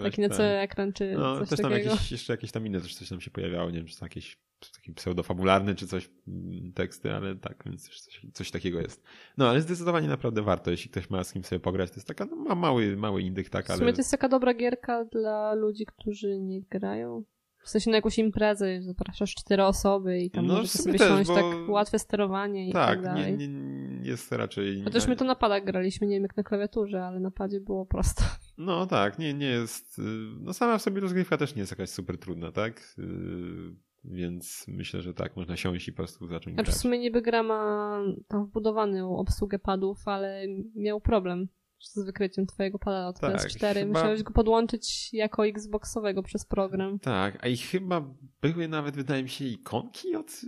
Taki 0.04 0.22
na 0.22 0.30
cały 0.30 0.50
ekran, 0.50 0.94
czy 0.94 1.14
No, 1.18 1.40
coś 1.40 1.50
też 1.50 1.60
tam 1.60 1.72
takiego. 1.72 1.90
jakieś, 1.92 2.12
jeszcze 2.12 2.34
jakieś 2.34 2.52
tam 2.52 2.68
inne 2.68 2.82
też 2.82 2.96
coś 2.96 3.10
tam 3.10 3.22
się 3.22 3.32
pojawiało, 3.32 3.72
nie 3.72 3.78
wiem, 3.78 3.88
czy 3.88 4.00
to 4.00 4.06
jakieś 4.06 4.38
taki 4.76 4.94
pseudofabularny, 4.94 5.76
czy 5.76 5.88
coś, 5.88 6.10
mm, 6.28 6.74
teksty, 6.74 7.14
ale 7.14 7.36
tak, 7.36 7.64
więc 7.66 7.90
coś, 7.90 8.22
coś 8.34 8.52
takiego 8.52 8.82
jest. 8.82 9.04
No, 9.38 9.50
ale 9.50 9.62
zdecydowanie 9.62 10.08
naprawdę 10.08 10.42
warto, 10.42 10.72
jeśli 10.72 10.92
ktoś 10.92 11.10
ma 11.10 11.24
z 11.24 11.34
kim 11.34 11.44
sobie 11.44 11.60
pograć, 11.60 11.90
to 11.90 11.96
jest 11.96 12.08
taka, 12.08 12.26
no, 12.26 12.36
ma 12.36 12.56
mały, 12.56 12.98
mały 12.98 13.22
indyk, 13.22 13.50
tak, 13.50 13.66
W 13.66 13.68
sumie 13.68 13.84
ale... 13.84 13.94
to 13.94 14.00
jest 14.00 14.12
taka 14.12 14.30
dobra 14.30 14.54
gierka 14.54 15.06
dla 15.06 15.54
ludzi, 15.54 15.86
którzy 15.86 16.40
nie 16.40 16.62
grają. 16.62 17.24
W 17.68 17.70
sensie 17.70 17.90
na 17.92 17.96
jakąś 17.98 18.18
imprezę 18.20 18.82
zapraszasz 18.82 19.36
cztery 19.36 19.64
osoby 19.64 20.20
i 20.20 20.32
tam 20.32 20.46
No, 20.46 20.54
w 20.54 20.68
sumie 20.68 20.68
sobie 20.68 21.00
też, 21.00 21.08
siąść, 21.08 21.28
bo- 21.28 21.36
tak 21.36 21.70
łatwe 21.70 22.00
sterowanie 22.00 22.70
i 22.70 22.74
tak, 22.74 22.88
Tak, 22.90 23.02
dalej. 23.04 23.38
nie, 23.38 23.48
nie, 23.48 24.08
jest 24.08 24.32
raczej... 24.32 24.82
Chociaż 24.84 25.08
my 25.08 25.16
to 25.16 25.26
na 25.26 25.36
padach 25.36 25.64
graliśmy, 25.66 26.08
nie 26.08 26.16
wiem 26.16 26.24
jak 26.24 26.38
na 26.38 26.44
klawiaturze, 26.44 27.06
ale 27.06 27.20
na 27.20 27.32
padzie 27.32 27.60
było 27.62 27.86
prosto. 27.86 28.24
No 28.58 28.86
tak, 28.86 29.20
nie, 29.20 29.34
nie 29.34 29.46
jest... 29.48 30.00
y, 30.00 30.02
No 30.40 30.54
sama 30.54 30.78
w 30.78 30.82
sobie 30.82 31.02
rozgrywka 31.02 31.38
też 31.38 31.56
nie 31.56 31.60
jest 31.60 31.72
jakaś 31.72 31.90
super 31.90 32.18
trudna, 32.18 32.52
tak? 32.52 32.96
Y, 33.00 33.76
Więc 34.04 34.66
myślę, 34.68 35.02
że 35.02 35.14
tak, 35.14 35.36
można 35.36 35.58
siąść 35.58 35.88
i 35.88 35.92
po 35.92 35.98
prostu 35.98 36.28
zacząć 36.28 36.54
Znaczy 36.56 36.72
w 36.72 36.74
grać. 36.74 36.82
sumie 36.82 37.00
niby 37.00 37.22
gra 37.22 37.44
ma 37.44 38.00
tam 38.28 38.46
wbudowaną 38.46 39.18
obsługę 39.18 39.60
padów, 39.60 40.08
ale 40.08 40.42
miał 40.76 41.02
problem 41.02 41.48
z 41.80 42.06
wykryciem 42.06 42.46
twojego 42.46 42.80
pada 42.80 43.08
od 43.08 43.20
Tak, 43.20 43.36
PS4. 43.36 43.74
chyba- 43.74 43.88
Musiałeś 44.00 44.24
go 44.24 44.34
podłączyć 44.34 45.14
jako 45.14 45.48
Xboxowego 45.48 46.24
przez 46.24 46.46
program. 46.46 47.00
Tak, 47.00 47.46
a 47.46 47.48
i 47.48 47.58
chyba 47.58 48.16
były 48.42 48.68
nawet, 48.68 48.96
wydaje 48.96 49.24
mi 49.24 49.30
się, 49.30 49.46
ikonki 49.46 50.16
od. 50.16 50.42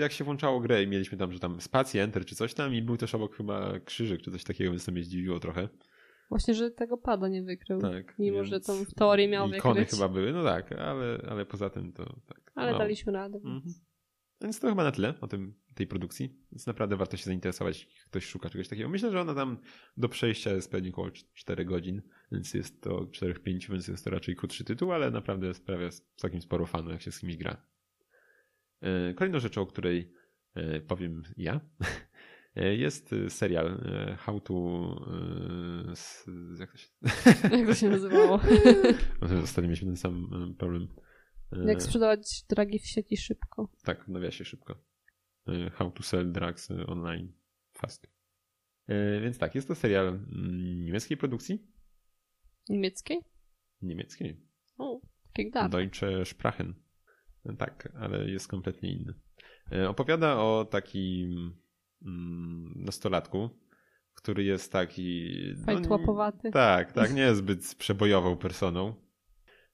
jak 0.00 0.12
się 0.12 0.24
włączało 0.24 0.60
grę 0.60 0.82
i 0.82 0.86
mieliśmy 0.86 1.18
tam, 1.18 1.32
że 1.32 1.38
tam 1.38 1.60
spację, 1.60 2.02
enter 2.02 2.24
czy 2.24 2.34
coś 2.34 2.54
tam 2.54 2.74
i 2.74 2.82
był 2.82 2.96
też 2.96 3.14
obok 3.14 3.36
chyba 3.36 3.80
krzyżyk 3.80 4.22
czy 4.22 4.30
coś 4.30 4.44
takiego, 4.44 4.70
więc 4.70 4.84
to 4.84 4.92
mnie 4.92 5.04
zdziwiło 5.04 5.40
trochę. 5.40 5.68
Właśnie, 6.30 6.54
że 6.54 6.70
tego 6.70 6.96
pada 6.98 7.28
nie 7.28 7.42
wykrył. 7.42 7.80
Tak. 7.80 8.18
Mimo, 8.18 8.36
więc 8.36 8.48
że 8.48 8.60
tam 8.60 8.84
w 8.86 8.94
teorii 8.94 9.28
miał 9.28 9.48
Ikony 9.48 9.74
wykryć. 9.80 9.90
chyba 9.90 10.08
były, 10.08 10.32
no 10.32 10.44
tak, 10.44 10.72
ale, 10.72 11.18
ale 11.30 11.46
poza 11.46 11.70
tym 11.70 11.92
to 11.92 12.04
tak. 12.26 12.52
Ale 12.54 12.72
no. 12.72 12.78
daliśmy 12.78 13.12
radę. 13.12 13.36
Mhm. 13.36 13.62
Więc 14.40 14.60
to 14.60 14.68
chyba 14.68 14.84
na 14.84 14.92
tyle 14.92 15.14
o 15.20 15.26
tym 15.26 15.54
tej 15.74 15.86
produkcji, 15.86 16.38
więc 16.52 16.66
naprawdę 16.66 16.96
warto 16.96 17.16
się 17.16 17.24
zainteresować, 17.24 17.78
jeśli 17.78 17.92
ktoś 18.10 18.26
szuka 18.26 18.50
czegoś 18.50 18.68
takiego. 18.68 18.88
Myślę, 18.88 19.10
że 19.10 19.20
ona 19.20 19.34
tam 19.34 19.58
do 19.96 20.08
przejścia 20.08 20.50
jest 20.50 20.70
pewnie 20.70 20.90
około 20.90 21.10
4 21.10 21.64
godzin, 21.64 22.02
więc 22.32 22.54
jest 22.54 22.82
to 22.82 22.90
4-5, 22.90 23.70
więc 23.70 23.88
jest 23.88 24.04
to 24.04 24.10
raczej 24.10 24.36
krótszy 24.36 24.64
tytuł, 24.64 24.92
ale 24.92 25.10
naprawdę 25.10 25.54
sprawia 25.54 25.88
całkiem 26.16 26.42
sporo 26.42 26.66
fanu, 26.66 26.90
jak 26.90 27.02
się 27.02 27.12
z 27.12 27.18
kimś 27.18 27.36
gra. 27.36 27.66
E, 28.80 29.14
kolejną 29.14 29.40
rzeczą, 29.40 29.62
o 29.62 29.66
której 29.66 30.12
e, 30.54 30.80
powiem 30.80 31.22
ja, 31.36 31.60
e, 32.56 32.76
jest 32.76 33.14
serial 33.28 33.80
How 34.18 34.40
to... 34.40 34.54
Jak 36.58 36.72
to 36.72 36.78
się, 36.78 36.88
jak 37.58 37.66
to 37.66 37.74
się 37.74 37.88
nazywało? 37.88 38.40
Ostatnio 39.42 39.62
mieliśmy 39.62 39.86
ten 39.86 39.96
sam 39.96 40.28
problem. 40.58 40.88
Jak 41.66 41.82
sprzedawać 41.82 42.44
dragi 42.48 42.78
w 42.78 42.86
sieci 42.86 43.16
szybko. 43.16 43.68
Tak, 43.84 44.04
w 44.04 44.08
nawiasie 44.08 44.44
szybko. 44.44 44.91
How 45.72 45.90
to 45.90 46.02
sell 46.02 46.32
drugs 46.32 46.70
online 46.70 47.32
fast. 47.72 48.06
Więc 49.22 49.38
tak, 49.38 49.54
jest 49.54 49.68
to 49.68 49.74
serial 49.74 50.08
mm, 50.08 50.84
niemieckiej 50.84 51.16
produkcji. 51.16 51.66
Niemieckiej? 52.68 53.20
Niemieckiej. 53.82 54.40
O, 54.78 55.00
jak 55.38 55.70
Deutsche 55.70 56.24
Sprachen. 56.24 56.74
Tak, 57.58 57.92
ale 58.00 58.30
jest 58.30 58.48
kompletnie 58.48 58.92
inny. 58.92 59.14
E, 59.72 59.88
opowiada 59.88 60.36
o 60.36 60.64
takim 60.64 61.52
mm, 62.02 62.72
nastolatku, 62.76 63.50
który 64.14 64.44
jest 64.44 64.72
taki. 64.72 65.30
Fajtłapowaty. 65.66 66.40
No, 66.44 66.50
tak, 66.50 66.92
tak, 66.92 67.14
nie 67.14 67.22
jest 67.22 67.38
zbyt 67.38 67.74
przebojową 67.74 68.36
personą. 68.36 68.94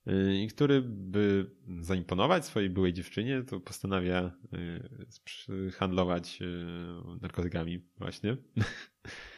E, 0.09 0.35
I 0.35 0.49
który, 0.49 0.83
by 0.83 1.51
zaimponować 1.81 2.45
swojej 2.45 2.71
byłej 2.71 2.93
dziewczynie, 2.93 3.43
to 3.43 3.61
postanawia 3.61 4.19
e, 4.19 5.71
handlować 5.71 6.39
narkotykami, 7.21 7.89
właśnie. 7.99 8.37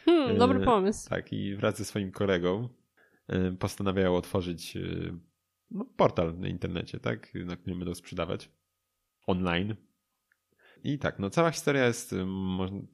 Hmm, 0.04 0.38
dobry 0.38 0.60
pomysł. 0.60 1.08
Tak, 1.08 1.32
i 1.32 1.56
wraz 1.56 1.78
ze 1.78 1.84
swoim 1.84 2.12
kolegą 2.12 2.68
postanawiają 3.58 4.16
otworzyć 4.16 4.78
no, 5.70 5.84
portal 5.84 6.38
na 6.38 6.48
internecie, 6.48 7.00
tak, 7.00 7.34
na 7.34 7.56
którym 7.56 7.78
będą 7.78 7.94
sprzedawać 7.94 8.50
online. 9.26 9.76
I 10.84 10.98
tak, 10.98 11.18
no 11.18 11.30
cała 11.30 11.50
historia 11.50 11.86
jest 11.86 12.14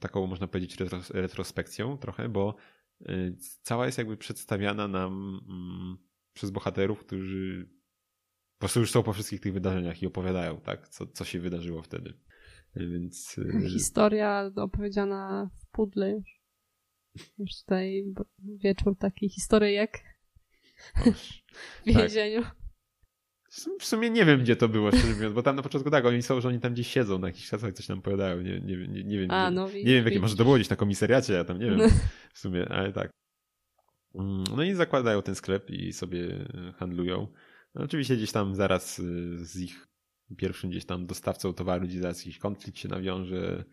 taką, 0.01 0.27
można 0.27 0.47
powiedzieć, 0.47 0.77
retrospekcją 1.11 1.99
trochę, 1.99 2.29
bo 2.29 2.57
y, 3.01 3.37
cała 3.63 3.87
jest 3.87 3.99
jakby 3.99 4.17
przedstawiana 4.17 4.89
nam 4.89 5.41
mm, 5.49 6.06
przez 6.37 6.51
bohaterów, 6.51 7.01
którzy 7.01 7.69
po 8.57 8.59
prostu 8.59 8.81
już 8.81 8.91
są 8.91 9.03
po 9.03 9.13
wszystkich 9.13 9.41
tych 9.41 9.53
wydarzeniach 9.53 10.03
i 10.03 10.07
opowiadają, 10.07 10.61
tak, 10.61 10.89
co, 10.89 11.07
co 11.07 11.25
się 11.25 11.41
wydarzyło 11.41 11.83
wtedy. 11.83 12.15
Y, 12.77 12.89
więc... 12.89 13.39
Y, 13.39 13.69
historia 13.69 14.51
opowiedziana 14.57 15.51
w 15.63 15.71
pudle 15.71 16.11
już. 16.11 16.37
Już 17.39 17.51
tutaj 17.61 18.05
wieczór 18.39 18.99
taki 18.99 19.29
historyjek 19.29 19.99
w 21.87 21.87
więzieniu. 21.87 22.43
Tak. 22.43 22.57
W 23.81 23.85
sumie 23.85 24.11
nie 24.11 24.25
wiem, 24.25 24.41
gdzie 24.41 24.57
to 24.57 24.69
było, 24.69 24.91
szczerze 24.91 25.15
mówiąc, 25.15 25.35
bo 25.35 25.43
tam 25.43 25.57
na 25.57 25.63
początku 25.63 25.91
tak, 25.91 26.07
oni 26.07 26.23
są, 26.23 26.41
że 26.41 26.49
oni 26.49 26.61
tam 26.61 26.73
gdzieś 26.73 26.87
siedzą 26.87 27.19
na 27.19 27.27
jakichś 27.27 27.49
czasach 27.49 27.73
coś 27.73 27.89
nam 27.89 28.03
powiadają. 28.03 28.41
Nie, 28.41 28.61
nie, 28.61 28.89
nie, 28.89 29.05
nie 29.05 29.19
wiem, 29.19 29.31
A, 29.31 29.51
no, 29.51 29.69
nie, 29.69 29.85
wiem, 29.85 30.03
w 30.03 30.07
jakim, 30.07 30.23
może 30.23 30.37
to 30.37 30.45
było 30.45 30.57
gdzieś 30.57 30.69
na 30.69 30.77
komisariacie, 30.77 31.33
ja 31.33 31.45
tam 31.45 31.59
nie 31.59 31.67
wiem 31.67 31.81
w 32.35 32.39
sumie, 32.39 32.69
ale 32.69 32.93
tak. 32.93 33.11
Mm, 34.19 34.45
no 34.57 34.63
i 34.63 34.75
zakładają 34.75 35.23
ten 35.23 35.35
sklep 35.35 35.71
i 35.71 35.93
sobie 35.93 36.49
handlują. 36.77 37.29
No, 37.75 37.83
oczywiście 37.83 38.17
gdzieś 38.17 38.33
tam 38.33 38.55
zaraz 38.55 38.99
y, 38.99 39.45
z 39.47 39.57
ich 39.57 39.87
pierwszym 40.37 40.71
gdzieś 40.71 40.85
tam 40.85 41.07
dostawcą 41.07 41.53
towaru, 41.53 41.87
gdzie 41.87 42.01
zaraz 42.01 42.19
jakiś 42.19 42.39
konflikt 42.39 42.79
się 42.79 42.89
nawiąże, 42.89 43.65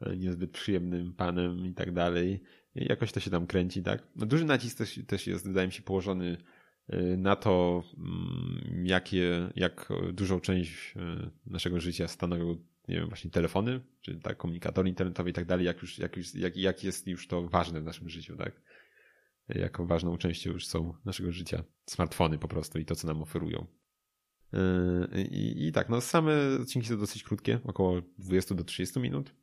e, 0.00 0.16
niezbyt 0.16 0.50
przyjemnym 0.50 1.12
panem 1.12 1.66
i 1.66 1.74
tak 1.74 1.92
dalej. 1.92 2.42
Jakoś 2.74 3.12
to 3.12 3.20
się 3.20 3.30
tam 3.30 3.46
kręci, 3.46 3.82
tak? 3.82 4.02
No, 4.16 4.26
duży 4.26 4.44
nacisk 4.44 4.78
też, 4.78 5.00
też 5.06 5.26
jest, 5.26 5.46
wydaje 5.46 5.66
mi 5.66 5.72
się, 5.72 5.82
położony 5.82 6.36
na 7.16 7.36
to, 7.36 7.82
mm, 7.98 8.86
jakie, 8.86 9.50
jak 9.56 9.88
dużą 10.12 10.40
część 10.40 10.94
naszego 11.46 11.80
życia 11.80 12.08
stanowią, 12.08 12.56
nie 12.88 12.96
wiem, 12.96 13.08
właśnie 13.08 13.30
telefony, 13.30 13.80
czy 14.00 14.14
tak, 14.14 14.36
komunikatory 14.36 14.88
internetowe 14.88 15.30
i 15.30 15.32
tak 15.32 15.44
dalej, 15.44 15.66
jak 15.66 15.82
już, 15.82 15.98
jak 15.98 16.16
już, 16.16 16.34
jak, 16.34 16.56
jak 16.56 16.84
jest 16.84 17.06
już 17.06 17.26
to 17.26 17.48
ważne 17.48 17.80
w 17.80 17.84
naszym 17.84 18.08
życiu, 18.08 18.36
tak? 18.36 18.60
Jaką 19.48 19.86
ważną 19.86 20.16
częścią 20.16 20.50
już 20.50 20.66
są 20.66 20.94
naszego 21.04 21.32
życia 21.32 21.64
smartfony 21.86 22.38
po 22.38 22.48
prostu 22.48 22.78
i 22.78 22.84
to, 22.84 22.96
co 22.96 23.06
nam 23.06 23.22
oferują. 23.22 23.66
Y, 24.54 25.22
I, 25.22 25.66
i 25.66 25.72
tak, 25.72 25.88
no 25.88 26.00
same 26.00 26.32
odcinki 26.62 26.88
są 26.88 26.98
dosyć 26.98 27.22
krótkie, 27.22 27.58
około 27.64 28.02
20 28.18 28.54
do 28.54 28.64
30 28.64 29.00
minut. 29.00 29.34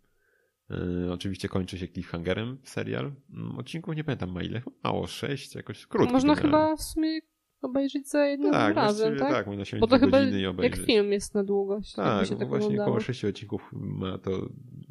Oczywiście 1.12 1.50
kończy 1.50 1.78
się 1.78 1.88
cliffhangerem 1.88 2.58
serial. 2.64 3.12
Mm, 3.34 3.58
odcinków 3.58 3.96
nie 3.96 4.04
pamiętam 4.04 4.32
ma 4.32 4.44
ile, 4.44 4.62
mało, 4.84 5.08
6, 5.08 5.56
jakoś 5.56 5.86
krótko. 5.86 6.14
Można 6.14 6.36
chyba 6.36 6.76
w 6.76 6.82
sumie 6.82 7.20
obejrzeć 7.62 8.10
za 8.10 8.26
jednym 8.26 8.52
tak, 8.52 8.76
razem, 8.76 9.18
tak? 9.18 9.32
Tak, 9.32 9.48
można 9.48 9.66
się 9.66 9.78
Bo 9.78 9.88
to 9.88 10.00
chyba 10.00 10.20
jak 10.62 10.76
film 10.76 11.12
jest 11.12 11.36
na 11.36 11.44
długość. 11.44 11.94
Tak, 11.94 12.28
się 12.28 12.36
tak 12.36 12.48
właśnie 12.48 12.66
oglądało. 12.66 12.90
około 12.90 13.00
6 13.00 13.26
odcinków 13.26 13.70
ma 13.74 14.18
to, 14.18 14.50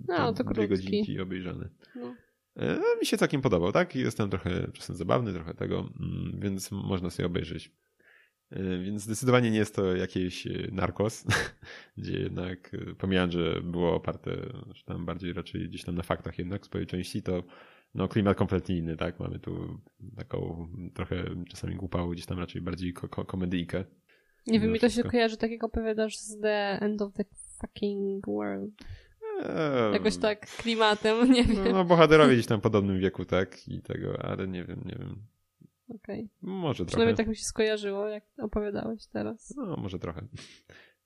no, 0.08 0.32
to 0.32 0.44
dwie 0.44 0.68
godzinki 0.68 1.20
obejrzane. 1.20 1.68
No. 1.96 2.14
E, 2.58 2.78
mi 3.00 3.06
się 3.06 3.16
całkiem 3.16 3.42
podobał, 3.42 3.72
tak? 3.72 3.94
Jestem 3.94 4.30
trochę 4.30 4.70
czasem 4.72 4.96
zabawny, 4.96 5.32
trochę 5.32 5.54
tego, 5.54 5.78
mm, 6.00 6.40
więc 6.40 6.70
można 6.70 7.10
sobie 7.10 7.26
obejrzeć. 7.26 7.72
E, 8.50 8.78
więc 8.78 9.02
zdecydowanie 9.02 9.50
nie 9.50 9.58
jest 9.58 9.74
to 9.74 9.96
jakieś 9.96 10.46
e, 10.46 10.50
narkos, 10.72 11.24
gdzie 11.98 12.18
jednak, 12.18 12.76
pomijając, 12.98 13.32
że 13.32 13.60
było 13.62 13.94
oparte, 13.94 14.30
że 14.74 14.84
tam 14.84 15.06
bardziej 15.06 15.32
raczej 15.32 15.68
gdzieś 15.68 15.84
tam 15.84 15.94
na 15.94 16.02
faktach 16.02 16.38
jednak 16.38 16.66
swojej 16.66 16.86
części, 16.86 17.22
to 17.22 17.42
no 17.94 18.08
klimat 18.08 18.36
kompletnie 18.36 18.76
inny, 18.76 18.96
tak? 18.96 19.20
Mamy 19.20 19.38
tu 19.38 19.80
taką 20.16 20.68
trochę 20.94 21.24
czasami 21.48 21.76
głupałą, 21.76 22.10
gdzieś 22.10 22.26
tam 22.26 22.38
raczej 22.38 22.62
bardziej 22.62 22.92
ko 22.92 23.08
ko 23.08 23.24
komedyjkę. 23.24 23.84
Nie 24.46 24.60
wiem, 24.60 24.72
mi 24.72 24.80
to 24.80 24.88
się 24.88 25.02
kojarzy 25.02 25.36
tak 25.36 25.50
jak 25.50 25.64
opowiadasz 25.64 26.16
z 26.16 26.40
The 26.40 26.78
End 26.80 27.02
of 27.02 27.12
the 27.12 27.24
Fucking 27.60 28.26
World. 28.26 28.70
Eee, 29.38 29.92
Jakoś 29.92 30.16
tak 30.16 30.46
klimatem, 30.46 31.30
nie 31.32 31.44
wiem. 31.44 31.72
No, 31.72 31.84
bohaterowie 31.84 32.34
gdzieś 32.34 32.46
tam 32.46 32.60
w 32.60 32.62
podobnym 32.62 33.00
wieku, 33.00 33.24
tak? 33.24 33.68
I 33.68 33.82
tego, 33.82 34.24
ale 34.24 34.48
nie 34.48 34.64
wiem, 34.64 34.82
nie 34.84 34.96
wiem. 34.98 35.26
Okej. 35.88 36.20
Okay. 36.20 36.28
Może 36.42 36.84
Przynajmniej 36.84 37.14
trochę. 37.14 37.24
tak 37.24 37.28
mi 37.30 37.36
się 37.36 37.44
skojarzyło, 37.44 38.08
jak 38.08 38.24
opowiadałeś 38.38 39.06
teraz. 39.06 39.54
No, 39.56 39.76
może 39.76 39.98
trochę. 39.98 40.26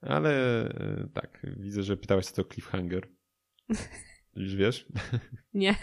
Ale 0.01 0.65
e, 0.65 1.09
tak, 1.15 1.47
widzę, 1.57 1.83
że 1.83 1.97
pytałeś 1.97 2.27
co 2.27 2.43
to 2.45 2.55
cliffhanger. 2.55 3.09
Już 4.37 4.55
wiesz? 4.55 4.87
Nie. 5.55 5.77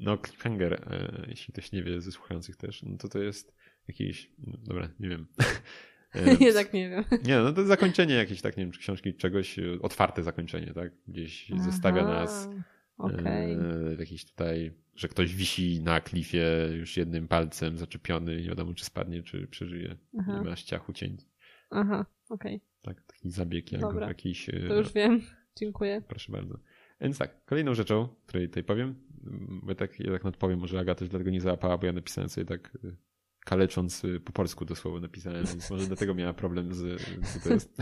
No, 0.00 0.18
cliffhanger, 0.18 0.72
e, 0.72 1.26
jeśli 1.28 1.52
ktoś 1.52 1.72
nie 1.72 1.82
wie 1.82 2.00
ze 2.00 2.12
słuchających 2.12 2.56
też, 2.56 2.82
no 2.82 2.96
to 2.96 3.08
to 3.08 3.18
jest 3.18 3.54
jakiś, 3.88 4.32
no, 4.38 4.58
dobra, 4.62 4.88
nie 5.00 5.08
wiem. 5.08 5.26
nie, 6.40 6.52
tak 6.52 6.72
nie 6.72 6.88
wiem. 6.88 7.04
Nie, 7.24 7.38
no 7.38 7.52
to 7.52 7.64
zakończenie 7.64 8.14
jakieś, 8.14 8.42
tak, 8.42 8.56
nie 8.56 8.64
wiem, 8.64 8.72
czy 8.72 8.80
książki 8.80 9.14
czegoś, 9.14 9.58
e, 9.58 9.62
otwarte 9.82 10.22
zakończenie, 10.22 10.72
tak? 10.74 10.92
Gdzieś 11.08 11.50
Aha, 11.54 11.62
zostawia 11.62 12.04
nas 12.04 12.48
okay. 12.98 13.26
e, 13.26 13.96
jakiś 13.98 14.24
tutaj, 14.24 14.72
że 14.94 15.08
ktoś 15.08 15.34
wisi 15.34 15.80
na 15.82 16.00
klifie 16.00 16.46
już 16.76 16.96
jednym 16.96 17.28
palcem 17.28 17.78
zaczepiony, 17.78 18.36
nie 18.36 18.48
wiadomo, 18.48 18.74
czy 18.74 18.84
spadnie, 18.84 19.22
czy 19.22 19.46
przeżyje. 19.46 19.96
Aha. 20.18 20.38
Nie 20.38 20.50
ma 20.50 20.56
ściachu 20.56 20.92
cień. 20.92 21.16
Aha, 21.70 22.06
okej. 22.28 22.56
Okay. 22.56 22.68
Tak, 22.82 23.02
taki 23.06 23.30
zabieg 23.30 23.72
jak 23.72 23.80
Dobra, 23.80 24.08
jakiś... 24.08 24.48
E, 24.48 24.68
to 24.68 24.74
już 24.74 24.92
wiem. 24.92 25.22
Dziękuję. 25.56 26.02
Proszę 26.08 26.32
bardzo. 26.32 26.58
Więc 27.00 27.18
tak, 27.18 27.44
kolejną 27.44 27.74
rzeczą, 27.74 28.08
której 28.26 28.48
tutaj 28.48 28.64
powiem, 28.64 28.94
bo 29.62 29.74
tak, 29.74 30.00
ja 30.00 30.12
tak 30.12 30.24
nadpowiem, 30.24 30.58
może 30.58 30.80
Aga 30.80 30.94
też 30.94 31.08
dlatego 31.08 31.30
nie 31.30 31.40
załapała, 31.40 31.78
bo 31.78 31.86
ja 31.86 31.92
napisałem 31.92 32.28
sobie 32.28 32.44
tak 32.44 32.78
kalecząc 33.48 34.04
y, 34.04 34.20
po 34.20 34.32
polsku 34.32 34.64
dosłownie 34.64 35.00
napisałem, 35.00 35.46
więc 35.46 35.70
może 35.70 35.86
dlatego 35.86 36.14
miała 36.14 36.34
problem 36.34 36.74
z 36.74 37.02
co 37.32 37.48
to 37.48 37.54
jest. 37.54 37.78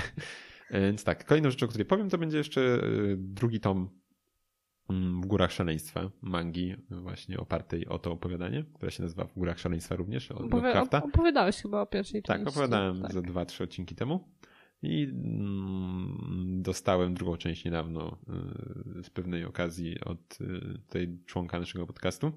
Więc 0.70 1.04
tak, 1.04 1.24
kolejną 1.24 1.50
rzeczą, 1.50 1.66
o 1.66 1.68
której 1.68 1.86
powiem, 1.86 2.10
to 2.10 2.18
będzie 2.18 2.38
jeszcze 2.38 2.60
y, 2.60 3.16
drugi 3.18 3.60
tom 3.60 3.90
mm, 4.90 5.22
w 5.22 5.26
Górach 5.26 5.52
Szaleństwa, 5.52 6.10
mangi, 6.22 6.76
właśnie 6.90 7.38
opartej 7.38 7.86
o 7.86 7.98
to 7.98 8.12
opowiadanie, 8.12 8.64
które 8.74 8.90
się 8.90 9.02
nazywa 9.02 9.24
W 9.24 9.34
Górach 9.34 9.58
Szaleństwa 9.58 9.96
również, 9.96 10.30
od 10.30 10.42
Opowi- 10.42 11.04
Opowiadałeś 11.04 11.56
chyba 11.56 11.80
o 11.80 11.86
pierwszej 11.86 12.22
tak, 12.22 12.36
części. 12.36 12.44
Tak, 12.44 12.54
opowiadałem 12.54 13.02
tak. 13.02 13.12
za 13.12 13.22
dwa, 13.22 13.44
trzy 13.44 13.64
odcinki 13.64 13.94
temu. 13.94 14.28
I 14.82 15.04
mm, 15.04 16.62
dostałem 16.62 17.14
drugą 17.14 17.36
część 17.36 17.64
niedawno 17.64 18.18
y, 18.98 19.02
z 19.02 19.10
pewnej 19.10 19.44
okazji 19.44 20.00
od 20.00 20.40
y, 20.40 20.78
tej 20.88 21.18
członka 21.26 21.58
naszego 21.58 21.86
podcastu. 21.86 22.32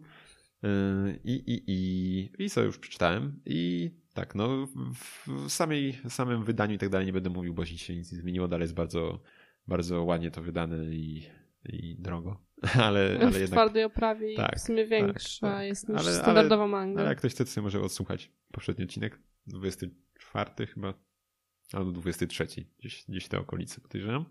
Y, 0.63 1.19
I, 1.23 1.31
i, 1.31 1.63
i, 1.67 2.43
i 2.45 2.49
co 2.49 2.61
już 2.61 2.77
przeczytałem. 2.77 3.41
I 3.45 3.91
tak, 4.13 4.35
no 4.35 4.67
w 4.95 5.51
samej, 5.51 5.99
samym 6.09 6.43
wydaniu 6.43 6.75
i 6.75 6.77
tak 6.77 6.89
dalej 6.89 7.07
nie 7.07 7.13
będę 7.13 7.29
mówił, 7.29 7.53
bo 7.53 7.65
się 7.65 7.95
nic 7.95 8.11
nie 8.11 8.17
zmieniło. 8.17 8.47
Dalej 8.47 8.63
jest 8.63 8.73
bardzo, 8.73 9.21
bardzo 9.67 10.03
ładnie 10.03 10.31
to 10.31 10.41
wydane 10.41 10.85
i, 10.85 11.23
i 11.65 11.95
drogo. 11.99 12.43
Ale, 12.73 13.17
ale 13.21 13.31
w 13.31 13.33
jednak, 13.33 13.49
twardej 13.49 13.83
oprawie 13.83 14.35
tak, 14.35 14.53
i 14.53 14.59
w 14.59 14.61
sumie 14.61 14.87
większa 14.87 15.47
tak, 15.47 15.57
tak. 15.57 15.67
jest 15.67 15.89
niż 15.89 15.99
ale, 15.99 16.13
standardowa 16.13 16.67
manga. 16.67 16.99
Ale 16.99 17.09
jak 17.09 17.17
ktoś 17.17 17.31
chce, 17.33 17.45
to 17.45 17.51
sobie 17.51 17.63
może 17.63 17.81
odsłuchać 17.81 18.31
poprzedni 18.51 18.83
odcinek. 18.83 19.19
24 19.47 20.67
chyba 20.67 20.93
albo 21.73 21.91
23, 21.91 22.47
gdzieś, 22.79 23.05
gdzieś 23.09 23.27
te 23.27 23.39
okolice 23.39 23.81
podejrzewam. 23.81 24.25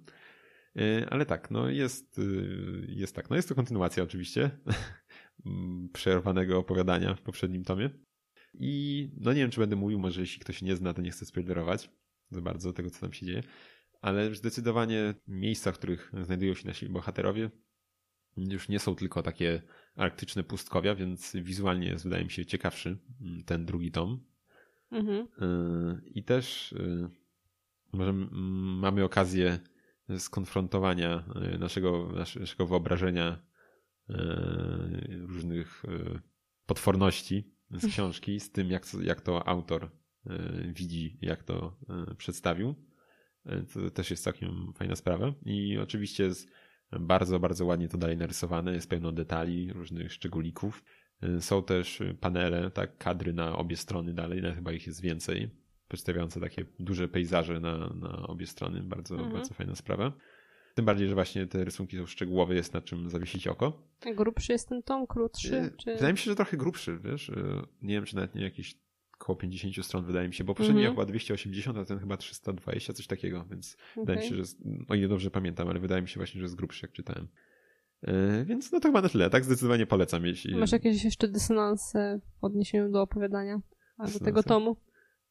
Ale 1.11 1.27
tak, 1.27 1.51
no 1.51 1.69
jest, 1.71 2.21
jest 2.89 3.17
tak. 3.17 3.31
No 3.31 3.37
jest 3.37 3.49
to 3.49 3.55
kontynuacja 3.55 4.03
oczywiście 4.03 4.51
przerwanego 5.93 6.59
opowiadania 6.59 7.15
w 7.15 7.23
poprzednim 7.23 7.65
tomie. 7.65 7.91
I 8.55 9.11
no 9.17 9.33
nie 9.33 9.41
wiem, 9.41 9.51
czy 9.51 9.61
będę 9.61 9.77
mówił, 9.77 9.99
może 9.99 10.21
jeśli 10.21 10.41
ktoś 10.41 10.63
nie 10.63 10.77
zna, 10.77 10.95
to 10.95 11.03
nie 11.03 11.11
chcę 11.11 11.27
spoilerować 11.27 11.91
za 12.31 12.41
bardzo 12.41 12.73
tego, 12.73 12.91
co 12.91 13.01
tam 13.01 13.13
się 13.13 13.27
dzieje. 13.27 13.43
Ale 14.01 14.35
zdecydowanie 14.35 15.15
miejsca, 15.29 15.73
w 15.73 15.79
których 15.79 16.13
znajdują 16.23 16.55
się 16.55 16.67
nasi 16.67 16.89
bohaterowie, 16.89 17.51
już 18.37 18.69
nie 18.69 18.79
są 18.79 18.95
tylko 18.95 19.23
takie 19.23 19.63
arktyczne 19.97 20.45
pustkowia, 20.45 20.95
więc 20.95 21.37
wizualnie 21.37 21.89
jest, 21.89 22.05
wydaje 22.05 22.25
mi 22.25 22.31
się, 22.31 22.47
ciekawszy 22.47 22.99
ten 23.47 23.67
drugi 23.67 23.91
tom. 23.91 24.25
Mhm. 24.91 25.17
Y, 25.19 26.11
I 26.15 26.25
też 26.25 26.73
y, 26.73 27.09
może 27.93 28.13
mamy 28.13 29.05
okazję 29.05 29.59
skonfrontowania 30.19 31.25
y, 31.55 31.59
naszego, 31.59 32.13
naszego 32.41 32.67
wyobrażenia 32.67 33.48
różnych 35.27 35.83
potworności 36.67 37.55
z 37.71 37.87
książki, 37.87 38.41
z 38.41 38.53
tym, 38.53 38.71
jak, 38.71 38.87
jak 39.03 39.21
to 39.21 39.49
autor 39.49 39.91
widzi, 40.73 41.19
jak 41.23 41.43
to 41.43 41.77
przedstawił. 42.17 42.75
To 43.75 43.91
też 43.91 44.11
jest 44.11 44.25
całkiem 44.25 44.73
fajna 44.75 44.97
sprawa. 44.97 45.35
I 45.45 45.79
oczywiście 45.79 46.25
jest 46.25 46.49
bardzo, 47.01 47.41
bardzo 47.41 47.65
ładnie 47.65 47.89
to 47.89 47.99
dalej 47.99 48.17
narysowane, 48.17 48.73
jest 48.73 48.91
pełno 48.91 49.13
detali, 49.13 49.73
różnych 49.73 50.13
szczególików. 50.13 50.85
Są 51.41 51.63
też 51.63 52.03
panele, 52.21 52.71
tak, 52.71 52.99
kadry 52.99 53.33
na 53.33 53.57
obie 53.57 53.77
strony 53.77 54.15
dalej, 54.15 54.43
no, 54.43 54.55
chyba 54.55 54.73
ich 54.73 54.87
jest 54.87 55.01
więcej, 55.01 55.51
przedstawiające 55.89 56.41
takie 56.41 56.65
duże 56.79 57.09
pejzaże 57.09 57.61
na, 57.61 57.79
na 57.95 58.27
obie 58.27 58.47
strony. 58.47 58.83
Bardzo, 58.83 59.15
mhm. 59.15 59.33
bardzo 59.33 59.55
fajna 59.55 59.75
sprawa. 59.75 60.13
Tym 60.79 60.85
bardziej, 60.85 61.09
że 61.09 61.15
właśnie 61.15 61.47
te 61.47 61.65
rysunki 61.65 61.97
są 61.97 62.07
szczegółowe, 62.07 62.55
jest 62.55 62.75
na 62.75 62.81
czym 62.81 63.11
zawiesić 63.11 63.47
oko. 63.47 63.83
Grubszy 64.17 64.53
jest 64.53 64.69
ten 64.69 64.83
tom, 64.83 65.07
krótszy? 65.07 65.73
Czy... 65.77 65.95
Wydaje 65.95 66.13
mi 66.13 66.19
się, 66.19 66.31
że 66.31 66.37
trochę 66.37 66.57
grubszy, 66.57 66.99
wiesz. 67.05 67.33
Nie 67.83 67.95
wiem, 67.95 68.05
czy 68.05 68.17
nawet 68.17 68.35
nie 68.35 68.43
jakieś 68.43 68.79
około 69.15 69.37
50 69.37 69.87
stron, 69.87 70.05
wydaje 70.05 70.29
mi 70.29 70.35
się, 70.35 70.45
bo 70.45 70.55
poprzedni 70.55 70.81
mm 70.81 70.93
-hmm. 70.93 70.97
chyba 70.97 71.07
280, 71.07 71.79
a 71.79 71.85
ten 71.85 71.99
chyba 71.99 72.17
320, 72.17 72.93
coś 72.93 73.07
takiego, 73.07 73.45
więc 73.51 73.77
okay. 73.93 74.05
wydaje 74.05 74.19
mi 74.19 74.27
się, 74.27 74.45
że, 74.45 74.53
o 74.89 74.95
ile 74.95 75.09
dobrze 75.09 75.31
pamiętam, 75.31 75.69
ale 75.69 75.81
wydaje 75.81 76.03
mi 76.03 76.09
się 76.09 76.21
właśnie, 76.21 76.39
że 76.39 76.45
jest 76.45 76.57
grubszy, 76.57 76.87
jak 76.87 76.93
czytałem. 76.93 77.29
Yy, 78.03 78.45
więc 78.45 78.73
no 78.73 78.81
to 78.81 78.89
chyba 78.89 79.03
na 79.03 79.09
tyle, 79.09 79.31
tak? 79.31 79.45
Zdecydowanie 79.45 79.87
polecam. 79.87 80.27
Jeśli... 80.27 80.57
Masz 80.57 80.73
jakieś 80.73 81.05
jeszcze 81.05 81.29
dysonanse 81.29 82.21
w 82.41 82.45
odniesieniu 82.45 82.91
do 82.91 83.03
opowiadania, 83.03 83.61
a 83.99 84.07
do 84.09 84.19
tego 84.19 84.43
tomu? 84.43 84.77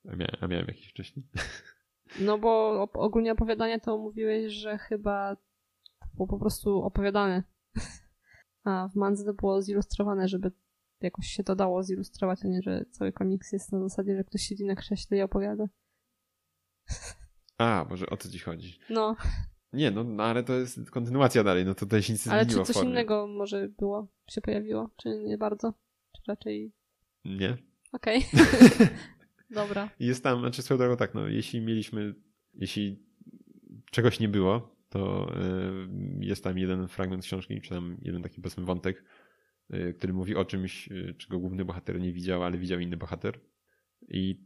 A 0.05 0.15
miałem, 0.15 0.35
a 0.41 0.47
miałem 0.47 0.67
jakieś 0.67 0.87
wcześniej? 0.87 1.25
No 2.19 2.37
bo 2.37 2.81
ogólnie 2.93 3.31
opowiadanie 3.31 3.79
to 3.79 3.97
mówiłeś, 3.97 4.53
że 4.53 4.77
chyba 4.77 5.37
było 6.13 6.27
po 6.27 6.39
prostu 6.39 6.83
opowiadane. 6.83 7.43
A 8.63 8.87
w 8.87 8.95
Mandze 8.95 9.25
to 9.25 9.33
było 9.33 9.61
zilustrowane, 9.61 10.27
żeby 10.27 10.51
jakoś 11.01 11.27
się 11.27 11.43
to 11.43 11.55
dało 11.55 11.83
zilustrować, 11.83 12.39
a 12.45 12.47
nie, 12.47 12.61
że 12.61 12.85
cały 12.91 13.13
komiks 13.13 13.51
jest 13.51 13.71
na 13.71 13.79
zasadzie, 13.79 14.17
że 14.17 14.23
ktoś 14.23 14.41
siedzi 14.41 14.65
na 14.65 14.75
krześle 14.75 15.17
i 15.17 15.21
opowiada. 15.21 15.65
A, 17.57 17.85
może 17.89 18.09
o 18.09 18.17
co 18.17 18.29
ci 18.29 18.39
chodzi? 18.39 18.79
No. 18.89 19.15
Nie, 19.73 19.91
no, 19.91 20.03
no 20.03 20.23
ale 20.23 20.43
to 20.43 20.53
jest 20.53 20.91
kontynuacja 20.91 21.43
dalej, 21.43 21.65
no 21.65 21.73
to 21.73 21.79
tutaj 21.79 22.03
się 22.03 22.13
nic 22.13 22.25
nie 22.25 22.31
ale 22.31 22.43
zmieniło 22.43 22.59
Ale 22.59 22.67
czy 22.67 22.73
coś 22.73 22.83
innego 22.83 23.27
może 23.27 23.69
było, 23.69 24.07
się 24.29 24.41
pojawiło, 24.41 24.89
czy 24.97 25.09
nie 25.09 25.37
bardzo? 25.37 25.73
Czy 26.15 26.21
raczej... 26.27 26.73
Nie. 27.25 27.57
Okej. 27.91 28.25
Okay. 28.33 28.87
Dobra. 29.49 29.89
Jest 29.99 30.23
tam, 30.23 30.39
znaczy 30.39 30.61
swoją 30.61 30.77
drogą 30.77 30.97
tak, 30.97 31.13
no, 31.13 31.27
jeśli 31.27 31.61
mieliśmy, 31.61 32.15
jeśli 32.53 33.03
czegoś 33.91 34.19
nie 34.19 34.29
było, 34.29 34.75
to 34.89 35.31
y, 36.21 36.25
jest 36.25 36.43
tam 36.43 36.57
jeden 36.57 36.87
fragment 36.87 37.23
książki, 37.23 37.61
czy 37.61 37.69
tam 37.69 37.97
jeden 38.01 38.21
taki 38.21 38.41
powiedzmy 38.41 38.65
wątek, 38.65 39.03
Y, 39.73 39.93
który 39.93 40.13
mówi 40.13 40.35
o 40.35 40.45
czymś, 40.45 40.91
y, 40.91 41.15
czego 41.17 41.39
główny 41.39 41.65
bohater 41.65 41.99
nie 41.99 42.13
widział, 42.13 42.43
ale 42.43 42.57
widział 42.57 42.79
inny 42.79 42.97
bohater. 42.97 43.39
I 44.09 44.41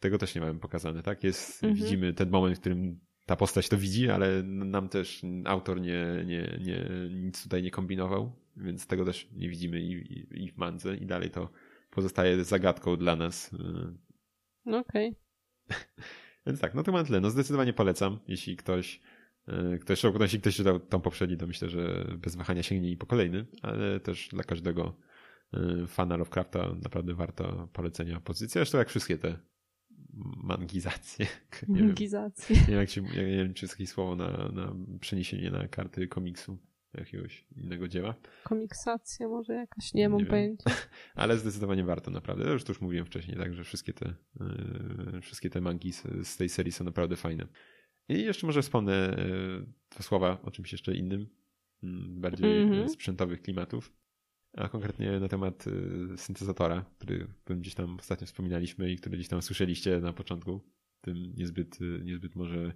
tego 0.00 0.18
też 0.18 0.34
nie 0.34 0.40
mamy 0.40 0.60
pokazane, 0.60 1.02
tak? 1.02 1.24
Jest, 1.24 1.64
mhm. 1.64 1.74
widzimy 1.74 2.12
ten 2.12 2.30
moment, 2.30 2.56
w 2.56 2.60
którym 2.60 3.00
ta 3.26 3.36
postać 3.36 3.68
to 3.68 3.76
widzi, 3.76 4.10
ale 4.10 4.42
nam 4.42 4.88
też 4.88 5.22
autor 5.44 5.80
nie, 5.80 6.24
nie, 6.26 6.58
nie, 6.60 6.88
nic 7.10 7.42
tutaj 7.42 7.62
nie 7.62 7.70
kombinował, 7.70 8.36
więc 8.56 8.86
tego 8.86 9.04
też 9.04 9.28
nie 9.32 9.48
widzimy 9.48 9.80
i, 9.80 9.92
i, 9.92 10.44
i 10.44 10.50
w 10.50 10.56
mandze 10.56 10.96
i 10.96 11.06
dalej 11.06 11.30
to 11.30 11.50
pozostaje 11.90 12.44
zagadką 12.44 12.96
dla 12.96 13.16
nas. 13.16 13.56
No 14.64 14.78
okej. 14.78 15.16
Okay. 15.66 15.78
więc 16.46 16.60
tak, 16.60 16.74
no 16.74 16.82
to 16.82 16.92
mam 16.92 17.06
tyle. 17.06 17.20
No 17.20 17.30
zdecydowanie 17.30 17.72
polecam, 17.72 18.18
jeśli 18.28 18.56
ktoś 18.56 19.00
E, 19.48 19.78
ktoś, 19.78 20.02
jeśli 20.20 20.40
ktoś 20.40 20.56
czytał 20.56 20.80
tą 20.80 21.00
poprzedni, 21.00 21.36
to 21.36 21.46
myślę, 21.46 21.68
że 21.68 22.14
bez 22.18 22.36
wahania 22.36 22.62
sięgnie 22.62 22.90
i 22.90 22.96
po 22.96 23.06
kolejny, 23.06 23.46
ale 23.62 24.00
też 24.00 24.28
dla 24.28 24.44
każdego 24.44 24.96
e, 25.54 25.86
fana 25.86 26.16
Lovecrafta 26.16 26.74
naprawdę 26.82 27.14
warto 27.14 27.68
polecenia 27.72 28.20
pozycji. 28.20 28.52
Zresztą 28.52 28.78
jak 28.78 28.88
wszystkie 28.88 29.18
te 29.18 29.38
mangizacje. 30.42 31.26
Nie 31.68 31.82
mangizacje. 31.82 32.56
Wiem, 32.56 32.64
nie, 32.64 32.70
wiem, 32.70 32.80
jak 32.80 32.90
się, 32.90 33.02
nie 33.02 33.36
wiem, 33.36 33.54
czy 33.54 33.64
jest 33.64 33.74
jakieś 33.74 33.88
słowo 33.88 34.16
na, 34.16 34.48
na 34.52 34.74
przeniesienie 35.00 35.50
na 35.50 35.68
karty 35.68 36.08
komiksu 36.08 36.58
jakiegoś 36.94 37.46
innego 37.56 37.88
dzieła. 37.88 38.14
Komiksacja 38.44 39.28
może 39.28 39.54
jakaś, 39.54 39.94
nie, 39.94 40.02
nie 40.02 40.08
mam 40.08 40.26
pojęcia. 40.26 40.70
Ale 41.14 41.38
zdecydowanie 41.38 41.84
warto 41.84 42.10
naprawdę. 42.10 42.52
Już 42.52 42.64
to 42.64 42.72
już 42.72 42.80
mówiłem 42.80 43.06
wcześniej, 43.06 43.36
tak, 43.36 43.54
że 43.54 43.64
wszystkie 43.64 43.92
te, 43.92 44.14
yy, 45.12 45.20
wszystkie 45.20 45.50
te 45.50 45.60
mangi 45.60 45.92
z, 45.92 46.02
z 46.22 46.36
tej 46.36 46.48
serii 46.48 46.72
są 46.72 46.84
naprawdę 46.84 47.16
fajne. 47.16 47.46
I 48.08 48.22
jeszcze 48.22 48.46
może 48.46 48.62
wspomnę 48.62 48.92
e, 48.92 49.16
dwa 49.90 50.02
słowa 50.02 50.42
o 50.42 50.50
czymś 50.50 50.72
jeszcze 50.72 50.94
innym, 50.94 51.28
mm, 51.82 52.20
bardziej 52.20 52.62
mm 52.62 52.70
-hmm. 52.70 52.88
sprzętowych 52.88 53.42
klimatów, 53.42 53.92
a 54.56 54.68
konkretnie 54.68 55.20
na 55.20 55.28
temat 55.28 55.64
syntezatora, 56.16 56.84
który, 56.98 57.28
gdzieś 57.50 57.74
tam 57.74 57.96
ostatnio 57.98 58.26
wspominaliśmy 58.26 58.92
i 58.92 58.96
który 58.96 59.16
gdzieś 59.16 59.28
tam 59.28 59.42
słyszeliście 59.42 60.00
na 60.00 60.12
początku, 60.12 60.60
tym 61.00 61.16
niezbyt, 61.36 61.78
niezbyt 62.02 62.36
może 62.36 62.72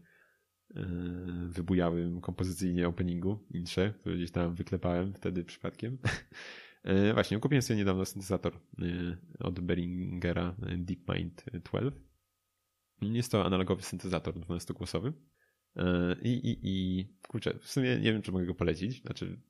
wybujałym 1.47 2.21
kompozycyjnie 2.21 2.89
openingu 2.89 3.39
intrze, 3.51 3.95
który 4.01 4.17
gdzieś 4.17 4.31
tam 4.31 4.55
wyklepałem 4.55 5.15
wtedy 5.15 5.45
przypadkiem. 5.45 5.99
Właśnie, 7.15 7.39
kupiłem 7.39 7.62
sobie 7.62 7.77
niedawno 7.77 8.05
syntezator 8.05 8.61
od 9.41 9.61
Beringera 9.61 10.57
DeepMind 10.79 11.45
12 11.65 12.01
jest 13.03 13.33
to 13.33 13.45
analogowy 13.47 13.83
syntezator 13.83 14.35
12-głosowy. 14.35 15.12
E, 15.77 16.17
I, 16.23 16.29
i, 16.29 16.59
I 16.62 17.07
kurczę, 17.29 17.59
w 17.59 17.71
sumie 17.71 17.97
nie 17.97 18.12
wiem, 18.12 18.23
czy 18.23 18.33
mogę 18.33 18.47
go 18.47 18.55
polecić, 18.55 19.03
znaczy, 19.03 19.41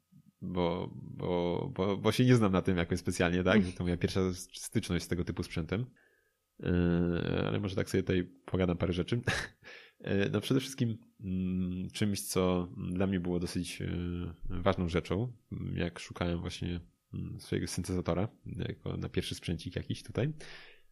bo, 0.40 0.94
bo, 0.94 1.70
bo, 1.74 1.96
bo 1.96 2.12
się 2.12 2.24
nie 2.24 2.36
znam 2.36 2.52
na 2.52 2.62
tym 2.62 2.76
jakoś 2.76 2.98
specjalnie, 2.98 3.44
tak? 3.44 3.62
To 3.76 3.84
moja 3.84 3.96
pierwsza 3.96 4.20
styczność 4.52 5.04
z 5.04 5.08
tego 5.08 5.24
typu 5.24 5.42
sprzętem. 5.42 5.86
E, 6.62 7.44
ale 7.46 7.60
może 7.60 7.76
tak 7.76 7.90
sobie 7.90 8.02
tutaj 8.02 8.30
pogadam 8.44 8.76
parę 8.76 8.92
rzeczy. 8.92 9.20
E, 10.04 10.28
no 10.28 10.40
przede 10.40 10.60
wszystkim 10.60 10.98
mm, 11.20 11.90
czymś, 11.90 12.22
co 12.22 12.68
dla 12.92 13.06
mnie 13.06 13.20
było 13.20 13.40
dosyć 13.40 13.82
ważną 14.50 14.88
rzeczą, 14.88 15.32
jak 15.74 15.98
szukałem 15.98 16.40
właśnie 16.40 16.80
mm, 17.14 17.40
swojego 17.40 17.66
syntezatora, 17.66 18.28
jako 18.68 18.96
na 18.96 19.08
pierwszy 19.08 19.34
sprzęcik 19.34 19.76
jakiś 19.76 20.02
tutaj, 20.02 20.32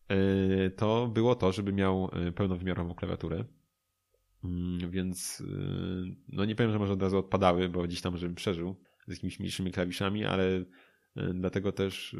E, 0.09 0.71
to 0.71 1.09
było 1.09 1.35
to, 1.35 1.53
żeby 1.53 1.73
miał 1.73 2.11
e, 2.13 2.33
pełnowymiarową 2.33 2.95
klawiaturę. 2.95 3.45
Mm, 4.45 4.91
więc 4.91 5.41
e, 5.41 5.55
no 6.29 6.45
nie 6.45 6.55
powiem, 6.55 6.73
że 6.73 6.79
może 6.79 6.93
od 6.93 7.03
razu 7.03 7.19
odpadały, 7.19 7.69
bo 7.69 7.83
gdzieś 7.83 8.01
tam, 8.01 8.17
żebym 8.17 8.35
przeżył 8.35 8.77
z 9.09 9.11
jakimiś 9.11 9.41
mniejszymi 9.41 9.73
klawiszami, 9.73 10.25
ale 10.25 10.65
dlatego 11.35 11.73
też 11.73 12.17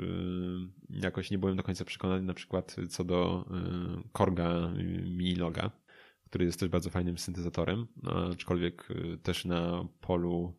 jakoś 0.91 1.31
nie 1.31 1.39
byłem 1.39 1.57
do 1.57 1.63
końca 1.63 1.85
przekonany 1.85 2.23
na 2.23 2.35
przykład 2.35 2.77
co 2.89 3.05
do 3.05 3.49
Korga 4.13 4.73
Miniloga, 5.05 5.71
który 6.33 6.45
jest 6.45 6.61
też 6.61 6.69
bardzo 6.69 6.91
fajnym 6.91 7.19
syntezatorem, 7.19 7.87
no, 8.03 8.29
aczkolwiek 8.33 8.89
też 9.23 9.45
na 9.45 9.89
polu 10.01 10.55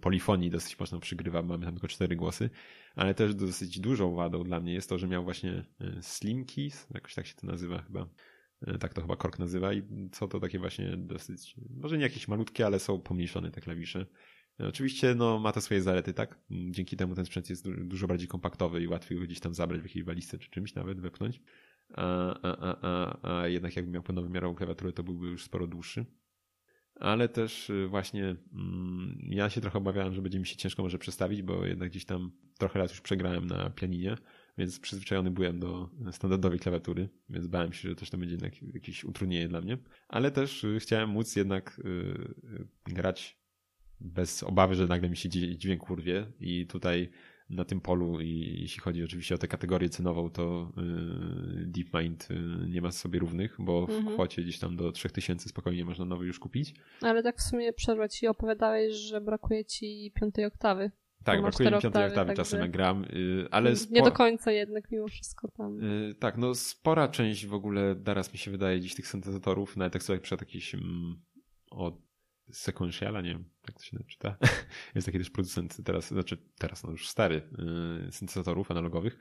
polifonii 0.00 0.50
dosyć 0.50 0.80
mocno 0.80 1.00
przygrywa, 1.00 1.42
mamy 1.42 1.64
tam 1.64 1.74
tylko 1.74 1.88
cztery 1.88 2.16
głosy, 2.16 2.50
ale 2.94 3.14
też 3.14 3.34
dosyć 3.34 3.80
dużą 3.80 4.14
wadą 4.14 4.44
dla 4.44 4.60
mnie 4.60 4.72
jest 4.72 4.88
to, 4.88 4.98
że 4.98 5.08
miał 5.08 5.24
właśnie 5.24 5.64
e, 5.80 6.02
Slim 6.02 6.44
Keys, 6.44 6.86
jakoś 6.94 7.14
tak 7.14 7.26
się 7.26 7.34
to 7.34 7.46
nazywa 7.46 7.82
chyba. 7.82 8.08
Tak 8.80 8.94
to 8.94 9.00
chyba 9.00 9.16
Kork 9.16 9.38
nazywa 9.38 9.72
i 9.72 9.82
co 10.12 10.28
to 10.28 10.40
takie 10.40 10.58
właśnie 10.58 10.96
dosyć, 10.96 11.54
może 11.70 11.98
nie 11.98 12.02
jakieś 12.02 12.28
malutkie, 12.28 12.66
ale 12.66 12.78
są 12.78 13.00
pomniejszone 13.00 13.50
te 13.50 13.60
klawisze. 13.60 14.06
Oczywiście 14.58 15.14
no, 15.14 15.38
ma 15.38 15.52
to 15.52 15.60
swoje 15.60 15.82
zalety, 15.82 16.12
tak? 16.12 16.38
Dzięki 16.50 16.96
temu 16.96 17.14
ten 17.14 17.24
sprzęt 17.24 17.50
jest 17.50 17.70
dużo 17.70 18.06
bardziej 18.06 18.28
kompaktowy 18.28 18.82
i 18.82 18.86
łatwiej 18.86 19.18
go 19.18 19.24
gdzieś 19.24 19.40
tam 19.40 19.54
zabrać 19.54 19.80
w 19.80 19.84
jakiejś 19.84 20.04
walizce 20.04 20.38
czy 20.38 20.50
czymś 20.50 20.74
nawet 20.74 21.00
wepchnąć. 21.00 21.40
A, 21.94 22.36
a, 22.42 22.76
a, 22.82 23.40
a, 23.40 23.48
jednak 23.48 23.76
jakbym 23.76 23.94
miał 23.94 24.02
pełnowymiarową 24.02 24.54
klawiaturę, 24.54 24.92
to 24.92 25.02
byłby 25.02 25.26
już 25.26 25.44
sporo 25.44 25.66
dłuższy. 25.66 26.06
Ale 26.94 27.28
też 27.28 27.70
y, 27.70 27.86
właśnie 27.88 28.36
mm, 28.52 29.18
ja 29.28 29.50
się 29.50 29.60
trochę 29.60 29.78
obawiałem, 29.78 30.14
że 30.14 30.22
będzie 30.22 30.38
mi 30.38 30.46
się 30.46 30.56
ciężko 30.56 30.82
może 30.82 30.98
przestawić, 30.98 31.42
bo 31.42 31.66
jednak 31.66 31.90
gdzieś 31.90 32.04
tam 32.04 32.32
trochę 32.58 32.78
raz 32.78 32.90
już 32.90 33.00
przegrałem 33.00 33.46
na 33.46 33.70
pianinie, 33.70 34.16
więc 34.58 34.80
przyzwyczajony 34.80 35.30
byłem 35.30 35.60
do 35.60 35.90
standardowej 36.12 36.58
klawiatury, 36.58 37.08
więc 37.28 37.46
bałem 37.46 37.72
się, 37.72 37.88
że 37.88 37.94
też 37.94 38.10
to 38.10 38.18
będzie 38.18 38.34
jednak 38.34 38.62
jakieś 38.62 39.04
utrudnienie 39.04 39.48
dla 39.48 39.60
mnie, 39.60 39.78
ale 40.08 40.30
też 40.30 40.64
y, 40.64 40.78
chciałem 40.80 41.10
móc 41.10 41.36
jednak 41.36 41.80
y, 41.84 42.64
grać 42.84 43.40
bez 44.00 44.42
obawy, 44.42 44.74
że 44.74 44.86
nagle 44.86 45.10
mi 45.10 45.16
się 45.16 45.28
dźwięk 45.28 45.90
urwie 45.90 46.32
i 46.40 46.66
tutaj 46.66 47.10
na 47.50 47.64
tym 47.64 47.80
polu 47.80 48.20
i 48.20 48.60
jeśli 48.60 48.80
chodzi 48.80 49.04
oczywiście 49.04 49.34
o 49.34 49.38
tę 49.38 49.48
kategorię 49.48 49.88
cenową, 49.88 50.30
to 50.30 50.72
yy, 50.76 51.66
DeepMind 51.66 52.28
yy, 52.30 52.68
nie 52.68 52.82
ma 52.82 52.90
sobie 52.90 53.18
równych, 53.18 53.56
bo 53.58 53.86
w 53.86 53.90
mhm. 53.90 54.14
kwocie 54.14 54.42
gdzieś 54.42 54.58
tam 54.58 54.76
do 54.76 54.92
3000 54.92 55.48
spokojnie 55.48 55.84
można 55.84 56.04
nowy 56.04 56.26
już 56.26 56.38
kupić. 56.38 56.74
Ale 57.00 57.22
tak 57.22 57.36
w 57.36 57.42
sumie 57.42 57.72
przerwać 57.72 58.22
i 58.22 58.26
opowiadałeś, 58.26 58.94
że 58.94 59.20
brakuje 59.20 59.64
ci 59.64 60.12
piątej 60.14 60.44
oktawy. 60.44 60.90
Tak, 61.24 61.42
brakuje 61.42 61.70
mi 61.70 61.80
piątej 61.80 62.06
oktawy 62.06 62.34
czasem 62.34 62.60
jak 62.60 62.70
gram, 62.70 63.04
yy, 63.12 63.48
ale... 63.50 63.76
Spo... 63.76 63.94
Nie 63.94 64.02
do 64.02 64.12
końca 64.12 64.52
jednak 64.52 64.90
mimo 64.90 65.08
wszystko 65.08 65.48
tam. 65.48 65.80
Tak, 66.18 66.38
no 66.38 66.54
spora 66.54 67.08
część 67.08 67.46
w 67.46 67.54
ogóle 67.54 67.96
teraz 68.04 68.32
mi 68.32 68.38
się 68.38 68.50
wydaje 68.50 68.80
dziś 68.80 68.94
tych 68.94 69.06
syntezatorów, 69.06 69.76
nawet 69.76 69.94
jak 69.94 70.02
sobie 70.02 70.18
przed 70.18 70.40
jakiś 70.40 70.74
mm, 70.74 71.20
od 71.70 72.09
Sequentiala, 72.52 73.20
nie 73.20 73.30
wiem, 73.30 73.44
jak 73.68 73.76
to 73.76 73.84
się 73.84 73.98
czyta. 74.06 74.36
Jest 74.94 75.06
taki 75.06 75.18
też 75.18 75.30
producent 75.30 75.76
teraz, 75.84 76.08
znaczy 76.08 76.36
teraz, 76.58 76.84
no 76.84 76.90
już 76.90 77.08
stary, 77.08 77.42
yy, 78.04 78.12
syntezatorów 78.12 78.70
analogowych, 78.70 79.18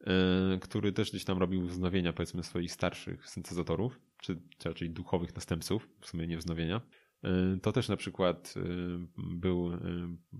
yy, 0.00 0.58
który 0.60 0.92
też 0.92 1.10
gdzieś 1.10 1.24
tam 1.24 1.38
robił 1.38 1.66
wznowienia, 1.66 2.12
powiedzmy, 2.12 2.42
swoich 2.42 2.72
starszych 2.72 3.30
syntezatorów, 3.30 4.00
czy, 4.18 4.40
raczej 4.64 4.90
duchowych 4.90 5.34
następców, 5.34 5.88
w 6.00 6.06
sumie 6.06 6.26
nie 6.26 6.38
wznowienia. 6.38 6.80
Yy, 7.22 7.58
to 7.62 7.72
też 7.72 7.88
na 7.88 7.96
przykład 7.96 8.54
był 9.16 9.70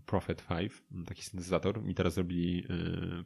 Prophet 0.07 0.47
5, 0.49 0.73
taki 1.07 1.23
syntezator, 1.23 1.83
i 1.89 1.95
teraz 1.95 2.17
robili 2.17 2.67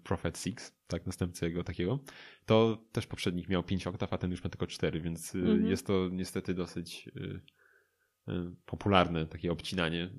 Prophet 0.04 0.38
6, 0.38 0.56
tak, 0.86 1.06
następcę 1.06 1.46
jego 1.46 1.64
takiego. 1.64 1.98
To 2.46 2.84
też 2.92 3.06
poprzednik 3.06 3.48
miał 3.48 3.62
5 3.62 3.86
oktaw, 3.86 4.12
a 4.12 4.18
ten 4.18 4.30
już 4.30 4.44
ma 4.44 4.50
tylko 4.50 4.66
4, 4.66 5.00
więc 5.00 5.34
mhm. 5.34 5.66
jest 5.66 5.86
to 5.86 6.08
niestety 6.12 6.54
dosyć 6.54 7.08
Y, 7.16 7.40
popularne 8.64 9.26
takie 9.26 9.52
obcinanie. 9.52 10.10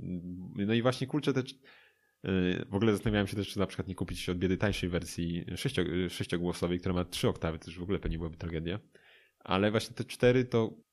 No 0.56 0.74
i 0.74 0.82
właśnie 0.82 1.08
kurczę 1.08 1.34
te 1.34 1.40
y, 1.40 2.66
w 2.70 2.76
ogóle 2.76 2.92
zastanawiałem 2.92 3.28
się 3.28 3.36
też, 3.36 3.50
czy 3.50 3.60
na 3.60 3.68
przykład 3.68 3.88
nie 3.88 3.96
kupić 3.96 4.30
od 4.30 4.38
biedy 4.38 4.58
tańszej 4.58 4.90
wersji 4.90 5.46
sześcio, 5.56 5.82
sześciogłosowej, 6.10 6.80
która 6.80 6.96
ma 6.96 7.06
trzy 7.06 7.28
oktawy, 7.28 7.60
to 7.60 7.66
już 7.68 7.80
w 7.80 7.84
ogóle 7.84 8.00
pewnie 8.00 8.18
byłaby 8.18 8.38
tragedia. 8.38 8.80
Ale 9.40 9.72
właśnie 9.72 9.96
te 9.96 10.04
cztery 10.04 10.46
to 10.46 10.84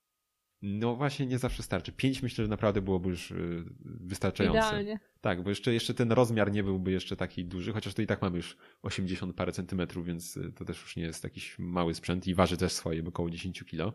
no 0.62 0.96
właśnie 0.96 1.26
nie 1.26 1.38
zawsze 1.38 1.62
starczy. 1.62 1.92
Pięć 1.92 2.22
myślę, 2.22 2.44
że 2.44 2.48
naprawdę 2.48 2.82
byłoby 2.82 3.08
już 3.08 3.30
y, 3.30 3.64
wystarczające. 3.84 4.58
Idealnie. 4.58 4.98
Tak, 5.20 5.42
bo 5.42 5.48
jeszcze, 5.48 5.74
jeszcze 5.74 5.94
ten 5.94 6.12
rozmiar 6.12 6.52
nie 6.52 6.62
byłby 6.62 6.92
jeszcze 6.92 7.16
taki 7.16 7.44
duży, 7.44 7.72
chociaż 7.72 7.94
to 7.94 8.02
i 8.02 8.06
tak 8.06 8.22
mamy 8.22 8.36
już 8.36 8.56
80 8.82 9.36
parę 9.36 9.52
centymetrów, 9.52 10.06
więc 10.06 10.38
to 10.56 10.64
też 10.64 10.82
już 10.82 10.96
nie 10.96 11.02
jest 11.02 11.24
jakiś 11.24 11.58
mały 11.58 11.94
sprzęt 11.94 12.26
i 12.26 12.34
waży 12.34 12.56
też 12.56 12.72
swoje, 12.72 13.02
bo 13.02 13.08
około 13.08 13.30
10 13.30 13.64
kilo. 13.64 13.92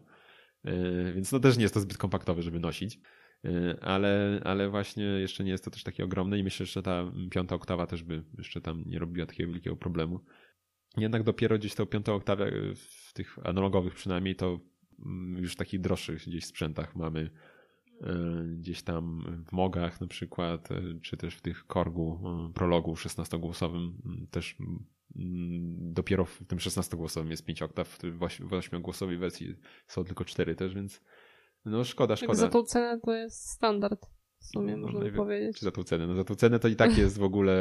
E, 0.66 1.14
więc 1.14 1.32
no 1.32 1.40
też 1.40 1.58
nie 1.58 1.64
jest 1.64 1.74
to 1.74 1.80
zbyt 1.80 1.98
kompaktowe, 1.98 2.42
żeby 2.42 2.60
nosić. 2.60 3.00
E, 3.46 3.78
ale, 3.84 4.42
ale 4.44 4.70
właśnie 4.70 5.04
jeszcze 5.04 5.44
nie 5.44 5.52
jest 5.52 5.66
to 5.66 5.72
też 5.72 5.84
takie 5.84 6.04
ogromne 6.04 6.40
i 6.40 6.44
myślę, 6.44 6.66
że 6.66 6.82
ta 6.84 7.12
piąta 7.32 7.56
oktawa 7.56 7.88
też 7.88 8.04
by 8.04 8.24
jeszcze 8.38 8.62
tam 8.62 8.84
nie 8.86 9.00
robiła 9.00 9.26
takiego 9.26 9.52
wielkiego 9.52 9.76
problemu. 9.76 10.20
Jednak 10.98 11.24
dopiero 11.24 11.58
gdzieś 11.58 11.76
tą 11.76 11.86
piątą 11.86 12.16
oktawę 12.16 12.52
w 12.76 13.14
tych 13.14 13.38
analogowych 13.44 13.94
przynajmniej 13.94 14.36
to 14.36 14.60
mm, 15.06 15.44
już 15.44 15.54
w 15.54 15.56
takich 15.56 15.82
droższych 15.82 16.26
gdzieś 16.28 16.46
sprzętach 16.46 16.96
mamy 16.96 17.30
e, 18.02 18.44
gdzieś 18.58 18.84
tam 18.84 19.24
w 19.48 19.52
mogach 19.52 20.02
na 20.02 20.08
przykład, 20.08 20.70
czy 21.02 21.18
też 21.18 21.36
w 21.36 21.42
tych 21.42 21.68
korgu 21.68 22.20
prologu 22.54 22.94
16-głosowym 22.94 23.92
też 24.32 24.56
Mm, 24.60 24.95
dopiero 25.94 26.26
w 26.26 26.46
tym 26.48 26.58
16-głosowym 26.58 27.30
jest 27.30 27.46
5 27.46 27.62
oktaw, 27.62 28.00
w 28.04 28.20
8-głosowej 28.50 29.18
wersji 29.18 29.56
są 29.88 30.04
tylko 30.04 30.26
4 30.26 30.56
też, 30.56 30.76
więc 30.76 31.02
no 31.66 31.84
szkoda, 31.84 32.16
szkoda. 32.16 32.34
za 32.34 32.50
tą 32.50 32.64
cenę 32.64 33.00
to 33.00 33.14
jest 33.14 33.50
standard 33.50 34.06
w 34.40 34.46
sumie, 34.46 34.78
no, 34.78 34.88
można 34.88 35.12
powiedzieć. 35.12 35.58
Czy 35.58 35.66
za 35.66 35.72
tą 35.72 35.84
cenę? 35.84 36.08
No 36.08 36.16
za 36.16 36.24
tą 36.24 36.36
cenę 36.36 36.60
to 36.60 36.68
i 36.68 36.76
tak 36.76 36.98
jest 36.98 37.18
w 37.18 37.24
ogóle 37.24 37.56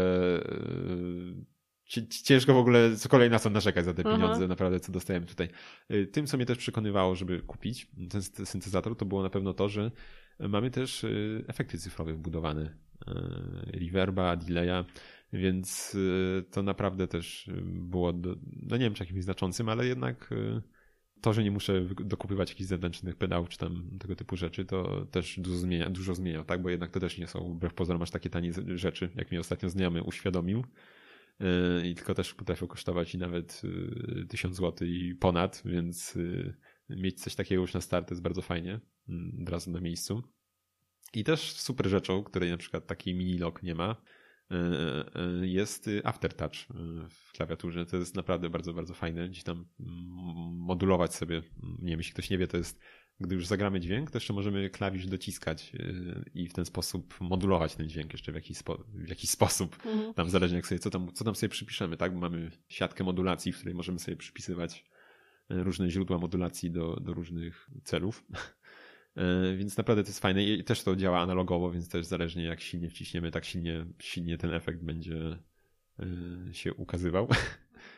yy, 1.95 2.07
ciężko 2.09 2.55
w 2.55 2.57
ogóle 2.57 2.97
cokolwiek 2.97 3.31
na 3.31 3.39
co 3.39 3.51
narzekać 3.51 3.85
za 3.85 3.95
te 3.95 4.03
pieniądze, 4.03 4.37
Aha. 4.37 4.47
naprawdę, 4.47 4.81
co 4.81 4.93
dostajemy 4.93 5.27
tutaj. 5.27 5.49
Yy, 5.89 6.07
tym, 6.07 6.27
co 6.27 6.37
mnie 6.37 6.47
też 6.47 6.59
przekonywało, 6.59 7.15
żeby 7.15 7.41
kupić 7.41 7.91
ten 8.11 8.23
syntezator, 8.23 8.97
to 8.97 9.05
było 9.05 9.23
na 9.23 9.31
pewno 9.31 9.55
to, 9.55 9.69
że 9.69 9.91
mamy 10.39 10.71
też 10.71 11.03
yy, 11.03 11.45
efekty 11.49 11.79
cyfrowe 11.79 12.15
wbudowane. 12.15 12.85
Reverba, 13.67 14.37
delaya, 14.37 14.85
więc 15.35 15.95
y, 15.95 16.45
to 16.51 16.63
naprawdę 16.63 17.09
też 17.09 17.49
y, 17.49 17.63
było, 17.65 18.13
no 18.63 18.77
nie 18.77 18.85
wiem 18.85 18.95
czy 18.95 19.03
jakimś 19.03 19.25
znaczącym, 19.25 19.69
ale 19.69 19.87
jednak 19.87 20.33
y, 20.33 20.63
to, 21.21 21.33
że 21.33 21.45
nie 21.45 21.51
muszę 21.51 21.85
dokupywać 21.85 22.51
jakichś 22.51 22.69
zewnętrznych 22.69 23.17
pedałów 23.17 23.49
czy 23.49 23.59
tam 23.59 23.99
tego 24.01 24.17
typu 24.17 24.37
rzeczy, 24.37 24.65
to 24.65 25.07
też 25.07 25.41
dużo 25.41 25.57
zmienia, 25.57 25.91
dużo 25.91 26.15
zmienia, 26.15 26.45
tak? 26.45 26.63
Bo 26.63 26.71
jednak 26.71 26.91
to 26.91 27.01
też 27.01 27.19
nie 27.19 27.27
są 27.27 27.55
wbrew 27.55 27.75
pozorom 27.75 28.03
aż 28.03 28.11
takie 28.11 28.31
tanie 28.31 28.53
rzeczy, 28.75 29.11
jak 29.17 29.33
mi 29.33 29.39
ostatnio 29.39 29.69
znajomy 29.69 30.03
uświadomił. 30.03 30.65
I 31.85 31.95
tylko 31.95 32.15
też 32.15 32.35
potrafią 32.35 32.67
kosztować 32.67 33.15
i 33.15 33.19
nawet 33.19 33.63
1000 34.29 34.57
zł 34.57 34.89
i 34.89 35.15
ponad, 35.15 35.63
więc 35.65 36.19
mieć 36.91 37.23
coś 37.23 37.35
takiego 37.35 37.63
już 37.63 37.75
na 37.75 37.81
start 37.81 38.11
jest 38.11 38.23
bardzo 38.23 38.43
fajnie, 38.43 38.81
mm, 39.09 39.39
od 39.43 39.49
razu 39.49 39.71
na 39.71 39.81
miejscu. 39.81 40.23
I 41.15 41.25
też 41.25 41.53
super 41.53 41.89
rzeczą, 41.89 42.25
której 42.25 42.51
na 42.51 42.57
przykład 42.57 42.87
taki 42.87 43.15
mini 43.15 43.39
lock 43.39 43.63
nie 43.63 43.75
ma, 43.75 43.97
jest 45.43 45.91
aftertouch 46.05 46.53
e, 46.53 46.75
w 47.09 47.33
klawiaturze. 47.33 47.87
To 47.87 47.97
jest 47.97 48.15
naprawdę 48.15 48.51
bardzo, 48.51 48.75
bardzo 48.75 48.95
fajne. 48.95 49.29
Gdzieś 49.29 49.45
tam 49.45 49.67
modulować 50.51 51.15
sobie. 51.15 51.43
Nie 51.79 51.91
wiem, 51.91 52.01
jeśli 52.01 52.13
ktoś 52.13 52.31
nie 52.31 52.39
wie, 52.39 52.47
to 52.47 52.57
jest, 52.57 52.81
gdy 53.21 53.35
już 53.35 53.47
zagramy 53.47 53.81
dźwięk, 53.81 54.11
to 54.11 54.17
jeszcze 54.17 54.33
możemy 54.33 54.71
klawisz 54.71 55.07
dociskać 55.07 55.73
i 56.35 56.49
w 56.49 56.53
ten 56.53 56.65
sposób 56.65 57.15
modulować 57.21 57.75
ten 57.75 57.89
dźwięk 57.89 58.13
jeszcze 58.13 58.33
w 58.33 58.35
jakiś, 58.35 58.59
spo, 58.59 58.85
w 58.89 59.09
jakiś 59.09 59.31
sposób. 59.31 59.77
Mhm. 59.87 60.15
Tam 60.15 60.31
zależnie 60.31 60.57
jak 60.57 60.67
sobie, 60.67 60.79
co 60.79 60.91
tam, 60.91 61.13
co 61.13 61.25
tam 61.25 61.35
sobie 61.35 61.51
przypiszemy, 61.51 61.97
tak? 61.97 62.15
Bo 62.15 62.21
mamy 62.21 62.51
siatkę 62.69 63.05
modulacji, 63.05 63.53
w 63.53 63.57
której 63.57 63.75
możemy 63.75 63.99
sobie 63.99 64.17
przypisywać 64.17 64.85
różne 65.51 65.91
źródła 65.91 66.19
modulacji 66.19 66.71
do, 66.71 66.97
do 66.97 67.15
różnych 67.15 67.71
celów. 67.85 68.25
E, 69.17 69.57
więc 69.57 69.77
naprawdę 69.77 70.03
to 70.03 70.09
jest 70.09 70.21
fajne 70.21 70.45
i 70.45 70.65
też 70.65 70.83
to 70.83 70.97
działa 70.97 71.21
analogowo, 71.21 71.71
więc 71.71 71.89
też 71.89 72.07
zależnie 72.07 72.45
jak 72.45 72.61
silnie 72.61 72.91
wciśniemy, 72.91 73.31
tak 73.31 73.45
silnie, 73.45 73.87
silnie 73.99 74.39
ten 74.39 74.55
efekt 74.55 74.81
będzie 74.83 75.39
e, 75.99 76.55
się 76.55 76.75
ukazywał. 76.75 77.29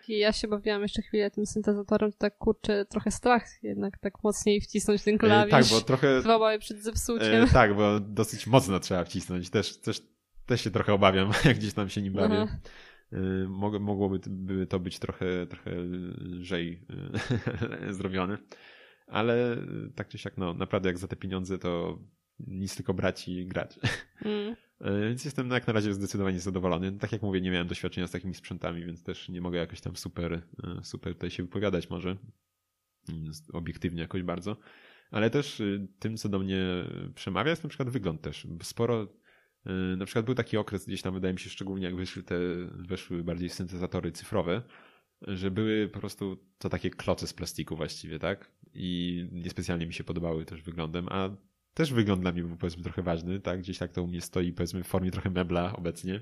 I 0.08 0.18
ja 0.18 0.32
się 0.32 0.48
bawiłam 0.48 0.82
jeszcze 0.82 1.02
chwilę 1.02 1.30
tym 1.30 1.46
syntezatorem, 1.46 2.12
to 2.12 2.18
tak 2.18 2.38
kurczę, 2.38 2.84
trochę 2.84 3.10
strach 3.10 3.44
jednak 3.62 3.98
tak 3.98 4.24
mocniej 4.24 4.60
wcisnąć 4.60 5.02
ten 5.02 5.18
klawisz. 5.18 5.54
E, 5.54 5.60
tak, 5.60 5.64
bo 5.70 5.80
trochę... 5.80 6.20
Dwa 6.20 6.58
przed 6.58 6.82
zepsuciem. 6.82 7.44
E, 7.44 7.48
tak, 7.48 7.76
bo 7.76 8.00
dosyć 8.00 8.46
mocno 8.46 8.80
trzeba 8.80 9.04
wcisnąć. 9.04 9.50
Też, 9.50 9.80
też, 9.80 10.02
też 10.46 10.60
się 10.60 10.70
trochę 10.70 10.92
obawiam, 10.92 11.30
jak 11.44 11.56
gdzieś 11.56 11.74
tam 11.74 11.88
się 11.88 12.02
nim 12.02 12.12
bawię. 12.12 12.40
Aha. 12.40 12.58
Mogłoby 13.80 14.20
to 14.68 14.80
być 14.80 14.98
trochę, 14.98 15.46
trochę 15.46 15.70
lżej 16.18 16.86
zrobione 17.90 18.38
ale 19.06 19.58
y, 19.58 19.92
tak 19.94 20.08
czy 20.08 20.18
siak, 20.18 20.36
no 20.36 20.54
naprawdę 20.54 20.88
jak 20.88 20.98
za 20.98 21.08
te 21.08 21.16
pieniądze 21.16 21.58
to 21.58 21.98
nic 22.38 22.76
tylko 22.76 22.94
brać 22.94 23.28
i 23.28 23.46
grać. 23.46 23.78
Mm. 24.24 24.56
E, 24.80 25.00
więc 25.08 25.24
jestem 25.24 25.50
jak 25.50 25.66
na 25.66 25.72
razie 25.72 25.94
zdecydowanie 25.94 26.40
zadowolony. 26.40 26.92
Tak 26.92 27.12
jak 27.12 27.22
mówię, 27.22 27.40
nie 27.40 27.50
miałem 27.50 27.66
doświadczenia 27.66 28.06
z 28.06 28.10
takimi 28.10 28.34
sprzętami, 28.34 28.84
więc 28.84 29.02
też 29.02 29.28
nie 29.28 29.40
mogę 29.40 29.58
jakoś 29.58 29.80
tam 29.80 29.96
super, 29.96 30.32
e, 30.32 30.40
super 30.82 31.14
tutaj 31.14 31.30
się 31.30 31.42
wypowiadać 31.42 31.90
może. 31.90 32.16
Mm, 33.08 33.32
obiektywnie 33.52 34.02
jakoś 34.02 34.22
bardzo. 34.22 34.56
Ale 35.10 35.30
też 35.30 35.60
y, 35.60 35.88
tym, 35.98 36.16
co 36.16 36.28
do 36.28 36.38
mnie 36.38 36.64
przemawia, 37.14 37.50
jest 37.50 37.62
na 37.62 37.68
przykład 37.68 37.88
wygląd 37.88 38.20
też. 38.20 38.46
Sporo 38.62 39.02
y, 39.04 39.96
na 39.96 40.04
przykład 40.04 40.24
był 40.24 40.34
taki 40.34 40.56
okres 40.56 40.86
gdzieś 40.86 41.02
tam, 41.02 41.14
wydaje 41.14 41.34
mi 41.34 41.40
się, 41.40 41.50
szczególnie 41.50 41.86
jak 41.86 41.96
wyszły 41.96 42.22
te, 42.22 42.38
weszły 42.70 43.24
bardziej 43.24 43.48
syntezatory 43.48 44.12
cyfrowe, 44.12 44.62
że 45.22 45.50
były 45.50 45.88
po 45.88 46.00
prostu 46.00 46.36
to 46.58 46.68
takie 46.68 46.90
kloce 46.90 47.26
z 47.26 47.32
plastiku 47.32 47.76
właściwie, 47.76 48.18
tak? 48.18 48.50
I 48.74 49.28
niespecjalnie 49.32 49.86
mi 49.86 49.94
się 49.94 50.04
podobały 50.04 50.44
też 50.44 50.62
wyglądem, 50.62 51.08
a 51.08 51.36
też 51.74 51.92
wygląd 51.92 52.22
dla 52.22 52.32
mnie 52.32 52.42
był 52.42 52.56
powiedzmy 52.56 52.82
trochę 52.82 53.02
ważny, 53.02 53.40
tak? 53.40 53.60
Gdzieś 53.60 53.78
tak 53.78 53.92
to 53.92 54.02
u 54.02 54.06
mnie 54.06 54.20
stoi 54.20 54.52
powiedzmy 54.52 54.84
w 54.84 54.86
formie 54.86 55.10
trochę 55.10 55.30
mebla 55.30 55.76
obecnie. 55.76 56.20